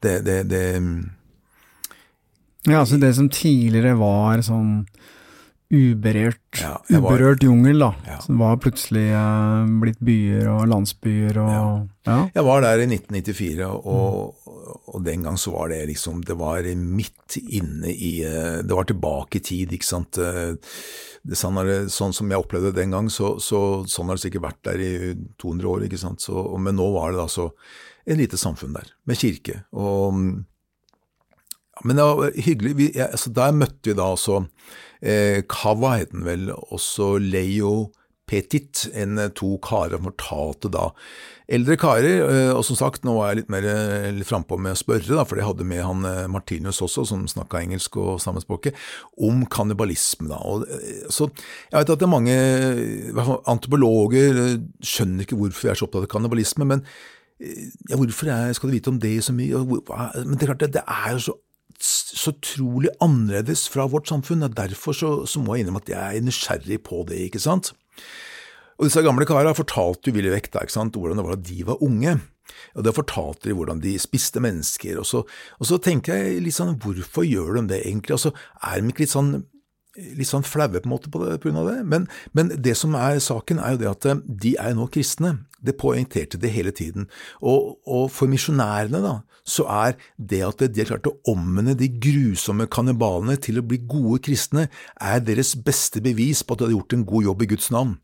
det, 0.01 0.19
det, 0.25 0.37
det 0.49 0.63
Ja, 2.69 2.81
altså 2.83 2.97
det 3.01 3.15
som 3.17 3.29
tidligere 3.33 3.95
var 3.99 4.43
sånn 4.45 4.85
uberørt, 5.71 6.59
ja, 6.59 6.73
var, 6.99 7.13
uberørt 7.15 7.43
jungel, 7.45 7.79
da. 7.79 7.91
Ja. 8.03 8.17
Som 8.23 8.41
var 8.41 8.57
plutselig 8.59 9.05
eh, 9.15 9.69
blitt 9.81 10.01
byer 10.03 10.49
og 10.51 10.65
landsbyer 10.67 11.39
og 11.39 11.51
ja. 11.53 11.67
ja. 12.09 12.17
Jeg 12.35 12.45
var 12.47 12.65
der 12.65 12.83
i 12.83 12.87
1994, 12.89 13.69
og, 13.69 14.49
og, 14.51 14.97
den 15.05 15.23
gang 15.27 15.39
så 15.39 15.53
var 15.55 15.71
det 15.71 15.85
liksom 15.87 16.25
Det 16.27 16.35
var 16.37 16.67
midt 16.75 17.37
inne 17.39 17.93
i 17.93 18.11
eh, 18.27 18.59
Det 18.67 18.75
var 18.75 18.89
tilbake 18.89 19.39
i 19.39 19.45
tid, 19.47 19.71
ikke 19.77 19.87
sant. 19.87 20.19
Eh, 20.19 20.57
det, 21.23 21.39
sånn, 21.39 21.61
det, 21.67 21.79
sånn, 21.93 22.15
som 22.17 22.33
jeg 22.33 22.43
opplevde 22.43 22.73
det 22.73 22.81
den 22.81 22.97
gang, 22.97 23.07
så, 23.13 23.37
så, 23.39 23.85
sånn 23.87 24.11
har 24.11 24.19
det 24.19 24.25
sikkert 24.25 24.49
vært 24.49 24.61
der 24.67 24.83
i 24.83 24.93
200 25.39 25.71
år, 25.71 25.87
ikke 25.87 26.01
sant. 26.03 26.25
Så, 26.25 26.43
men 26.59 26.75
nå 26.75 26.91
var 26.97 27.13
det 27.13 27.21
da 27.21 27.29
så 27.31 27.47
et 28.05 28.17
lite 28.17 28.39
samfunn 28.39 28.73
der, 28.75 28.89
med 29.05 29.19
kirke. 29.21 29.61
Og, 29.71 30.13
men 31.85 31.97
det 31.97 32.05
var 32.05 32.35
hyggelig. 32.35 32.75
Vi, 32.77 32.91
ja, 32.95 33.09
altså 33.11 33.33
der 33.33 33.55
møtte 33.55 33.91
vi 33.91 33.97
da 33.97 34.11
også 34.13 34.43
eh, 35.01 35.41
Kava 35.49 35.97
het 36.01 36.13
den 36.13 36.25
vel, 36.27 36.51
også 36.51 37.15
Leo 37.21 37.91
Petit, 38.31 38.85
en 38.95 39.19
eh, 39.19 39.31
to 39.35 39.57
karer 39.63 39.97
som 39.97 40.07
fortalte 40.07 40.69
da 40.71 40.89
eldre 41.51 41.75
karer, 41.75 42.21
eh, 42.23 42.51
og 42.53 42.61
som 42.63 42.77
sagt, 42.79 43.03
nå 43.03 43.17
var 43.17 43.31
jeg 43.31 43.41
litt 43.41 43.49
mer 43.51 43.65
litt 44.15 44.29
frampå 44.29 44.55
med 44.61 44.77
å 44.77 44.79
spørre, 44.79 45.09
da, 45.09 45.25
for 45.27 45.39
det 45.39 45.47
hadde 45.47 45.67
med 45.67 45.81
han 45.83 46.05
Martinus 46.31 46.79
også, 46.85 47.03
som 47.09 47.25
snakka 47.27 47.59
engelsk 47.59 47.97
og 47.99 48.21
sammensspråket, 48.23 48.77
om 49.19 49.43
kannibalisme. 49.51 50.29
da, 50.31 50.39
og, 50.39 50.63
så 51.11 51.27
Jeg 51.27 51.81
vet 51.81 51.95
at 51.95 52.03
det 52.03 52.07
er 52.07 52.13
mange 52.13 52.37
antropologer 53.51 54.61
skjønner 54.79 55.25
ikke 55.25 55.39
hvorfor 55.41 55.67
vi 55.67 55.73
er 55.73 55.81
så 55.81 55.89
opptatt 55.89 56.07
av 56.07 56.13
kannibalisme, 56.13 56.69
men 56.69 56.85
ja, 57.41 57.97
hvorfor 57.97 58.29
er, 58.29 58.51
skal 58.53 58.69
du 58.69 58.75
vite 58.75 58.91
om 58.91 58.99
det 59.01 59.15
så 59.25 59.33
mye? 59.33 59.63
Men 59.65 60.35
det 60.35 60.45
er 60.45 60.51
klart, 60.53 60.67
det, 60.73 60.83
er 60.85 61.15
jo 61.15 61.23
så 61.31 61.37
så 61.81 62.29
utrolig 62.29 62.91
annerledes 63.01 63.63
fra 63.71 63.87
vårt 63.89 64.09
samfunn. 64.11 64.43
og 64.45 64.57
Derfor 64.57 64.93
så, 64.93 65.09
så, 65.25 65.41
må 65.41 65.55
jeg 65.55 65.63
innrømme 65.63 65.81
at 65.81 65.89
jeg 65.89 66.17
er 66.17 66.25
nysgjerrig 66.25 66.77
på 66.85 66.99
det. 67.09 67.17
ikke 67.25 67.41
sant? 67.41 67.71
Og 68.77 68.85
Disse 68.85 69.01
gamle 69.01 69.25
karene 69.25 69.55
fortalte 69.57 70.11
jo 70.11 70.17
villig 70.17 70.33
vekk 70.35 70.51
da, 70.53 70.65
ikke 70.65 70.75
sant, 70.75 70.97
hvordan 70.97 71.17
det 71.17 71.25
var 71.25 71.39
da 71.39 71.47
de 71.49 71.65
var 71.65 71.81
unge. 71.81 72.19
Og 72.75 72.85
Da 72.85 72.93
fortalte 72.93 73.49
de 73.49 73.55
hvordan 73.57 73.81
de 73.81 73.95
spiste 74.01 74.43
mennesker. 74.43 74.99
Og 75.01 75.07
så, 75.09 75.23
og 75.57 75.69
så 75.69 75.79
tenker 75.81 76.17
jeg 76.17 76.43
litt 76.45 76.57
sånn, 76.57 76.77
hvorfor 76.81 77.25
gjør 77.25 77.59
de 77.59 77.67
det 77.73 77.81
egentlig? 77.85 78.17
Og 78.17 78.23
så 78.27 78.33
er 78.61 78.81
de 78.81 78.93
ikke 78.93 79.05
litt 79.07 79.15
sånn 79.15 79.33
litt 80.15 80.29
sånn 80.29 80.45
flaue 80.47 80.79
på 80.79 80.87
en 80.87 80.93
måte 80.93 81.09
på, 81.11 81.19
det, 81.19 81.41
på 81.41 81.49
grunn 81.49 81.59
av 81.65 81.67
det. 81.67 81.79
Men, 81.83 82.05
men, 82.37 82.53
det 82.63 82.77
som 82.79 82.93
er 82.95 83.19
saken, 83.19 83.59
er 83.59 83.75
jo 83.75 83.81
det 83.81 83.89
at 83.89 84.07
eh, 84.07 84.21
de 84.23 84.53
er 84.55 84.77
nå 84.77 84.85
kristne. 84.93 85.33
Det 85.61 85.77
poengterte 85.77 86.39
det 86.41 86.53
hele 86.53 86.73
tiden. 86.75 87.07
Og, 87.41 87.77
og 87.85 88.07
for 88.13 88.31
misjonærene 88.31 89.01
da, 89.03 89.15
så 89.47 89.65
er 89.69 89.97
det 90.17 90.43
at 90.45 90.63
de 90.67 90.83
har 90.83 90.91
klart 90.93 91.09
å 91.09 91.17
omvende 91.31 91.75
de 91.77 91.89
grusomme 92.01 92.67
kannibalene 92.71 93.37
til 93.41 93.61
å 93.61 93.65
bli 93.65 93.81
gode 93.89 94.21
kristne, 94.27 94.67
er 95.01 95.25
deres 95.25 95.55
beste 95.57 96.03
bevis 96.03 96.43
på 96.43 96.55
at 96.55 96.63
de 96.63 96.69
har 96.69 96.77
gjort 96.79 96.97
en 96.97 97.05
god 97.09 97.29
jobb 97.29 97.45
i 97.45 97.51
Guds 97.53 97.69
navn. 97.73 97.99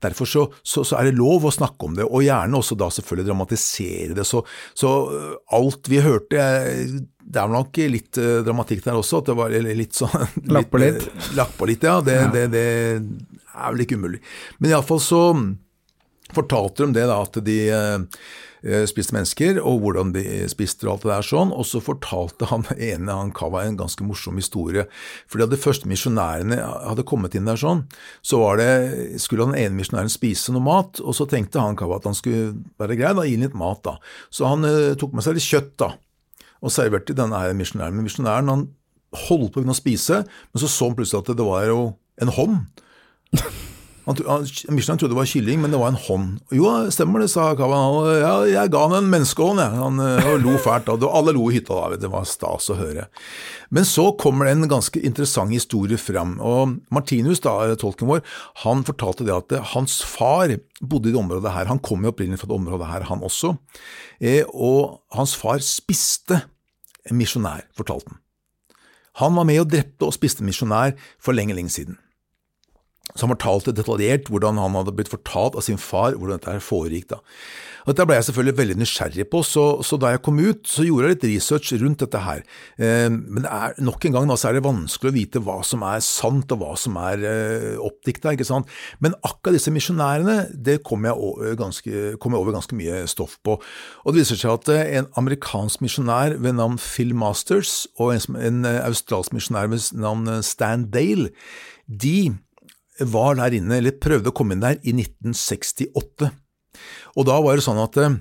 Derfor 0.00 0.24
så, 0.24 0.46
så, 0.62 0.84
så, 0.84 0.96
er 0.96 1.10
det 1.10 1.18
lov 1.18 1.44
å 1.44 1.52
snakke 1.52 1.88
om 1.88 1.96
det, 1.98 2.06
og 2.08 2.24
gjerne 2.24 2.56
også 2.56 2.76
da 2.80 2.88
selvfølgelig 2.94 3.28
dramatisere 3.28 4.16
det. 4.16 4.24
Så, 4.24 4.40
så 4.72 4.92
øh, 5.12 5.34
alt 5.56 5.90
vi 5.92 6.00
hørte 6.00 6.44
Det 7.20 7.42
er 7.42 7.52
nok 7.52 7.76
litt 7.92 8.16
uh, 8.18 8.40
dramatikk 8.46 8.80
der 8.86 8.96
også, 8.96 9.20
at 9.20 9.28
det 9.28 9.36
var 9.38 9.52
litt 9.52 9.98
sånn 9.98 10.24
Lagt 10.56 10.72
på 10.72 10.80
litt? 10.80 11.04
Lagt 11.36 11.58
på 11.58 11.68
litt, 11.68 11.84
ja. 11.84 11.98
Det, 12.04 12.16
ja. 12.16 12.30
det, 12.32 12.46
det 12.54 12.64
er 13.52 13.74
vel 13.74 13.84
ikke 13.84 14.00
umulig. 14.00 14.22
Men 14.58 14.72
iallfall 14.72 15.02
så 15.04 15.20
fortalte 16.36 16.86
de 16.86 17.00
det 17.00 17.08
da, 17.10 17.20
at 17.24 17.40
de 17.44 17.58
Eh, 18.60 18.82
spiste 18.84 19.14
mennesker, 19.16 19.56
og 19.64 19.78
hvordan 19.80 20.10
de 20.12 20.22
spiste 20.52 20.84
og 20.84 20.92
alt 20.92 21.04
det 21.06 21.10
der 21.10 21.26
sånn. 21.26 21.52
Og 21.56 21.64
så 21.68 21.80
fortalte 21.80 22.48
han 22.50 22.66
ene, 22.76 23.14
han 23.16 23.32
Kava, 23.36 23.62
en 23.64 23.78
ganske 23.80 24.04
morsom 24.04 24.36
historie. 24.40 24.84
Fordi 25.30 25.46
da 25.46 25.54
de 25.54 25.60
første 25.60 25.88
misjonærene 25.88 26.58
hadde 26.60 27.06
kommet 27.08 27.36
inn 27.38 27.48
der 27.48 27.60
sånn, 27.60 27.86
så 28.20 28.42
var 28.42 28.60
det, 28.60 28.68
skulle 29.22 29.48
han 29.48 29.56
ene 29.56 29.78
misjonæren 29.78 30.12
spise 30.12 30.52
noe 30.52 30.64
mat, 30.66 31.00
og 31.00 31.16
så 31.16 31.28
tenkte 31.30 31.62
han 31.62 31.78
Kava 31.78 32.00
at 32.00 32.10
han 32.10 32.18
skulle 32.18 32.52
være 32.80 32.98
grei, 33.00 33.14
da, 33.16 33.24
gi 33.28 33.40
litt 33.40 33.56
mat, 33.56 33.80
da. 33.86 33.96
Så 34.28 34.50
han 34.50 34.68
eh, 34.68 34.92
tok 35.00 35.16
med 35.16 35.24
seg 35.24 35.38
litt 35.38 35.48
kjøtt, 35.48 35.72
da, 35.80 35.94
og 36.60 36.74
serverte 36.74 37.16
denne 37.16 37.40
her 37.40 37.56
misjonæren. 37.56 37.96
Men 37.96 38.10
misjonæren 38.10 38.52
han 38.52 38.68
holdt 39.24 39.54
på 39.54 39.58
å 39.58 39.62
begynne 39.62 39.72
å 39.72 39.80
spise, 39.80 40.22
men 40.28 40.60
så 40.60 40.68
så 40.68 40.90
han 40.90 41.00
plutselig 41.00 41.24
at 41.24 41.32
det 41.40 41.48
var 41.48 41.64
jo 41.70 41.82
en 42.20 42.36
hånd. 42.36 42.62
Han, 44.10 44.46
Michelin 44.74 44.98
trodde 44.98 45.14
det 45.14 45.18
var 45.18 45.28
kylling, 45.30 45.60
men 45.62 45.72
det 45.72 45.80
var 45.80 45.92
en 45.92 46.00
hånd. 46.06 46.40
Jo, 46.54 46.66
stemmer 46.92 47.22
det, 47.22 47.30
sa 47.32 47.50
Kavan. 47.58 47.98
Ja, 48.20 48.32
jeg 48.48 48.72
ga 48.72 48.82
han 48.86 48.96
en 48.98 49.10
menneskehånd, 49.12 49.62
jeg. 49.62 49.76
Han 49.78 50.02
og 50.02 50.42
lo 50.42 50.56
fælt. 50.60 50.90
Og 50.92 51.06
alle 51.08 51.34
lo 51.36 51.48
i 51.50 51.58
hytta 51.58 51.76
da. 51.76 51.98
Det 52.00 52.10
var 52.12 52.28
stas 52.28 52.70
å 52.72 52.78
høre. 52.78 53.06
Men 53.70 53.86
så 53.86 54.08
kommer 54.18 54.48
det 54.48 54.56
en 54.56 54.70
ganske 54.70 55.02
interessant 55.06 55.54
historie 55.54 56.00
fram. 56.00 56.36
Og 56.42 56.76
Martinus, 56.94 57.42
da, 57.44 57.54
tolken 57.78 58.10
vår, 58.10 58.24
han 58.64 58.82
fortalte 58.86 59.26
det 59.28 59.36
at 59.36 59.56
hans 59.74 60.00
far 60.06 60.56
bodde 60.80 61.10
i 61.10 61.14
det 61.14 61.20
området 61.20 61.54
her. 61.54 61.70
Han 61.70 61.82
kom 61.84 62.04
jo 62.04 62.14
opprinnelig 62.14 62.42
fra 62.42 62.50
det 62.50 62.58
området 62.58 62.90
her, 62.90 63.06
han 63.10 63.22
også. 63.26 63.54
Eh, 64.18 64.42
og 64.50 65.00
hans 65.16 65.36
far 65.38 65.62
spiste 65.64 66.42
en 67.08 67.18
misjonær, 67.18 67.66
fortalte 67.78 68.12
han. 68.12 68.20
Han 69.20 69.34
var 69.36 69.46
med 69.48 69.62
og 69.62 69.70
drepte 69.72 70.06
og 70.06 70.14
spiste 70.16 70.44
misjonær 70.46 70.94
for 71.22 71.36
lenge, 71.36 71.56
lenge 71.56 71.72
siden. 71.74 71.98
Så 73.20 73.28
han 73.28 73.34
fortalte 73.34 73.76
detaljert 73.76 74.30
hvordan 74.32 74.56
han 74.60 74.78
hadde 74.78 74.94
blitt 74.96 75.12
fortalt 75.12 75.58
av 75.58 75.66
sin 75.66 75.80
far 75.80 76.16
hvordan 76.16 76.40
dette 76.40 76.54
her 76.54 76.64
foregikk. 76.64 77.10
da. 77.12 77.20
Og 77.84 77.92
Dette 77.92 78.04
ble 78.08 78.16
jeg 78.18 78.26
selvfølgelig 78.28 78.56
veldig 78.58 78.76
nysgjerrig 78.80 79.26
på, 79.32 79.40
så, 79.46 79.64
så, 79.86 79.96
da 80.00 80.12
jeg 80.12 80.22
kom 80.24 80.40
ut, 80.40 80.60
så 80.68 80.84
gjorde 80.84 81.08
jeg 81.08 81.16
litt 81.16 81.26
research 81.30 81.72
rundt 81.80 82.02
dette 82.04 82.20
her. 82.24 82.42
Eh, 82.76 83.08
men 83.10 83.44
det 83.44 83.52
er, 83.52 83.76
nok 83.84 84.04
en 84.04 84.16
gang 84.16 84.28
da, 84.28 84.36
så 84.40 84.50
er 84.50 84.58
det 84.58 84.64
vanskelig 84.66 85.12
å 85.12 85.16
vite 85.16 85.42
hva 85.44 85.58
som 85.66 85.84
er 85.88 86.02
sant 86.04 86.52
og 86.54 86.60
hva 86.60 86.74
som 86.80 86.98
er 87.00 87.24
eh, 87.28 87.80
oppdikta. 87.80 88.34
Men 89.04 89.16
akkurat 89.20 89.56
disse 89.56 89.72
misjonærene 89.74 90.36
det 90.52 90.80
kom 90.86 91.08
jeg, 91.08 91.16
over 91.16 91.56
ganske, 91.60 92.04
kom 92.20 92.36
jeg 92.36 92.44
over 92.44 92.56
ganske 92.58 92.76
mye 92.78 93.02
stoff 93.10 93.38
på. 93.46 93.56
Og 94.04 94.12
Det 94.12 94.22
viser 94.22 94.42
seg 94.42 94.54
at 94.58 94.72
eh, 94.74 94.94
en 95.00 95.10
amerikansk 95.20 95.84
misjonær 95.84 96.36
ved 96.40 96.58
navn 96.60 96.78
Phil 96.80 97.16
Masters 97.16 97.88
og 97.96 98.14
en, 98.14 98.38
en 98.40 98.62
eh, 98.68 98.82
australsk 98.84 99.34
misjonær 99.36 99.72
ved 99.72 99.90
navn 99.98 100.28
eh, 100.28 100.44
Stan 100.46 100.86
Dale, 100.92 101.32
de 101.90 102.36
var 102.98 103.38
der 103.38 103.56
inne, 103.56 103.78
eller 103.78 103.96
prøvde 103.96 104.32
å 104.32 104.36
komme 104.36 104.56
inn 104.56 104.64
der, 104.64 104.80
i 104.82 104.94
1968. 104.96 106.30
Og 107.16 107.26
da 107.28 107.38
var 107.42 107.56
det 107.56 107.64
sånn 107.66 107.80
at 107.82 107.96
eh, 108.00 108.18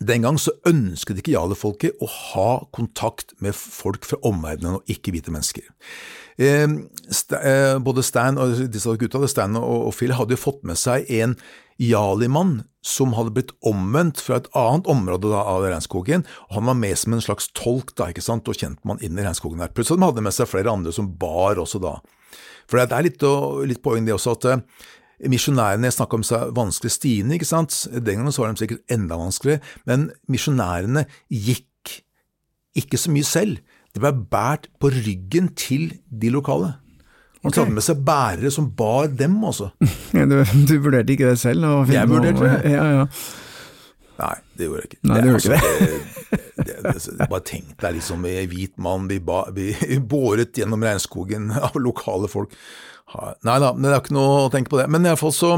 den 0.00 0.24
gang 0.24 0.38
så 0.40 0.54
ønsket 0.68 1.20
ikke 1.20 1.34
jalefolket 1.34 2.00
å 2.00 2.08
ha 2.08 2.50
kontakt 2.76 3.34
med 3.42 3.56
folk 3.56 4.06
fra 4.08 4.20
omverdenen 4.26 4.78
og 4.78 4.92
ikke-hvite 4.92 5.32
mennesker. 5.34 5.66
Eh, 6.40 6.64
eh, 6.64 7.76
både 7.82 8.04
Stan 8.06 8.40
og 8.40 8.62
disse 8.72 8.94
gutta, 9.00 9.20
Stan 9.28 9.58
og 9.60 9.90
Phil 9.96 10.14
hadde 10.16 10.36
jo 10.36 10.44
fått 10.44 10.62
med 10.68 10.78
seg 10.80 11.10
en 11.20 11.36
jalimann 11.80 12.62
som 12.84 13.14
hadde 13.16 13.32
blitt 13.36 13.52
omvendt 13.66 14.20
fra 14.24 14.38
et 14.40 14.48
annet 14.56 14.88
område 14.88 15.28
da, 15.32 15.42
av 15.48 15.66
regnskogen, 15.66 16.24
og 16.48 16.56
han 16.56 16.70
var 16.70 16.78
med 16.80 16.96
som 17.00 17.16
en 17.16 17.24
slags 17.24 17.50
tolk 17.56 17.92
da, 17.96 18.08
ikke 18.12 18.24
sant, 18.24 18.48
og 18.48 18.56
kjente 18.56 18.84
man 18.88 19.00
inn 19.04 19.18
i 19.18 19.24
regnskogen 19.24 19.60
der. 19.60 19.72
Plutselig 19.74 20.00
hadde 20.04 20.20
de 20.20 20.26
med 20.28 20.36
seg 20.36 20.48
flere 20.48 20.72
andre 20.72 20.94
som 20.96 21.10
bar 21.20 21.60
også 21.60 21.80
da. 21.82 21.98
For 22.70 22.80
det 22.80 22.96
er 22.96 23.08
litt, 23.08 23.26
litt 23.68 23.82
poeng 23.84 24.06
det 24.06 24.14
også 24.14 24.36
at 24.36 24.48
eh, 24.52 24.62
misjonærene 25.30 25.90
snakka 25.92 26.20
om 26.20 26.26
seg 26.26 26.54
vanskelig 26.56 26.94
stiene, 26.94 27.36
ikke 27.36 27.48
sant. 27.48 27.82
Den 27.92 28.22
gangen 28.22 28.34
så 28.34 28.44
var 28.44 28.54
de 28.54 28.62
sikkert 28.62 28.94
enda 28.94 29.18
vanskeligere, 29.20 29.64
men 29.90 30.08
misjonærene 30.30 31.04
gikk 31.28 31.66
ikke 32.78 33.00
så 33.00 33.12
mye 33.12 33.26
selv. 33.26 33.58
De 33.90 34.02
ble 34.02 34.14
båret 34.30 34.70
på 34.80 34.92
ryggen 34.94 35.50
til 35.58 35.90
de 36.06 36.30
lokale. 36.30 36.76
De 37.40 37.48
okay. 37.48 37.62
hadde 37.62 37.74
med 37.74 37.84
seg 37.84 38.02
bærere 38.06 38.50
som 38.52 38.68
bar 38.76 39.08
dem, 39.16 39.38
altså. 39.48 39.70
du, 40.12 40.40
du, 40.68 40.74
vurderte 40.84 41.16
ikke 41.16 41.32
det 41.32 41.40
selv? 41.40 41.64
Jeg 41.90 42.08
vurderte 42.10 42.44
det. 42.44 42.74
Ja, 42.76 42.84
ja. 43.00 43.06
Nei, 44.20 44.36
det 44.58 44.68
gjorde 44.68 44.82
jeg 44.82 44.90
ikke. 44.90 45.00
Nei, 45.08 45.16
det, 45.16 45.24
det, 45.24 45.34
altså, 45.34 45.50
det, 46.60 46.76
det, 46.84 46.94
det, 47.16 47.28
Bare 47.30 47.44
tenk 47.48 47.74
deg 47.80 47.96
liksom 47.96 48.24
en 48.28 48.50
hvit 48.52 48.74
mann 48.82 49.08
blir 49.08 50.00
båret 50.12 50.60
gjennom 50.60 50.84
regnskogen 50.84 51.50
av 51.56 51.78
lokale 51.80 52.30
folk. 52.30 52.54
Nei 53.46 53.58
da, 53.62 53.72
det 53.74 53.90
er 53.90 54.00
ikke 54.02 54.14
noe 54.14 54.44
å 54.44 54.50
tenke 54.52 54.72
på 54.72 54.80
det. 54.80 54.86
Men 54.92 55.08
iallfall 55.08 55.34
så 55.34 55.54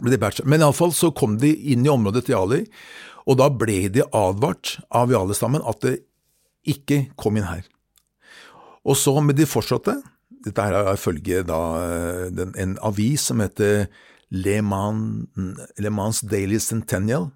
ble 0.00 0.14
de 0.14 0.20
bachelor. 0.20 0.50
Men 0.50 0.64
iallfall 0.64 0.94
så 0.94 1.10
kom 1.16 1.38
de 1.42 1.52
inn 1.72 1.86
i 1.86 1.92
området 1.92 2.26
til 2.26 2.36
Jali, 2.36 2.62
og 3.24 3.38
da 3.40 3.48
ble 3.48 3.86
de 3.92 4.04
advart 4.14 4.76
av 4.92 5.12
Jali-stammen 5.12 5.64
at 5.64 5.80
det 5.86 5.98
ikke 6.68 7.06
kom 7.20 7.38
inn 7.38 7.48
her. 7.48 7.64
Og 8.84 8.98
så, 9.00 9.14
men 9.24 9.36
de 9.36 9.48
fortsatte. 9.48 9.96
Dette 10.44 10.64
her 10.66 10.76
er 10.76 10.90
ifølge 10.92 11.40
da 11.48 11.60
eh, 11.80 12.42
en 12.60 12.74
avis 12.84 13.30
som 13.30 13.40
heter 13.40 13.86
Le 14.34 14.58
Man, 14.66 15.24
Le 15.80 15.92
Mans 15.94 16.20
Daily 16.28 16.60
Centennial. 16.60 17.30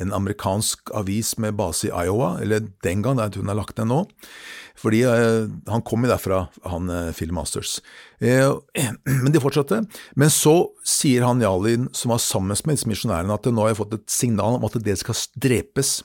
En 0.00 0.12
amerikansk 0.16 0.88
avis 0.96 1.34
med 1.42 1.58
base 1.58 1.90
i 1.90 1.92
Iowa, 1.92 2.38
eller 2.40 2.64
den 2.84 3.02
gang, 3.04 3.18
det 3.18 3.26
er 3.26 3.32
at 3.32 3.36
hun 3.36 3.50
har 3.50 3.58
lagt 3.58 3.76
ned 3.76 3.90
nå. 3.90 3.98
Fordi 4.80 5.02
eh, 5.04 5.50
han 5.68 5.84
kom 5.84 6.06
jo 6.06 6.10
derfra, 6.10 6.46
han 6.64 6.88
eh, 6.88 7.10
Phil 7.16 7.34
Masters. 7.36 7.76
Eh, 8.24 8.48
men 9.22 9.34
de 9.34 9.42
fortsatte. 9.42 9.82
Men 10.16 10.32
så 10.32 10.54
sier 10.88 11.26
han 11.26 11.44
Jalin, 11.44 11.90
som 11.92 12.14
var 12.14 12.22
sammen 12.24 12.56
med 12.56 12.78
disse 12.78 12.88
misjonærene, 12.88 13.36
at 13.36 13.50
nå 13.52 13.66
har 13.66 13.74
jeg 13.74 13.82
fått 13.82 13.98
et 13.98 14.08
signal 14.16 14.56
om 14.56 14.64
at 14.68 14.80
det 14.80 14.96
skal 15.02 15.20
drepes. 15.44 15.98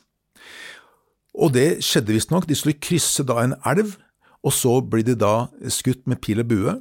Og 1.38 1.54
det 1.56 1.80
skjedde 1.86 2.16
visstnok. 2.16 2.50
De 2.50 2.58
skulle 2.58 2.82
krysse 2.82 3.24
da 3.28 3.40
en 3.44 3.56
elv, 3.70 3.96
og 4.44 4.54
så 4.54 4.78
blir 4.84 5.06
de 5.08 5.16
da 5.20 5.48
skutt 5.72 6.04
med 6.10 6.22
pil 6.24 6.44
og 6.44 6.52
bue. 6.52 6.76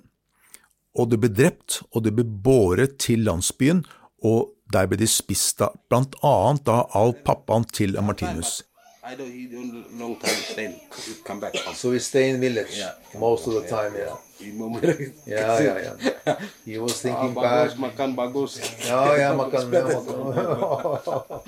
Og 0.97 1.11
de 1.13 1.21
blir 1.21 1.33
drept, 1.33 1.83
og 1.93 2.07
de 2.07 2.13
blir 2.19 2.27
båret 2.27 2.97
til 3.03 3.23
landsbyen, 3.29 3.85
og 4.25 4.56
der 4.73 4.87
ble 4.87 4.97
de 4.99 5.07
spist 5.07 5.59
da, 5.61 5.69
blant 5.89 6.15
annet 6.23 6.69
av 6.69 7.13
pappaen 7.25 7.65
til 7.73 7.97
Martinus. 8.03 8.63
I 9.07 9.15
know 9.15 9.25
he 9.25 9.47
don't 9.47 9.87
long 10.01 10.17
time 10.19 10.35
stay, 10.51 10.83
come 11.25 11.39
back. 11.41 11.55
So 11.75 11.91
we 11.91 11.99
stay 12.01 12.31
in 12.31 12.41
village 12.41 12.75
Yeah. 12.77 12.95
most 13.21 13.47
of 13.47 13.55
the 13.55 13.63
time, 13.69 13.93
yeah. 13.95 14.17
yeah. 14.41 14.97
Yeah, 15.27 15.61
yeah, 15.63 15.95
yeah. 16.27 16.37
He 16.67 16.77
was 16.79 17.01
thinking 17.03 17.37
Ah, 17.39 17.43
back. 17.43 17.79
makan 17.79 18.17
bagus. 18.17 18.59
Ja, 18.89 19.15
ja, 19.17 19.33
makan, 19.33 19.71
makan. 19.71 21.41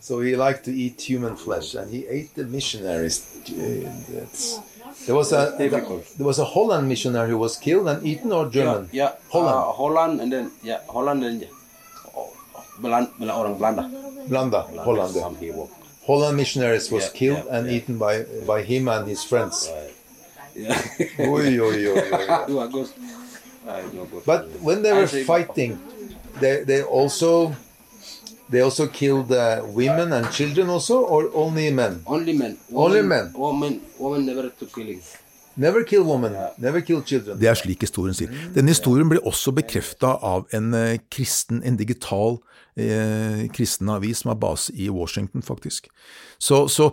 so 0.00 0.20
he 0.20 0.36
liked 0.36 0.64
to 0.64 0.70
eat 0.70 1.00
human 1.02 1.36
flesh, 1.36 1.74
and 1.74 1.90
he 1.90 2.06
ate 2.06 2.34
the 2.36 2.44
missionaries. 2.44 3.18
Uh, 3.50 3.90
that's- 4.14 4.60
There 5.06 5.14
was 5.16 5.32
a 5.32 5.54
there 5.58 6.26
was 6.26 6.38
a 6.38 6.44
Holland 6.44 6.86
missionary 6.88 7.30
who 7.30 7.38
was 7.38 7.56
killed 7.56 7.88
and 7.88 8.04
eaten, 8.04 8.32
or 8.32 8.50
German. 8.50 8.88
Yeah, 8.92 9.04
yeah. 9.04 9.12
Holland. 9.32 9.56
Uh, 9.56 9.72
Holland 9.72 10.20
and 10.20 10.30
then 10.32 10.50
yeah, 10.62 10.80
Holland 10.92 11.24
and 11.24 11.42
oh, 11.44 11.48
Belan, 12.82 13.04
Belan, 13.18 13.34
orang 13.36 13.54
Belanda. 13.58 13.84
Belanda, 14.28 14.60
Holland. 14.84 15.14
Holland 16.06 16.36
missionaries 16.36 16.90
was 16.90 17.04
Yeah, 17.04 17.18
killed 17.20 17.44
yeah, 17.46 17.54
and 17.58 17.62
yeah. 17.66 17.76
eaten 17.76 17.94
by 17.98 18.24
by 18.46 18.62
him 18.62 18.88
and 18.88 19.06
his 19.08 19.22
friends. 19.24 19.70
Yeah. 20.54 20.74
Oi, 21.30 21.60
oi, 21.60 21.78
oi. 21.92 22.86
But 24.26 24.48
when 24.60 24.82
they 24.82 24.92
were 24.92 25.06
fighting, 25.06 25.78
they 26.40 26.64
they 26.64 26.82
also 26.82 27.54
they 28.50 28.60
also 28.60 28.86
killed 28.88 29.30
uh, 29.30 29.62
women 29.80 30.12
and 30.12 30.30
children 30.32 30.68
also, 30.68 31.00
or 31.06 31.30
only 31.34 31.70
men. 31.70 32.02
Only 32.06 32.32
men. 32.32 32.58
Only 32.74 33.02
men. 33.02 33.30
Women, 33.34 33.80
women 33.98 34.26
never 34.26 34.48
to 34.50 34.66
killing. 34.66 35.00
Never 35.56 35.84
kill 35.84 36.02
women. 36.04 36.34
Never 36.58 36.80
kill 36.80 37.02
children. 37.02 37.38
Det 37.38 37.48
er 37.48 37.54
slik 37.54 37.80
historien 37.86 38.14
sier. 38.16 38.30
Denne 38.54 38.72
historien 38.74 39.08
ble 39.10 39.20
også 39.26 39.52
bekrefta 39.54 40.16
av 40.22 40.46
en 40.56 40.74
eh, 40.74 40.98
kristen, 41.12 41.62
en 41.62 41.76
digital 41.78 42.40
eh, 42.84 43.46
kristen 43.54 43.90
avis 43.92 44.22
som 44.22 44.32
har 44.32 44.40
base 44.40 44.74
i 44.74 44.90
Washington, 44.92 45.44
faktisk. 45.44 45.90
Så, 46.38 46.64
så 46.72 46.90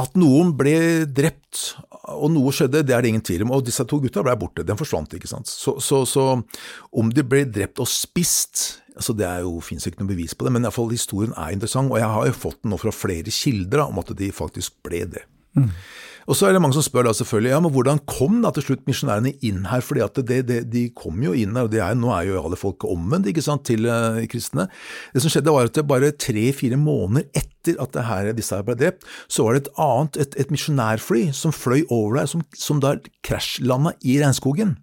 at 0.00 0.16
noen 0.18 0.50
ble 0.58 1.04
drept 1.06 1.76
og 2.10 2.32
noe 2.34 2.52
skjedde, 2.54 2.82
det 2.82 2.94
er 2.96 3.04
det 3.04 3.12
ingen 3.12 3.24
tvil 3.24 3.44
om. 3.46 3.52
Og 3.54 3.66
disse 3.66 3.84
to 3.88 4.00
gutta 4.02 4.24
ble 4.26 4.34
borte, 4.38 4.64
den 4.66 4.78
forsvant, 4.78 5.14
ikke 5.14 5.30
sant. 5.30 5.50
Så, 5.50 5.76
så, 5.84 6.02
så 6.08 6.24
om 6.90 7.12
de 7.14 7.24
ble 7.26 7.44
drept 7.46 7.82
og 7.82 7.90
spist, 7.90 8.82
altså 8.96 9.14
det 9.16 9.28
er 9.28 9.44
jo, 9.46 9.60
finnes 9.64 9.86
ikke 9.86 10.02
noe 10.02 10.10
bevis 10.10 10.34
på 10.34 10.46
det, 10.46 10.54
men 10.54 10.64
i 10.64 10.68
alle 10.68 10.74
fall 10.74 10.90
historien 10.92 11.36
er 11.38 11.54
interessant, 11.54 11.92
og 11.92 12.00
jeg 12.02 12.10
har 12.10 12.26
jo 12.28 12.40
fått 12.46 12.60
den 12.64 12.74
nå 12.74 12.80
fra 12.82 12.94
flere 12.94 13.34
kilder 13.34 13.86
om 13.86 14.02
at 14.02 14.10
de 14.18 14.32
faktisk 14.34 14.80
ble 14.86 15.04
det. 15.14 15.24
Og 16.24 16.36
så 16.38 16.46
er 16.48 16.54
det 16.56 16.60
mange 16.64 16.76
som 16.76 16.84
spør 16.84 17.04
da 17.04 17.12
selvfølgelig, 17.16 17.50
ja, 17.52 17.58
men 17.60 17.72
hvordan 17.74 17.98
kom 18.08 18.38
da 18.40 18.48
til 18.56 18.64
slutt 18.64 18.86
misjonærene 18.88 19.34
inn 19.44 19.66
her? 19.68 19.82
Fordi 19.84 20.00
at 20.04 20.20
det, 20.24 20.38
det, 20.48 20.60
de 20.72 20.86
kom 20.96 21.20
jo 21.24 21.34
inn 21.36 21.52
her, 21.52 21.66
og 21.66 21.72
det 21.74 21.82
er, 21.84 21.96
nå 21.98 22.08
er 22.14 22.30
jo 22.30 22.38
alle 22.40 22.56
folk 22.56 22.86
omvendt 22.88 23.28
ikke 23.28 23.44
sant, 23.44 23.66
til 23.68 23.84
uh, 23.90 24.22
kristne. 24.30 24.66
Det 25.12 25.20
som 25.20 25.32
skjedde 25.32 25.52
var 25.52 25.68
at 25.68 25.76
det 25.76 25.84
bare 25.90 26.14
tre-fire 26.16 26.78
måneder 26.80 27.28
etter 27.36 27.76
at 27.82 27.92
det 27.96 28.06
her, 28.08 28.30
disse 28.36 28.56
her 28.56 28.64
ble 28.64 28.78
drept, 28.80 29.04
så 29.28 29.44
var 29.44 29.56
det 29.56 29.64
et 29.66 29.72
annet, 29.84 30.20
et, 30.24 30.38
et 30.40 30.54
misjonærfly 30.54 31.26
som 31.36 31.52
fløy 31.52 31.82
over 31.90 32.22
der, 32.22 32.30
som, 32.32 32.46
som 32.56 32.80
da 32.80 32.96
krasjlanda 33.26 33.92
i 34.00 34.16
regnskogen. 34.22 34.78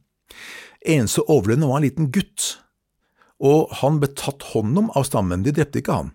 Eneste 0.86 1.26
overlevende 1.26 1.70
var 1.70 1.82
en 1.82 1.90
liten 1.90 2.14
gutt, 2.14 2.56
og 3.42 3.74
han 3.82 3.98
ble 4.02 4.14
tatt 4.14 4.52
hånd 4.54 4.78
om 4.78 4.94
av 4.94 5.10
stammen, 5.10 5.42
de 5.46 5.54
drepte 5.58 5.82
ikke 5.82 5.98
han. 6.04 6.14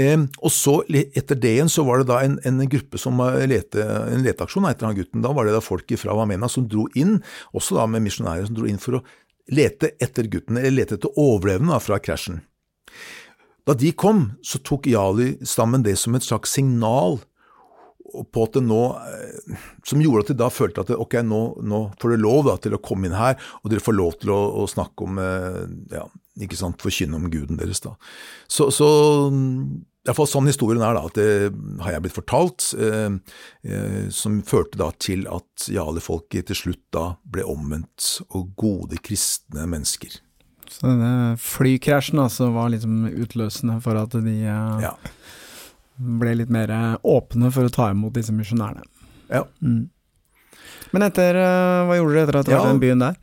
Eh, 0.00 0.26
og 0.40 0.52
så 0.54 0.78
Etter 0.88 1.38
det 1.38 1.54
igjen 1.56 1.70
så 1.72 1.84
var 1.84 2.00
det 2.00 2.10
da 2.10 2.20
en, 2.24 2.38
en 2.46 2.60
gruppe 2.70 3.00
som 3.00 3.20
eh, 3.24 3.46
lete, 3.50 3.84
en 3.84 4.24
leteaksjon 4.24 4.68
etter 4.70 4.88
han 4.88 4.98
gutten. 4.98 5.24
Da 5.24 5.34
var 5.36 5.48
det 5.48 5.56
da 5.56 5.64
folk 5.64 5.90
fra 6.00 6.16
Wamena 6.16 6.48
som 6.50 6.68
dro 6.70 6.86
inn, 6.98 7.18
også 7.56 7.80
da 7.80 7.88
med 7.90 8.06
misjonærer 8.06 8.48
som 8.48 8.58
dro 8.58 8.68
inn 8.70 8.80
for 8.80 9.00
å 9.00 9.04
lete 9.50 9.94
etter 10.02 10.30
gutten, 10.30 10.60
eller 10.60 10.78
lete 10.78 10.96
etter 10.96 11.18
overlevende 11.18 11.80
fra 11.82 11.98
krasjen. 12.02 12.44
Da 13.68 13.74
de 13.76 13.90
kom, 13.92 14.30
så 14.46 14.60
tok 14.64 14.88
Jali-stammen 14.90 15.84
det 15.84 15.96
som 16.00 16.16
et 16.16 16.26
slags 16.26 16.54
signal 16.56 17.20
på 18.10 18.44
at 18.46 18.56
det 18.56 18.62
nå, 18.66 18.80
eh, 19.06 19.58
som 19.86 20.00
gjorde 20.02 20.24
at 20.24 20.32
de 20.32 20.38
da 20.40 20.48
følte 20.52 20.82
at 20.82 20.90
det, 20.90 20.98
ok, 20.98 21.20
nå, 21.26 21.40
nå 21.62 21.82
får 22.00 22.14
dere 22.14 22.24
lov 22.24 22.48
da, 22.48 22.56
til 22.62 22.74
å 22.74 22.82
komme 22.82 23.06
inn 23.06 23.14
her, 23.16 23.36
og 23.62 23.70
dere 23.70 23.84
får 23.84 23.96
lov 23.96 24.16
til 24.22 24.32
å, 24.34 24.40
å 24.62 24.66
snakke 24.70 25.06
om, 25.06 25.20
eh, 25.22 25.60
ja, 25.94 26.06
ikke 26.42 26.58
sant, 26.58 26.80
forkynne 26.82 27.18
om 27.18 27.28
guden 27.30 27.60
deres 27.60 27.82
da. 27.84 27.94
Så, 28.50 28.70
så 28.74 28.88
i 30.00 30.08
hvert 30.08 30.16
fall 30.16 30.28
sånn 30.30 30.48
historien 30.48 30.80
er 30.80 30.96
da, 30.96 31.02
at 31.10 31.18
det 31.18 31.50
har 31.84 31.92
jeg 31.92 32.02
blitt 32.06 32.16
fortalt, 32.16 32.70
eh, 32.80 33.18
eh, 33.68 34.08
som 34.08 34.38
førte 34.48 34.80
da 34.80 34.88
til 34.96 35.26
at 35.28 35.66
Jali-folket 35.68 36.48
til 36.48 36.56
slutt 36.56 36.82
da 36.96 37.04
ble 37.28 37.44
omvendt 37.44 38.22
og 38.30 38.54
gode 38.56 38.96
kristne 39.04 39.66
mennesker. 39.68 40.16
Så 40.70 40.86
denne 40.86 41.36
flykrasjen 41.42 42.22
altså 42.22 42.48
var 42.54 42.70
liksom 42.72 43.10
utløsende 43.10 43.76
for 43.84 43.98
at 44.00 44.14
de 44.24 44.36
eh, 44.48 44.90
ble 46.00 46.36
litt 46.38 46.52
mer 46.54 46.72
åpne 47.04 47.50
for 47.52 47.68
å 47.68 47.74
ta 47.74 47.90
imot 47.92 48.16
disse 48.16 48.32
misjonærene. 48.32 48.86
Ja. 49.28 49.44
Mm. 49.60 49.90
Men 50.94 51.04
etter, 51.06 51.36
eh, 51.38 51.82
hva 51.86 51.98
gjorde 51.98 52.14
dere 52.14 52.24
etter 52.24 52.40
at 52.40 52.48
dere 52.48 52.56
Ja. 52.56 52.62
var 52.64 52.70
i 52.70 52.72
den 52.72 52.82
byen 52.86 53.04
der? 53.04 53.16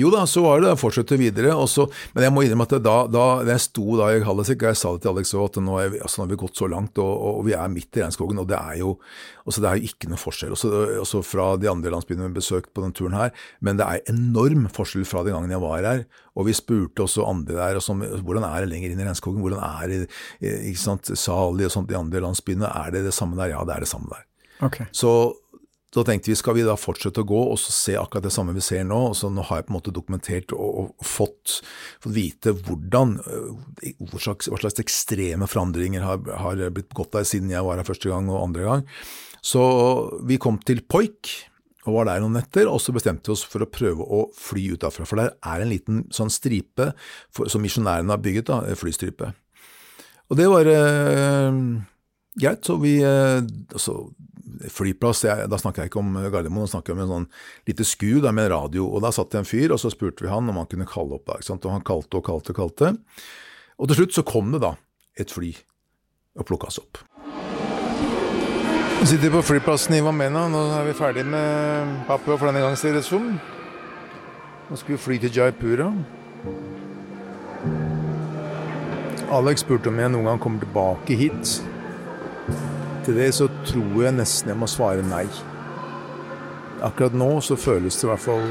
Jo 0.00 0.08
da, 0.08 0.22
så 0.26 0.40
var 0.40 0.62
det 0.62 0.70
det 0.70 0.80
fortsette 0.80 1.18
videre. 1.20 1.52
Og 1.58 1.68
så, 1.68 1.84
men 2.14 2.24
jeg 2.24 2.32
må 2.32 2.44
innrømme 2.46 2.64
at 2.64 2.74
da, 2.84 2.94
da 3.12 3.24
jeg 3.44 3.64
sto 3.66 3.98
da 4.00 4.08
i 4.14 4.22
Hallesik, 4.24 4.62
og 4.62 4.70
jeg 4.70 4.80
sa 4.80 4.92
det 4.94 5.02
til 5.04 5.12
Alex 5.12 5.34
også, 5.34 5.44
at 5.50 5.58
nå, 5.66 5.76
er 5.82 5.92
vi, 5.92 6.00
altså, 6.00 6.20
nå 6.20 6.24
har 6.24 6.32
vi 6.32 6.40
gått 6.40 6.62
så 6.62 6.68
langt, 6.72 7.00
og, 7.02 7.12
og 7.28 7.42
vi 7.48 7.56
er 7.58 7.72
midt 7.72 8.00
i 8.00 8.04
regnskogen, 8.04 8.40
og 8.40 8.48
det 8.48 8.56
er 8.56 8.78
jo, 8.80 8.94
altså, 9.44 9.64
det 9.64 9.68
er 9.68 9.80
jo 9.80 9.92
ikke 9.92 10.08
noe 10.12 10.22
forskjell. 10.22 10.56
Også, 10.56 10.72
også 11.02 11.22
fra 11.26 11.50
de 11.60 11.68
andre 11.72 11.92
landsbyene 11.92 12.30
vi 12.30 12.40
besøkte 12.40 12.72
på 12.72 12.86
denne 12.86 12.96
turen 12.96 13.18
her, 13.18 13.36
men 13.60 13.80
det 13.80 13.88
er 13.88 14.14
enorm 14.14 14.64
forskjell 14.72 15.04
fra 15.08 15.26
den 15.26 15.36
gangen 15.36 15.52
jeg 15.52 15.64
var 15.66 15.84
her. 15.84 16.04
Og 16.32 16.48
vi 16.48 16.56
spurte 16.56 17.04
også 17.04 17.28
andre 17.28 17.58
der, 17.60 17.84
sånn, 17.84 18.06
hvordan 18.24 18.48
er 18.48 18.64
det 18.64 18.72
lenger 18.72 18.94
inn 18.94 19.04
i 19.04 19.08
regnskogen, 19.10 19.44
hvordan 19.44 19.60
er 19.60 19.92
det, 19.92 20.02
eh, 20.40 20.70
ikke 20.72 20.86
sant, 20.86 21.12
Sali 21.20 21.68
og 21.68 21.74
sånt, 21.74 21.92
de 21.92 22.00
andre 22.00 22.24
landsbyene, 22.24 22.72
er 22.80 22.96
det 22.96 23.04
det 23.10 23.16
samme 23.16 23.36
der? 23.36 23.52
Ja, 23.52 23.66
det 23.68 23.76
er 23.76 23.84
det 23.84 23.92
samme 23.92 24.08
der. 24.14 24.24
Ok. 24.64 24.84
Så 24.94 25.12
da 25.92 26.04
tenkte 26.08 26.30
vi, 26.30 26.36
skal 26.38 26.56
vi 26.56 26.64
da 26.64 26.72
fortsette 26.80 27.20
å 27.20 27.28
gå 27.28 27.40
og 27.52 27.58
så 27.60 27.74
se 27.74 27.96
akkurat 28.00 28.24
det 28.24 28.32
samme 28.32 28.54
vi 28.56 28.64
ser 28.64 28.86
nå? 28.88 28.98
og 29.10 29.16
så 29.18 29.28
Nå 29.28 29.44
har 29.48 29.60
jeg 29.60 29.68
på 29.68 29.74
en 29.74 29.76
måte 29.76 29.92
dokumentert 29.92 30.54
og, 30.56 30.70
og 30.80 31.04
fått, 31.04 31.58
fått 32.00 32.16
vite 32.16 32.54
hvordan, 32.56 33.18
øh, 33.20 33.92
hva 34.00 34.22
slags, 34.22 34.48
hva 34.48 34.60
slags 34.62 34.80
ekstreme 34.80 35.48
forandringer 35.50 36.06
har, 36.06 36.22
har 36.40 36.64
blitt 36.72 36.88
begått 36.94 37.12
der 37.16 37.28
siden 37.28 37.52
jeg 37.52 37.66
var 37.66 37.80
her 37.80 37.88
første 37.88 38.08
gang 38.08 38.30
og 38.32 38.40
andre 38.40 38.64
gang. 38.68 38.86
Så 39.44 39.62
vi 40.24 40.40
kom 40.40 40.62
til 40.64 40.80
Poik 40.86 41.34
og 41.82 41.96
var 41.96 42.06
der 42.06 42.22
noen 42.22 42.36
netter, 42.38 42.68
og 42.70 42.78
så 42.80 42.94
bestemte 42.94 43.28
vi 43.28 43.34
oss 43.34 43.42
for 43.48 43.64
å 43.64 43.70
prøve 43.70 44.04
å 44.06 44.24
fly 44.38 44.68
ut 44.72 44.84
derfra. 44.84 45.06
For 45.08 45.18
der 45.18 45.32
er 45.34 45.64
en 45.64 45.72
liten 45.72 46.04
sånn 46.14 46.30
stripe 46.30 46.92
for, 47.34 47.50
som 47.50 47.64
misjonærene 47.64 48.14
har 48.14 48.22
bygget, 48.22 48.52
da, 48.52 48.76
flystripe. 48.78 49.32
Og 50.30 50.38
det 50.38 50.46
var 50.48 50.70
eh, 50.70 51.56
greit, 52.38 52.62
så 52.64 52.78
vi 52.80 53.00
eh, 53.02 53.42
altså, 53.74 53.96
Flyplass, 54.72 55.22
jeg, 55.26 55.48
da 55.50 55.58
snakker 55.60 55.84
jeg 55.84 55.92
ikke 55.92 56.00
om 56.02 56.16
Gardermoen, 56.18 56.66
da 56.66 56.72
snakker 56.74 56.92
jeg 56.92 56.98
om 56.98 57.04
en 57.04 57.12
sånn 57.12 57.28
lite 57.70 57.86
sku 57.86 58.20
der 58.24 58.34
med 58.34 58.48
en 58.48 58.54
radio. 58.56 58.86
og 58.88 59.04
Da 59.04 59.12
satt 59.14 59.30
det 59.32 59.42
en 59.42 59.48
fyr, 59.48 59.74
og 59.74 59.80
så 59.82 59.92
spurte 59.92 60.26
vi 60.26 60.32
han 60.32 60.50
om 60.50 60.58
han 60.60 60.68
kunne 60.70 60.88
kalle 60.88 61.18
opp. 61.18 61.30
sant? 61.46 61.64
Og 61.64 61.74
han 61.74 61.86
kalte 61.86 62.18
og 62.18 62.26
kalte 62.26 62.54
og 62.54 62.58
kalte. 62.58 62.94
Og 63.78 63.88
til 63.88 64.02
slutt 64.02 64.18
så 64.18 64.26
kom 64.26 64.52
det 64.54 64.62
da 64.64 64.76
et 65.18 65.32
fly 65.32 65.54
og 66.38 66.46
plukka 66.48 66.70
oss 66.70 66.80
opp. 66.82 67.02
Vi 69.02 69.08
sitter 69.10 69.32
på 69.34 69.42
flyplassen 69.42 69.96
i 69.96 70.00
Vamena. 70.00 70.44
Nå 70.46 70.60
er 70.76 70.84
vi 70.86 70.92
ferdig 70.94 71.24
med 71.26 72.04
Papua 72.06 72.36
for 72.36 72.46
denne 72.46 72.62
gang, 72.62 72.76
ser 72.78 72.94
det 72.94 73.02
som. 73.02 73.32
Nå 74.70 74.78
skal 74.78 74.94
vi 74.94 75.00
fly 75.02 75.18
til 75.24 75.34
Jaipura. 75.34 75.88
Alex 79.32 79.64
spurte 79.64 79.90
om 79.90 79.98
jeg 79.98 80.12
noen 80.12 80.28
gang 80.28 80.40
kommer 80.40 80.62
tilbake 80.62 81.16
hit. 81.18 81.58
Til 83.02 83.18
det 83.18 83.32
så 83.34 83.48
tror 83.66 84.04
jeg 84.04 84.14
nesten 84.14 84.52
jeg 84.52 84.58
må 84.60 84.68
svare 84.70 85.02
nei. 85.06 85.24
Akkurat 86.82 87.14
nå 87.14 87.30
så 87.42 87.56
føles 87.58 87.98
det 87.98 88.06
i 88.06 88.10
hvert 88.10 88.22
fall 88.22 88.46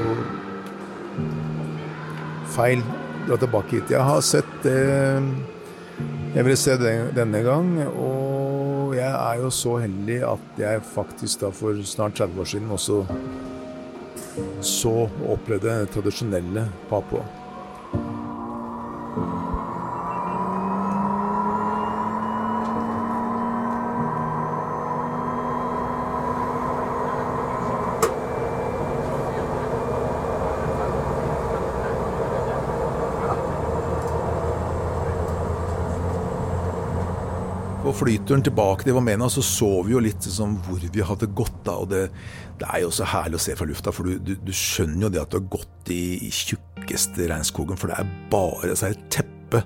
feil 2.52 2.84
dra 3.26 3.38
tilbake 3.40 3.78
hit. 3.78 3.92
Jeg 3.92 4.04
har 4.04 4.20
sett 4.24 4.52
det 4.64 4.78
jeg 6.32 6.46
ville 6.46 6.56
se 6.56 6.78
denne 7.12 7.42
gang, 7.44 7.74
og 7.92 8.94
jeg 8.96 9.10
er 9.10 9.42
jo 9.42 9.50
så 9.52 9.76
heldig 9.82 10.22
at 10.24 10.62
jeg 10.62 10.84
faktisk 10.94 11.44
da 11.44 11.52
for 11.52 11.76
snart 11.84 12.16
30 12.16 12.40
år 12.40 12.48
siden 12.54 12.72
også 12.72 13.02
så 14.64 14.94
og 15.04 15.30
opplevde 15.36 15.76
det 15.82 15.92
tradisjonelle 15.92 16.66
Papua. 16.88 17.41
På 37.92 38.06
flyturen 38.06 38.40
tilbake 38.40 38.86
til 38.86 38.94
Vamena 38.96 39.26
så 39.28 39.42
så 39.44 39.66
vi 39.84 39.92
jo 39.92 40.00
litt 40.00 40.24
sånn 40.24 40.54
hvor 40.64 40.80
vi 40.80 41.02
hadde 41.04 41.26
gått 41.36 41.58
da, 41.66 41.74
og 41.82 41.90
det, 41.90 42.06
det 42.56 42.64
er 42.64 42.86
jo 42.86 42.92
så 42.94 43.04
herlig 43.04 43.36
å 43.36 43.42
se 43.44 43.56
fra 43.58 43.66
lufta, 43.68 43.92
for 43.92 44.08
du, 44.08 44.14
du, 44.16 44.30
du 44.40 44.52
skjønner 44.56 45.04
jo 45.04 45.10
det 45.12 45.20
at 45.20 45.34
du 45.34 45.36
har 45.36 45.50
gått 45.52 45.90
i, 45.92 45.98
i 46.24 46.30
tjukkeste 46.32 47.26
regnskogen, 47.28 47.76
for 47.76 47.92
det 47.92 47.98
er 48.00 48.14
bare 48.32 48.70
altså, 48.70 48.94
et 48.94 49.02
teppe 49.12 49.60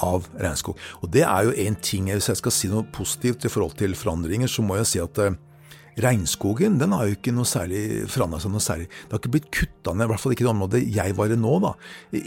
av 0.00 0.30
regnskog. 0.40 0.80
Og 1.02 1.12
det 1.12 1.26
er 1.26 1.44
jo 1.44 1.52
en 1.66 1.76
ting, 1.84 2.08
hvis 2.08 2.30
jeg 2.32 2.40
skal 2.40 2.56
si 2.56 2.72
noe 2.72 2.88
positivt 2.94 3.44
i 3.44 3.52
forhold 3.52 3.76
til 3.82 3.98
forandringer, 4.00 4.48
så 4.48 4.64
må 4.64 4.80
jeg 4.80 4.88
si 4.88 5.04
at 5.04 5.20
eh, 5.26 5.36
regnskogen 6.02 6.78
den 6.80 6.94
har 6.94 7.08
jo 7.08 7.16
ikke 7.16 7.34
noe 7.34 7.48
særlig 7.48 7.82
forandra 8.10 8.40
seg 8.42 8.54
noe 8.54 8.64
særlig. 8.64 8.88
Det 8.88 9.14
har 9.14 9.22
ikke 9.22 9.34
blitt 9.34 9.50
kutta 9.54 9.94
ned, 9.94 10.06
i 10.06 10.12
hvert 10.12 10.22
fall 10.22 10.34
ikke 10.34 10.44
i 10.44 10.48
det 10.48 10.52
området 10.54 10.82
jeg 10.94 11.16
var 11.18 11.34
i 11.34 11.38
nå. 11.40 11.54
da, 11.64 11.74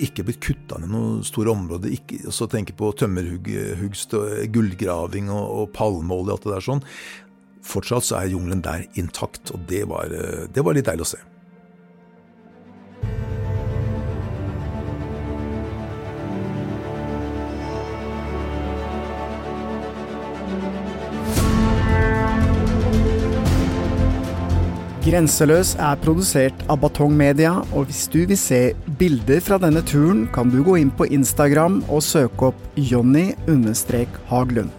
Ikke 0.08 0.26
blitt 0.28 0.42
kutta 0.44 0.80
ned 0.82 0.92
noe 0.92 1.26
store 1.28 1.56
områder. 1.56 1.96
ikke, 1.98 2.22
Så 2.32 2.50
tenker 2.52 2.78
på 2.78 2.92
tømmerhugst, 3.00 4.16
gullgraving 4.54 5.32
og, 5.32 5.44
og 5.58 5.74
palmeolje 5.78 6.32
og 6.32 6.38
alt 6.38 6.48
det 6.48 6.56
der 6.56 6.68
sånn. 6.70 6.86
Fortsatt 7.62 8.08
så 8.08 8.22
er 8.22 8.32
jungelen 8.34 8.64
der 8.66 8.88
intakt, 8.98 9.54
og 9.54 9.68
det 9.70 9.86
var, 9.90 10.10
eh, 10.12 10.48
det 10.52 10.66
var 10.66 10.78
litt 10.78 10.90
deilig 10.90 11.06
å 11.06 11.14
se. 11.14 11.22
Grenseløs 25.02 25.72
er 25.82 25.98
produsert 26.04 26.60
av 26.70 26.84
Batong 26.84 27.16
Media, 27.18 27.56
og 27.74 27.88
hvis 27.90 28.04
du 28.14 28.20
vil 28.30 28.38
se 28.38 28.60
bilder 29.00 29.42
fra 29.42 29.58
denne 29.58 29.82
turen, 29.82 30.28
kan 30.30 30.52
du 30.54 30.60
gå 30.62 30.76
inn 30.78 30.92
på 30.94 31.10
Instagram 31.10 31.80
og 31.88 32.04
søke 32.06 32.52
opp 32.52 32.60
Jonny-Haglund. 32.78 34.70